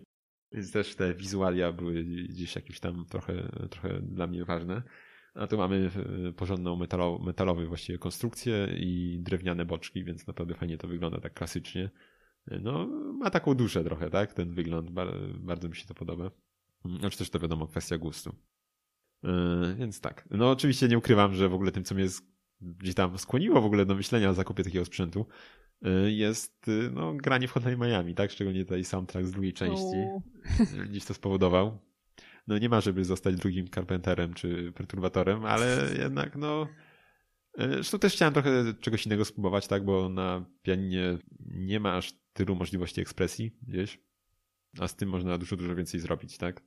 Więc 0.52 0.72
też 0.72 0.94
te 0.94 1.14
wizualia 1.14 1.72
były 1.72 2.04
gdzieś 2.04 2.56
jakieś 2.56 2.80
tam 2.80 3.04
trochę, 3.06 3.48
trochę 3.70 4.00
dla 4.00 4.26
mnie 4.26 4.44
ważne. 4.44 4.82
A 5.34 5.46
tu 5.46 5.56
mamy 5.56 5.90
e, 6.28 6.32
porządną 6.32 6.76
metalo, 6.76 7.18
metalowy 7.18 7.66
właściwie 7.66 7.98
konstrukcję 7.98 8.68
i 8.76 9.18
drewniane 9.20 9.64
boczki, 9.66 10.04
więc 10.04 10.26
naprawdę 10.26 10.54
fajnie 10.54 10.78
to 10.78 10.88
wygląda 10.88 11.20
tak 11.20 11.34
klasycznie. 11.34 11.90
No, 12.46 12.86
ma 13.18 13.30
taką 13.30 13.54
duszę 13.54 13.84
trochę, 13.84 14.10
tak? 14.10 14.32
Ten 14.32 14.54
wygląd, 14.54 14.90
bardzo 15.38 15.68
mi 15.68 15.76
się 15.76 15.86
to 15.86 15.94
podoba. 15.94 16.30
Znaczy 17.00 17.18
też 17.18 17.30
to 17.30 17.38
wiadomo, 17.38 17.66
kwestia 17.66 17.98
gustu. 17.98 18.34
Yy, 19.24 19.74
więc 19.74 20.00
tak. 20.00 20.28
No 20.30 20.50
oczywiście 20.50 20.88
nie 20.88 20.98
ukrywam, 20.98 21.34
że 21.34 21.48
w 21.48 21.54
ogóle 21.54 21.72
tym, 21.72 21.84
co 21.84 21.94
mnie 21.94 22.06
gdzieś 22.60 22.94
tam 22.94 23.18
skłoniło 23.18 23.60
w 23.60 23.64
ogóle 23.64 23.86
do 23.86 23.94
myślenia 23.94 24.30
o 24.30 24.34
zakupie 24.34 24.64
takiego 24.64 24.84
sprzętu, 24.84 25.26
yy, 25.82 26.12
jest 26.12 26.66
yy, 26.66 26.90
no, 26.94 27.14
granie 27.14 27.48
w 27.48 27.52
Hotline 27.52 27.80
Miami, 27.80 28.14
tak? 28.14 28.30
Szczególnie 28.30 28.64
tutaj 28.64 28.84
soundtrack 28.84 29.26
z 29.26 29.32
drugiej 29.32 29.52
części. 29.52 29.96
Gdzieś 30.90 31.04
to 31.04 31.14
spowodował. 31.14 31.78
No 32.46 32.58
nie 32.58 32.68
ma, 32.68 32.80
żeby 32.80 33.04
zostać 33.04 33.36
drugim 33.36 33.68
Carpenterem 33.68 34.34
czy 34.34 34.72
Perturbatorem, 34.72 35.44
ale 35.44 35.88
jednak 35.98 36.36
no... 36.36 36.68
Zresztą 37.58 37.98
też 37.98 38.12
chciałem 38.12 38.34
trochę 38.34 38.74
czegoś 38.80 39.06
innego 39.06 39.24
spróbować, 39.24 39.66
tak? 39.66 39.84
Bo 39.84 40.08
na 40.08 40.44
pianinie 40.62 41.18
nie 41.46 41.80
ma 41.80 41.96
aż 41.96 42.12
tylu 42.32 42.54
możliwości 42.54 43.00
ekspresji 43.00 43.56
gdzieś, 43.62 44.00
a 44.80 44.88
z 44.88 44.96
tym 44.96 45.08
można 45.08 45.38
dużo, 45.38 45.56
dużo 45.56 45.74
więcej 45.74 46.00
zrobić, 46.00 46.38
tak? 46.38 46.62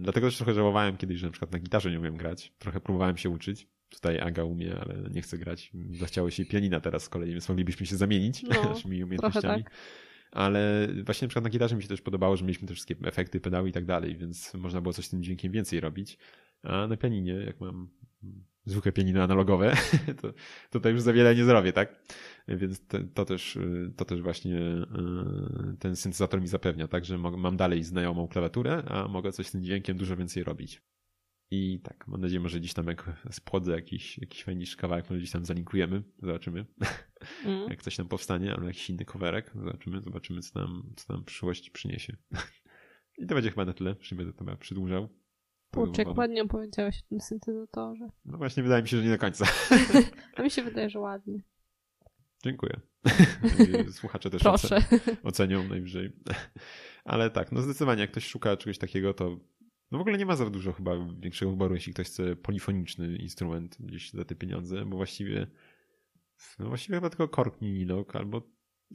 Dlatego 0.00 0.26
też 0.26 0.36
trochę 0.36 0.54
żałowałem 0.54 0.96
kiedyś, 0.96 1.18
że 1.18 1.26
na 1.26 1.32
przykład 1.32 1.52
na 1.52 1.58
gitarze 1.58 1.90
nie 1.90 1.98
umiem 2.00 2.16
grać. 2.16 2.52
Trochę 2.58 2.80
próbowałem 2.80 3.16
się 3.16 3.30
uczyć. 3.30 3.68
Tutaj 3.88 4.20
Aga 4.20 4.44
umie, 4.44 4.76
ale 4.80 5.10
nie 5.10 5.22
chce 5.22 5.38
grać. 5.38 5.72
Zachciało 5.90 6.30
się 6.30 6.44
pianina 6.44 6.80
teraz 6.80 7.02
z 7.02 7.08
kolei, 7.08 7.30
więc 7.32 7.48
moglibyśmy 7.48 7.86
się 7.86 7.96
zamienić 7.96 8.42
No, 8.42 8.62
naszymi 8.68 9.04
umiejętnościami. 9.04 9.64
tak. 9.64 9.72
Ale 10.32 10.88
właśnie 11.04 11.26
na 11.26 11.28
przykład 11.28 11.44
na 11.44 11.50
gitarze 11.50 11.76
mi 11.76 11.82
się 11.82 11.88
też 11.88 12.00
podobało, 12.02 12.36
że 12.36 12.44
mieliśmy 12.44 12.68
te 12.68 12.74
wszystkie 12.74 12.96
efekty, 13.04 13.40
pedały 13.40 13.68
i 13.68 13.72
tak 13.72 13.84
dalej, 13.84 14.16
więc 14.16 14.54
można 14.54 14.80
było 14.80 14.92
coś 14.92 15.04
z 15.06 15.10
tym 15.10 15.22
dźwiękiem 15.22 15.52
więcej 15.52 15.80
robić. 15.80 16.18
A 16.62 16.86
na 16.86 16.96
pianinie, 16.96 17.32
jak 17.32 17.60
mam 17.60 17.88
zwykłe 18.66 18.92
pianino 18.92 19.22
analogowe, 19.22 19.76
to 20.22 20.32
tutaj 20.70 20.92
już 20.92 21.00
za 21.00 21.12
wiele 21.12 21.34
nie 21.34 21.44
zrobię, 21.44 21.72
tak? 21.72 22.02
Więc 22.48 22.86
te, 22.86 23.04
to, 23.04 23.24
też, 23.24 23.58
to 23.96 24.04
też 24.04 24.22
właśnie 24.22 24.58
y, 24.58 25.76
ten 25.78 25.96
syntezator 25.96 26.40
mi 26.40 26.48
zapewnia, 26.48 26.88
tak? 26.88 27.04
Że 27.04 27.18
mam 27.18 27.56
dalej 27.56 27.82
znajomą 27.82 28.28
klawiaturę, 28.28 28.82
a 28.88 29.08
mogę 29.08 29.32
coś 29.32 29.46
z 29.46 29.50
tym 29.50 29.64
dźwiękiem 29.64 29.96
dużo 29.96 30.16
więcej 30.16 30.44
robić. 30.44 30.82
I 31.50 31.80
tak, 31.80 32.08
mam 32.08 32.20
nadzieję, 32.20 32.48
że 32.48 32.60
gdzieś 32.60 32.74
tam 32.74 32.86
jak 32.86 33.26
spłodzę 33.30 33.72
jakiś, 33.72 34.18
jakiś 34.18 34.44
fajniejszy 34.44 34.76
kawałek, 34.76 35.10
może 35.10 35.18
gdzieś 35.18 35.30
tam 35.30 35.44
zalinkujemy, 35.44 36.02
zobaczymy, 36.22 36.66
mm. 37.44 37.66
jak 37.70 37.82
coś 37.82 37.96
tam 37.96 38.08
powstanie, 38.08 38.52
albo 38.52 38.66
jakiś 38.66 38.90
inny 38.90 39.04
coverek, 39.04 39.52
zobaczymy, 39.54 40.02
zobaczymy, 40.02 40.40
co 40.40 40.60
nam, 40.60 40.92
co 40.96 41.12
nam 41.12 41.24
przyszłość 41.24 41.70
przyniesie. 41.70 42.16
I 43.18 43.26
to 43.26 43.34
będzie 43.34 43.50
chyba 43.50 43.64
na 43.64 43.72
tyle, 43.72 43.94
już 43.98 44.12
nie 44.12 44.16
będę 44.16 44.32
to 44.32 44.38
chyba 44.38 44.56
przedłużał. 44.56 45.08
Kurczę, 45.74 46.04
ładnie 46.16 46.42
opowiedziałeś 46.42 47.02
o 47.02 47.08
tym 47.08 47.20
syntezatorze. 47.20 48.08
No 48.24 48.38
właśnie, 48.38 48.62
wydaje 48.62 48.82
mi 48.82 48.88
się, 48.88 48.96
że 48.96 49.02
nie 49.02 49.10
do 49.10 49.18
końca. 49.18 49.44
A 50.36 50.42
mi 50.42 50.50
się 50.50 50.62
wydaje, 50.62 50.90
że 50.90 51.00
ładnie. 51.00 51.42
Dziękuję. 52.44 52.80
Słuchacze 53.92 54.30
też 54.30 54.42
Proszę. 54.42 54.78
ocenią 55.22 55.68
najwyżej. 55.68 56.12
Ale 57.04 57.30
tak, 57.30 57.52
no 57.52 57.62
zdecydowanie, 57.62 58.00
jak 58.00 58.10
ktoś 58.10 58.26
szuka 58.26 58.56
czegoś 58.56 58.78
takiego, 58.78 59.14
to 59.14 59.40
no 59.90 59.98
w 59.98 60.00
ogóle 60.00 60.18
nie 60.18 60.26
ma 60.26 60.36
za 60.36 60.50
dużo 60.50 60.72
chyba 60.72 60.92
większego 61.20 61.50
wyboru, 61.50 61.74
jeśli 61.74 61.92
ktoś 61.92 62.06
chce 62.06 62.36
polifoniczny 62.36 63.16
instrument 63.16 63.76
gdzieś 63.80 64.10
za 64.10 64.24
te 64.24 64.34
pieniądze, 64.34 64.84
bo 64.84 64.96
właściwie 64.96 65.46
no 66.58 66.68
właściwie 66.68 66.96
chyba 66.96 67.10
tylko 67.10 67.28
Korg 67.28 67.60
Minilog 67.60 68.16
albo, 68.16 68.42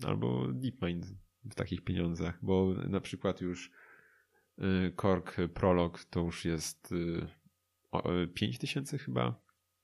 albo 0.04 0.48
DeepMind 0.54 1.06
w 1.46 1.56
takich 1.56 1.82
pieniądzach, 1.84 2.40
bo 2.42 2.74
na 2.74 3.02
przykład 3.02 3.42
już 3.42 3.72
y, 4.60 4.94
Korg 4.96 5.38
Prolog 5.54 6.04
to 6.04 6.20
już 6.20 6.46
jest 6.46 6.94
5 8.34 8.56
y, 8.56 8.60
tysięcy 8.60 8.98
chyba, 8.98 9.42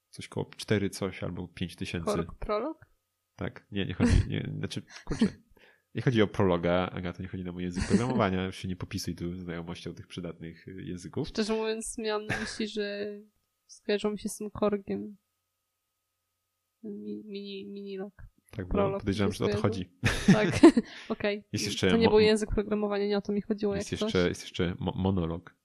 coś 0.09 0.27
koło 0.27 0.49
4 0.57 0.89
coś 0.89 1.23
albo 1.23 1.47
5 1.47 1.75
tysięcy. 1.75 2.05
Korg 2.05 2.35
Prolog? 2.35 2.94
Tak, 3.35 3.67
nie, 3.71 3.85
nie 3.85 3.93
chodzi, 3.93 4.13
nie, 4.27 4.49
znaczy, 4.57 4.81
kurczę, 5.05 5.25
nie 5.95 6.01
chodzi 6.01 6.21
o 6.21 6.27
prologa, 6.27 6.89
Agato, 6.89 7.21
nie 7.21 7.27
chodzi 7.27 7.43
na 7.43 7.51
mój 7.51 7.63
język 7.63 7.87
programowania, 7.87 8.51
się 8.51 8.67
nie 8.67 8.75
popisuj 8.75 9.15
tu 9.15 9.35
znajomością 9.35 9.93
tych 9.93 10.07
przydatnych 10.07 10.67
y, 10.67 10.83
języków. 10.83 11.27
Szczerze 11.27 11.53
mówiąc, 11.53 11.97
miałam 11.97 12.25
na 12.25 12.39
myśli, 12.39 12.67
że 12.67 13.07
skojarzą 13.67 14.11
mi 14.11 14.19
się 14.19 14.29
z 14.29 14.37
tym 14.37 14.51
korgiem. 14.51 15.17
Mini, 16.83 17.65
mini 17.65 17.97
log. 17.97 18.13
Tak, 18.51 18.67
bo 18.67 18.99
podejrzewam, 18.99 19.33
że 19.33 19.45
o 19.45 19.47
to 19.47 19.57
chodzi. 19.57 19.89
Tak, 20.33 20.47
okej. 21.09 21.43
Okay. 21.53 21.89
To 21.89 21.97
nie 21.97 22.09
był 22.09 22.19
język 22.19 22.49
programowania, 22.49 23.07
nie 23.07 23.17
o 23.17 23.21
to 23.21 23.33
mi 23.33 23.41
chodziło. 23.41 23.75
Jest, 23.75 23.91
jeszcze, 23.91 24.29
jest 24.29 24.41
jeszcze 24.41 24.75
mo 24.79 24.93
monolog. 24.95 25.55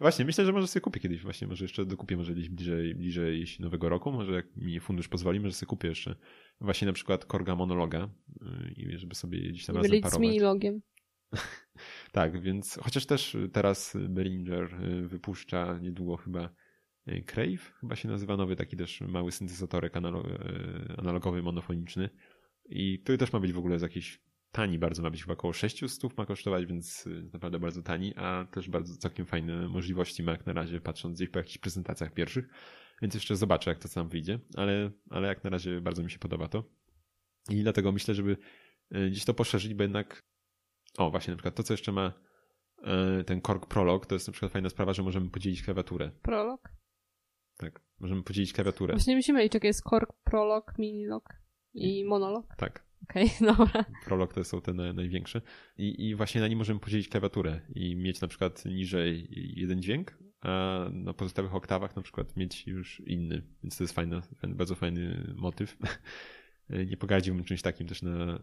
Właśnie, 0.00 0.24
myślę, 0.24 0.44
że 0.44 0.52
może 0.52 0.66
sobie 0.66 0.80
kupię 0.80 1.00
kiedyś, 1.00 1.22
właśnie, 1.22 1.48
może 1.48 1.64
jeszcze 1.64 1.86
dokupię, 1.86 2.16
może 2.16 2.34
gdzieś 2.34 2.48
bliżej, 2.48 2.94
bliżej 2.94 3.46
nowego 3.60 3.88
roku, 3.88 4.12
może 4.12 4.32
jak 4.32 4.56
mi 4.56 4.80
fundusz 4.80 5.08
pozwoli, 5.08 5.40
może 5.40 5.54
sobie 5.54 5.68
kupię 5.68 5.88
jeszcze 5.88 6.16
właśnie 6.62 6.86
na 6.86 6.92
przykład 6.92 7.24
Korga 7.24 7.56
Monologa 7.56 8.08
y, 8.42 8.72
i 8.76 8.98
żeby 8.98 9.14
sobie 9.14 9.48
gdzieś 9.48 9.66
tam 9.66 9.76
I 9.76 9.78
razem 9.78 10.00
parować. 10.00 10.12
z 10.12 10.18
minilogiem. 10.18 10.80
tak, 12.12 12.40
więc 12.40 12.78
chociaż 12.82 13.06
też 13.06 13.36
teraz 13.52 13.96
Behringer 14.08 14.84
y, 14.84 15.08
wypuszcza 15.08 15.78
niedługo 15.78 16.16
chyba 16.16 16.50
y, 17.08 17.24
Crave, 17.26 17.72
chyba 17.80 17.96
się 17.96 18.08
nazywa 18.08 18.36
nowy 18.36 18.56
taki 18.56 18.76
też 18.76 19.00
mały 19.00 19.32
syntezatorek 19.32 19.96
analogowy, 20.98 21.42
monofoniczny 21.42 22.08
i 22.68 22.98
który 22.98 23.18
też 23.18 23.32
ma 23.32 23.40
być 23.40 23.52
w 23.52 23.58
ogóle 23.58 23.78
z 23.78 23.82
jakiejś 23.82 24.20
tani 24.52 24.78
bardzo, 24.78 25.02
ma 25.02 25.10
być 25.10 25.22
chyba 25.22 25.32
około 25.32 25.52
600 25.52 26.18
ma 26.18 26.26
kosztować, 26.26 26.66
więc 26.66 27.08
naprawdę 27.32 27.58
bardzo 27.58 27.82
tani, 27.82 28.14
a 28.16 28.46
też 28.50 28.68
bardzo 28.68 28.96
całkiem 28.96 29.26
fajne 29.26 29.68
możliwości 29.68 30.22
ma 30.22 30.32
jak 30.32 30.46
na 30.46 30.52
razie, 30.52 30.80
patrząc 30.80 31.18
gdzieś 31.18 31.28
po 31.28 31.38
jakichś 31.38 31.58
prezentacjach 31.58 32.12
pierwszych. 32.12 32.48
Więc 33.02 33.14
jeszcze 33.14 33.36
zobaczę, 33.36 33.70
jak 33.70 33.78
to 33.78 33.88
sam 33.88 34.08
wyjdzie, 34.08 34.38
ale, 34.56 34.90
ale 35.10 35.28
jak 35.28 35.44
na 35.44 35.50
razie 35.50 35.80
bardzo 35.80 36.02
mi 36.02 36.10
się 36.10 36.18
podoba 36.18 36.48
to. 36.48 36.64
I 37.50 37.62
dlatego 37.62 37.92
myślę, 37.92 38.14
żeby 38.14 38.36
e, 38.90 39.10
gdzieś 39.10 39.24
to 39.24 39.34
poszerzyć, 39.34 39.74
bo 39.74 39.82
jednak. 39.82 40.22
O, 40.98 41.10
właśnie, 41.10 41.30
na 41.30 41.36
przykład 41.36 41.54
to, 41.54 41.62
co 41.62 41.72
jeszcze 41.72 41.92
ma 41.92 42.12
e, 42.82 43.24
ten 43.24 43.40
Korg 43.40 43.66
Prolog, 43.66 44.06
to 44.06 44.14
jest 44.14 44.26
na 44.26 44.32
przykład 44.32 44.52
fajna 44.52 44.68
sprawa, 44.68 44.92
że 44.92 45.02
możemy 45.02 45.30
podzielić 45.30 45.62
klawiaturę. 45.62 46.10
Prolog? 46.22 46.68
Tak, 47.56 47.80
możemy 48.00 48.22
podzielić 48.22 48.52
klawiaturę. 48.52 48.94
Właśnie 48.94 49.16
musimy 49.16 49.42
liczyć, 49.42 49.64
jest 49.64 49.82
Korg, 49.82 50.12
Prolog, 50.24 50.78
Minilog 50.78 51.28
i 51.74 52.04
Monolog. 52.04 52.46
Tak. 52.56 52.86
Okej, 53.02 53.30
okay, 53.36 53.46
dobra. 53.56 53.84
Prolog 54.04 54.34
to 54.34 54.44
są 54.44 54.60
te 54.60 54.72
największe. 54.72 55.40
I, 55.76 56.08
I 56.08 56.14
właśnie 56.14 56.40
na 56.40 56.48
nim 56.48 56.58
możemy 56.58 56.80
podzielić 56.80 57.08
klawiaturę 57.08 57.60
i 57.74 57.96
mieć 57.96 58.20
na 58.20 58.28
przykład 58.28 58.64
niżej 58.64 59.28
jeden 59.56 59.82
dźwięk, 59.82 60.18
a 60.42 60.80
na 60.92 61.12
pozostałych 61.12 61.54
oktawach 61.54 61.96
na 61.96 62.02
przykład 62.02 62.36
mieć 62.36 62.66
już 62.66 63.00
inny. 63.00 63.42
Więc 63.62 63.76
to 63.76 63.84
jest 63.84 63.94
fajny, 63.94 64.20
bardzo 64.48 64.74
fajny 64.74 65.34
motyw. 65.36 65.76
Nie 66.86 66.96
pogadziłbym 66.96 67.44
czymś 67.44 67.62
takim 67.62 67.86
też 67.86 68.02
na, 68.02 68.42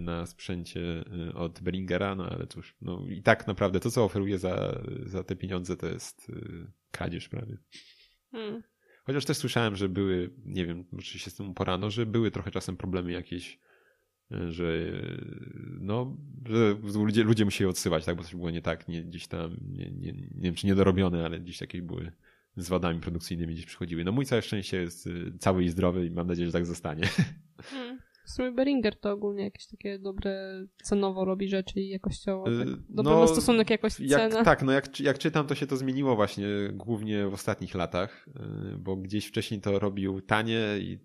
na 0.00 0.26
sprzęcie 0.26 1.04
od 1.34 1.60
Bellingera, 1.60 2.14
no 2.14 2.26
ale 2.30 2.46
cóż, 2.46 2.76
no 2.80 3.06
i 3.08 3.22
tak 3.22 3.46
naprawdę 3.46 3.80
to, 3.80 3.90
co 3.90 4.04
oferuje 4.04 4.38
za, 4.38 4.82
za 5.06 5.24
te 5.24 5.36
pieniądze, 5.36 5.76
to 5.76 5.86
jest 5.86 6.32
kradzież 6.90 7.28
prawie. 7.28 7.58
Hmm. 8.30 8.62
Chociaż 9.04 9.24
też 9.24 9.36
słyszałem, 9.36 9.76
że 9.76 9.88
były, 9.88 10.30
nie 10.44 10.66
wiem, 10.66 10.84
czy 11.02 11.18
się 11.18 11.30
z 11.30 11.34
tym 11.34 11.54
porano, 11.54 11.90
że 11.90 12.06
były 12.06 12.30
trochę 12.30 12.50
czasem 12.50 12.76
problemy 12.76 13.12
jakieś 13.12 13.58
że 14.48 14.92
no, 15.80 16.16
że 16.46 16.76
ludzie, 16.94 17.24
ludzie 17.24 17.44
musieli 17.44 17.70
odsyłać, 17.70 18.04
tak, 18.04 18.16
bo 18.16 18.22
coś 18.22 18.34
było 18.34 18.50
nie 18.50 18.62
tak, 18.62 18.88
nie, 18.88 19.04
gdzieś 19.04 19.26
tam, 19.26 19.56
nie, 19.68 19.90
nie, 19.90 20.12
nie 20.12 20.42
wiem 20.42 20.54
czy 20.54 20.66
niedorobione, 20.66 21.24
ale 21.24 21.40
gdzieś 21.40 21.60
jakieś 21.60 21.80
były 21.80 22.12
z 22.56 22.68
wadami 22.68 23.00
produkcyjnymi 23.00 23.54
gdzieś 23.54 23.66
przychodziły. 23.66 24.04
No 24.04 24.12
mój 24.12 24.26
całe 24.26 24.42
szczęście 24.42 24.76
jest 24.76 25.06
y, 25.06 25.32
cały 25.38 25.64
i 25.64 25.68
zdrowy 25.68 26.06
i 26.06 26.10
mam 26.10 26.26
nadzieję, 26.26 26.46
że 26.46 26.52
tak 26.52 26.66
zostanie. 26.66 27.08
Hmm. 27.62 27.98
W 28.26 28.30
sumie 28.30 28.52
Beringer 28.52 29.00
to 29.00 29.12
ogólnie 29.12 29.44
jakieś 29.44 29.66
takie 29.66 29.98
dobre, 29.98 30.64
cenowo 30.82 31.24
robi 31.24 31.48
rzeczy 31.48 31.80
i 31.80 31.88
jakościowo. 31.88 32.44
Tak? 32.44 32.68
Y, 32.68 32.76
dobry 32.88 33.12
no, 33.12 33.28
stosunek 33.28 33.70
jakość-cena. 33.70 34.44
Tak, 34.44 34.62
no 34.62 34.72
jak, 34.72 35.00
jak 35.00 35.18
czytam, 35.18 35.46
to 35.46 35.54
się 35.54 35.66
to 35.66 35.76
zmieniło 35.76 36.16
właśnie 36.16 36.46
głównie 36.72 37.28
w 37.28 37.34
ostatnich 37.34 37.74
latach, 37.74 38.28
y, 38.74 38.78
bo 38.78 38.96
gdzieś 38.96 39.26
wcześniej 39.26 39.60
to 39.60 39.78
robił 39.78 40.20
tanie 40.20 40.60
i 40.80 40.98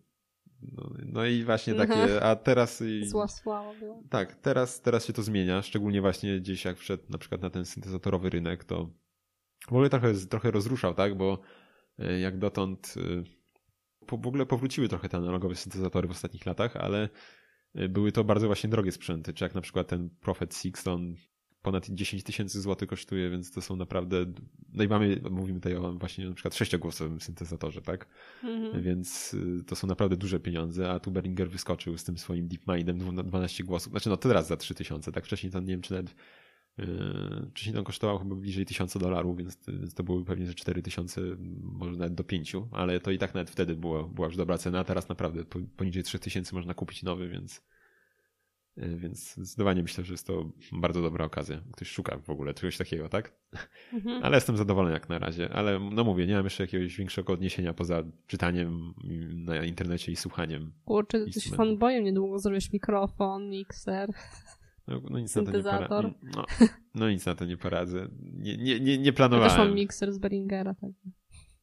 no, 0.62 0.89
no, 1.05 1.26
i 1.26 1.43
właśnie 1.43 1.74
takie, 1.74 1.93
mhm. 1.93 2.24
a 2.24 2.36
teraz... 2.36 2.84
Zła 3.03 3.28
sława 3.28 3.74
była. 3.80 3.95
Tak, 4.09 4.36
teraz, 4.36 4.82
teraz 4.82 5.05
się 5.05 5.14
to 5.14 5.24
zmienia, 5.24 5.62
szczególnie 5.62 6.01
właśnie 6.01 6.39
gdzieś 6.39 6.66
jak 6.66 6.78
wszedł 6.78 7.03
na 7.09 7.18
przykład 7.18 7.41
na 7.41 7.49
ten 7.49 7.66
syntezatorowy 7.66 8.30
rynek, 8.30 8.64
to 8.64 8.89
w 9.68 9.72
ogóle 9.72 9.89
trochę, 9.89 10.14
trochę 10.14 10.51
rozruszał, 10.51 10.93
tak, 10.93 11.18
bo 11.18 11.39
e, 11.99 12.20
jak 12.20 12.38
dotąd 12.38 12.95
e, 12.97 13.24
w 14.07 14.28
ogóle 14.28 14.45
powróciły 14.45 14.88
trochę 14.89 15.09
te 15.09 15.18
analogowe 15.18 15.55
syntezatory 15.55 16.07
w 16.07 16.12
ostatnich 16.12 16.45
latach, 16.45 16.76
ale 16.76 17.09
e, 17.76 17.89
były 17.89 18.12
to 18.12 18.24
bardzo 18.24 18.47
właśnie 18.47 18.70
drogie 18.70 18.91
sprzęty, 18.91 19.34
czy 19.34 19.43
jak 19.43 19.55
na 19.55 19.62
przykład 19.62 19.88
ten 19.88 20.09
Prophet 20.09 20.55
Sixton 20.55 21.16
ponad 21.62 21.89
10 21.89 22.24
tysięcy 22.24 22.62
złotych 22.62 22.89
kosztuje, 22.89 23.30
więc 23.30 23.51
to 23.51 23.62
są 23.62 23.76
naprawdę, 23.76 24.26
no 24.74 24.84
i 24.84 24.88
mamy, 24.88 25.22
mówimy 25.32 25.59
tutaj 25.59 25.76
o 25.76 25.93
właśnie 25.93 26.30
na 26.30 26.34
przykład 26.34 26.55
sześciogłosowym 26.55 27.22
syntezatorze, 27.22 27.82
tak? 27.82 28.07
Mhm. 28.43 28.84
Więc 28.84 29.34
y, 29.34 29.64
to 29.64 29.76
są 29.76 29.88
naprawdę 29.88 30.18
duże 30.18 30.39
pieniądze, 30.39 30.91
a 30.91 30.99
tu 30.99 31.12
Behringer 31.12 31.49
wyskoczył 31.49 31.97
z 31.97 32.03
tym 32.03 32.18
swoim 32.18 32.47
DeepMindem 32.47 32.99
12 33.24 33.64
głosów, 33.64 33.91
znaczy 33.91 34.09
no 34.09 34.18
teraz 34.18 34.47
za 34.47 34.57
3000, 34.57 35.12
tak? 35.12 35.26
Wcześniej 35.26 35.51
to 35.51 35.59
nie 35.59 35.68
wiem, 35.68 35.82
czy 35.82 35.93
nawet 35.93 36.16
Yy, 36.78 37.49
wcześniej 37.49 37.78
on 37.78 37.84
kosztował 37.84 38.20
chyba 38.20 38.36
bliżej 38.36 38.66
1000 38.66 38.97
dolarów, 38.97 39.38
więc, 39.38 39.57
więc 39.68 39.93
to 39.93 40.03
były 40.03 40.26
pewnie 40.26 40.45
ze 40.45 40.53
4000, 40.53 41.22
może 41.62 41.97
nawet 41.97 42.14
do 42.14 42.24
5, 42.24 42.55
ale 42.72 42.99
to 42.99 43.12
i 43.12 43.18
tak 43.18 43.34
nawet 43.34 43.49
wtedy 43.49 43.76
było, 43.76 44.03
była 44.03 44.28
już 44.28 44.38
dobra 44.38 44.57
cena, 44.57 44.80
a 44.80 44.84
teraz 44.84 45.09
naprawdę 45.09 45.43
poniżej 45.78 46.03
3000 46.03 46.55
można 46.55 46.74
kupić 46.74 47.03
nowy, 47.03 47.30
więc 47.30 47.62
więc 48.82 49.34
zdecydowanie 49.36 49.82
myślę, 49.82 50.03
że 50.03 50.13
jest 50.13 50.27
to 50.27 50.51
bardzo 50.71 51.01
dobra 51.01 51.25
okazja. 51.25 51.61
Ktoś 51.73 51.88
szuka 51.88 52.17
w 52.17 52.29
ogóle 52.29 52.53
czegoś 52.53 52.77
takiego, 52.77 53.09
tak? 53.09 53.34
Mhm. 53.93 54.23
Ale 54.23 54.38
jestem 54.38 54.57
zadowolony 54.57 54.93
jak 54.93 55.09
na 55.09 55.19
razie. 55.19 55.49
Ale 55.53 55.79
no 55.79 56.03
mówię, 56.03 56.27
nie 56.27 56.34
mam 56.34 56.43
jeszcze 56.43 56.63
jakiegoś 56.63 56.97
większego 56.97 57.34
odniesienia 57.34 57.73
poza 57.73 58.03
czytaniem 58.27 58.93
na 59.36 59.65
internecie 59.65 60.11
i 60.11 60.15
słuchaniem. 60.15 60.71
Kurczę, 60.86 61.19
ty 61.19 61.25
jesteś 61.25 61.51
fanboyem, 61.51 62.03
niedługo 62.03 62.39
zrobisz 62.39 62.73
mikrofon, 62.73 63.49
mikser. 63.49 64.09
No, 64.88 65.01
no 65.09 65.19
nic 65.19 65.36
na 65.36 65.43
to 65.43 65.51
nie 65.51 65.63
poradzę. 65.63 66.13
No, 66.36 66.45
no, 66.95 67.09
nic 67.09 67.25
na 67.25 67.36
to 67.36 67.45
nie 67.45 67.57
poradzę. 67.57 68.07
Nie, 68.21 68.57
nie, 68.57 68.79
nie, 68.79 68.97
nie 68.97 69.13
planowałem. 69.13 69.51
Ja 69.51 69.57
też 69.57 69.67
mam 69.67 69.75
mikser 69.75 70.13
z 70.13 70.17
Beringera. 70.17 70.73
Tak. 70.73 70.91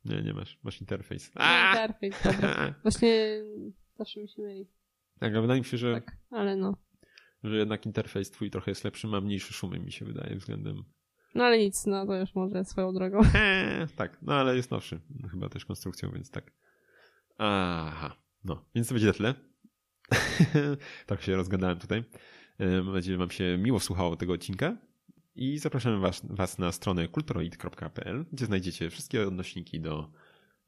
Nie, 0.05 0.23
nie 0.23 0.35
masz. 0.35 0.59
Masz 0.63 0.81
interfejs. 0.81 1.33
Interfejs, 1.75 2.23
dobra. 2.25 2.55
Właśnie 2.83 3.43
zawsze 3.99 4.21
mi 4.21 4.29
się 4.29 4.43
myli. 4.43 4.67
Tak, 5.19 5.33
ale 5.33 5.43
wydaje 5.43 5.61
mi 5.61 5.65
się, 5.65 5.77
że... 5.77 5.95
Tak, 5.95 6.17
ale 6.31 6.57
no. 6.57 6.77
Że 7.45 7.57
jednak 7.57 7.87
interfejs 7.87 8.31
twój 8.31 8.51
trochę 8.51 8.71
jest 8.71 8.85
lepszy, 8.85 9.07
ma 9.07 9.21
mniejsze 9.21 9.53
szumy, 9.53 9.79
mi 9.79 9.93
się 9.93 10.05
wydaje, 10.05 10.37
względem... 10.37 10.85
No 11.35 11.45
ale 11.45 11.59
nic, 11.59 11.87
no 11.87 12.07
to 12.07 12.17
już 12.17 12.35
może 12.35 12.65
swoją 12.65 12.93
drogą. 12.93 13.21
Eee, 13.35 13.89
tak, 13.97 14.19
no 14.23 14.35
ale 14.35 14.57
jest 14.57 14.71
nowszy, 14.71 15.01
chyba 15.31 15.49
też 15.49 15.65
konstrukcją, 15.65 16.11
więc 16.11 16.31
tak. 16.31 16.53
Aha, 17.39 18.17
no, 18.45 18.65
więc 18.75 18.89
to 18.89 18.95
będzie 18.95 19.07
na 19.07 19.13
tyle. 19.13 19.35
tak 21.07 21.23
się 21.23 21.37
rozgadałem 21.37 21.79
tutaj. 21.79 22.05
Mam 22.59 22.93
nadzieję, 22.93 23.15
że 23.15 23.19
Wam 23.19 23.31
się 23.31 23.59
miło 23.59 23.81
słuchało 23.81 24.17
tego 24.17 24.33
odcinka. 24.33 24.77
I 25.35 25.59
zapraszamy 25.59 25.99
was, 25.99 26.23
was 26.25 26.59
na 26.59 26.73
stronę 26.73 27.09
kulturoid.pl, 27.09 28.25
gdzie 28.33 28.47
znajdziecie 28.47 28.91
wszystkie 28.91 29.29
odnośniki 29.29 29.81
do 29.81 30.11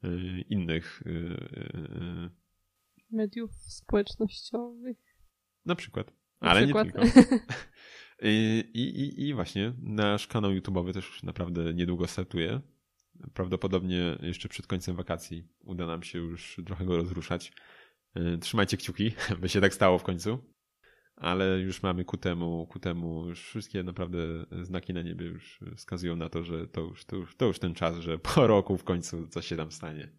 y, 0.03 0.41
innych 0.49 1.03
y, 1.05 1.09
y, 1.09 2.29
mediów 3.11 3.51
społecznościowych. 3.55 4.97
Na 5.65 5.75
przykład. 5.75 6.20
Ale 6.41 6.63
przykład. 6.63 6.87
nie 6.87 6.91
tylko. 6.91 7.35
I, 8.23 8.63
i, 8.73 9.27
I 9.27 9.33
właśnie 9.33 9.73
nasz 9.81 10.27
kanał 10.27 10.51
YouTube'owy 10.51 10.93
też 10.93 11.23
naprawdę 11.23 11.73
niedługo 11.73 12.07
startuje. 12.07 12.61
Prawdopodobnie 13.33 14.17
jeszcze 14.21 14.49
przed 14.49 14.67
końcem 14.67 14.95
wakacji 14.95 15.47
uda 15.59 15.85
nam 15.85 16.03
się 16.03 16.19
już 16.19 16.61
trochę 16.65 16.85
go 16.85 16.97
rozruszać. 16.97 17.53
Trzymajcie 18.41 18.77
kciuki, 18.77 19.11
by 19.41 19.49
się 19.49 19.61
tak 19.61 19.73
stało 19.73 19.97
w 19.97 20.03
końcu 20.03 20.51
ale 21.21 21.59
już 21.59 21.83
mamy 21.83 22.05
ku 22.05 22.17
temu, 22.17 22.67
ku 22.67 22.79
temu 22.79 23.27
już 23.27 23.45
wszystkie 23.45 23.83
naprawdę 23.83 24.17
znaki 24.61 24.93
na 24.93 25.01
niebie 25.01 25.25
już 25.25 25.59
wskazują 25.75 26.15
na 26.15 26.29
to, 26.29 26.43
że 26.43 26.67
to 26.67 26.81
już, 26.81 27.05
to 27.05 27.15
już, 27.15 27.35
to 27.35 27.45
już 27.45 27.59
ten 27.59 27.73
czas, 27.73 27.97
że 27.97 28.17
po 28.17 28.47
roku 28.47 28.77
w 28.77 28.83
końcu 28.83 29.27
coś 29.27 29.47
się 29.47 29.57
tam 29.57 29.71
stanie. 29.71 30.11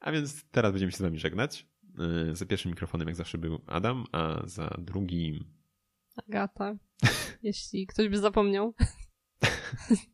A 0.00 0.12
więc 0.12 0.50
teraz 0.50 0.72
będziemy 0.72 0.92
się 0.92 0.98
z 0.98 1.02
wami 1.02 1.18
żegnać. 1.18 1.66
E, 1.98 2.36
za 2.36 2.46
pierwszym 2.46 2.70
mikrofonem 2.70 3.08
jak 3.08 3.16
zawsze 3.16 3.38
był 3.38 3.60
Adam, 3.66 4.04
a 4.12 4.46
za 4.46 4.76
drugim 4.78 5.44
Agata, 6.16 6.76
jeśli 7.42 7.86
ktoś 7.86 8.08
by 8.08 8.18
zapomniał. 8.18 8.74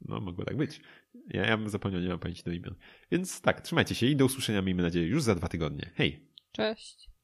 No, 0.08 0.20
mogło 0.20 0.44
tak 0.44 0.56
być. 0.56 0.80
Ja, 1.28 1.46
ja 1.46 1.56
bym 1.56 1.68
zapomniał, 1.68 2.00
nie 2.00 2.08
mam 2.08 2.18
pamięci 2.18 2.42
do 2.42 2.52
imion. 2.52 2.74
Więc 3.10 3.40
tak, 3.40 3.60
trzymajcie 3.60 3.94
się 3.94 4.06
i 4.06 4.16
do 4.16 4.24
usłyszenia, 4.24 4.62
miejmy 4.62 4.82
nadzieję, 4.82 5.06
już 5.06 5.22
za 5.22 5.34
dwa 5.34 5.48
tygodnie. 5.48 5.90
Hej! 5.94 6.28
Cześć! 6.52 7.15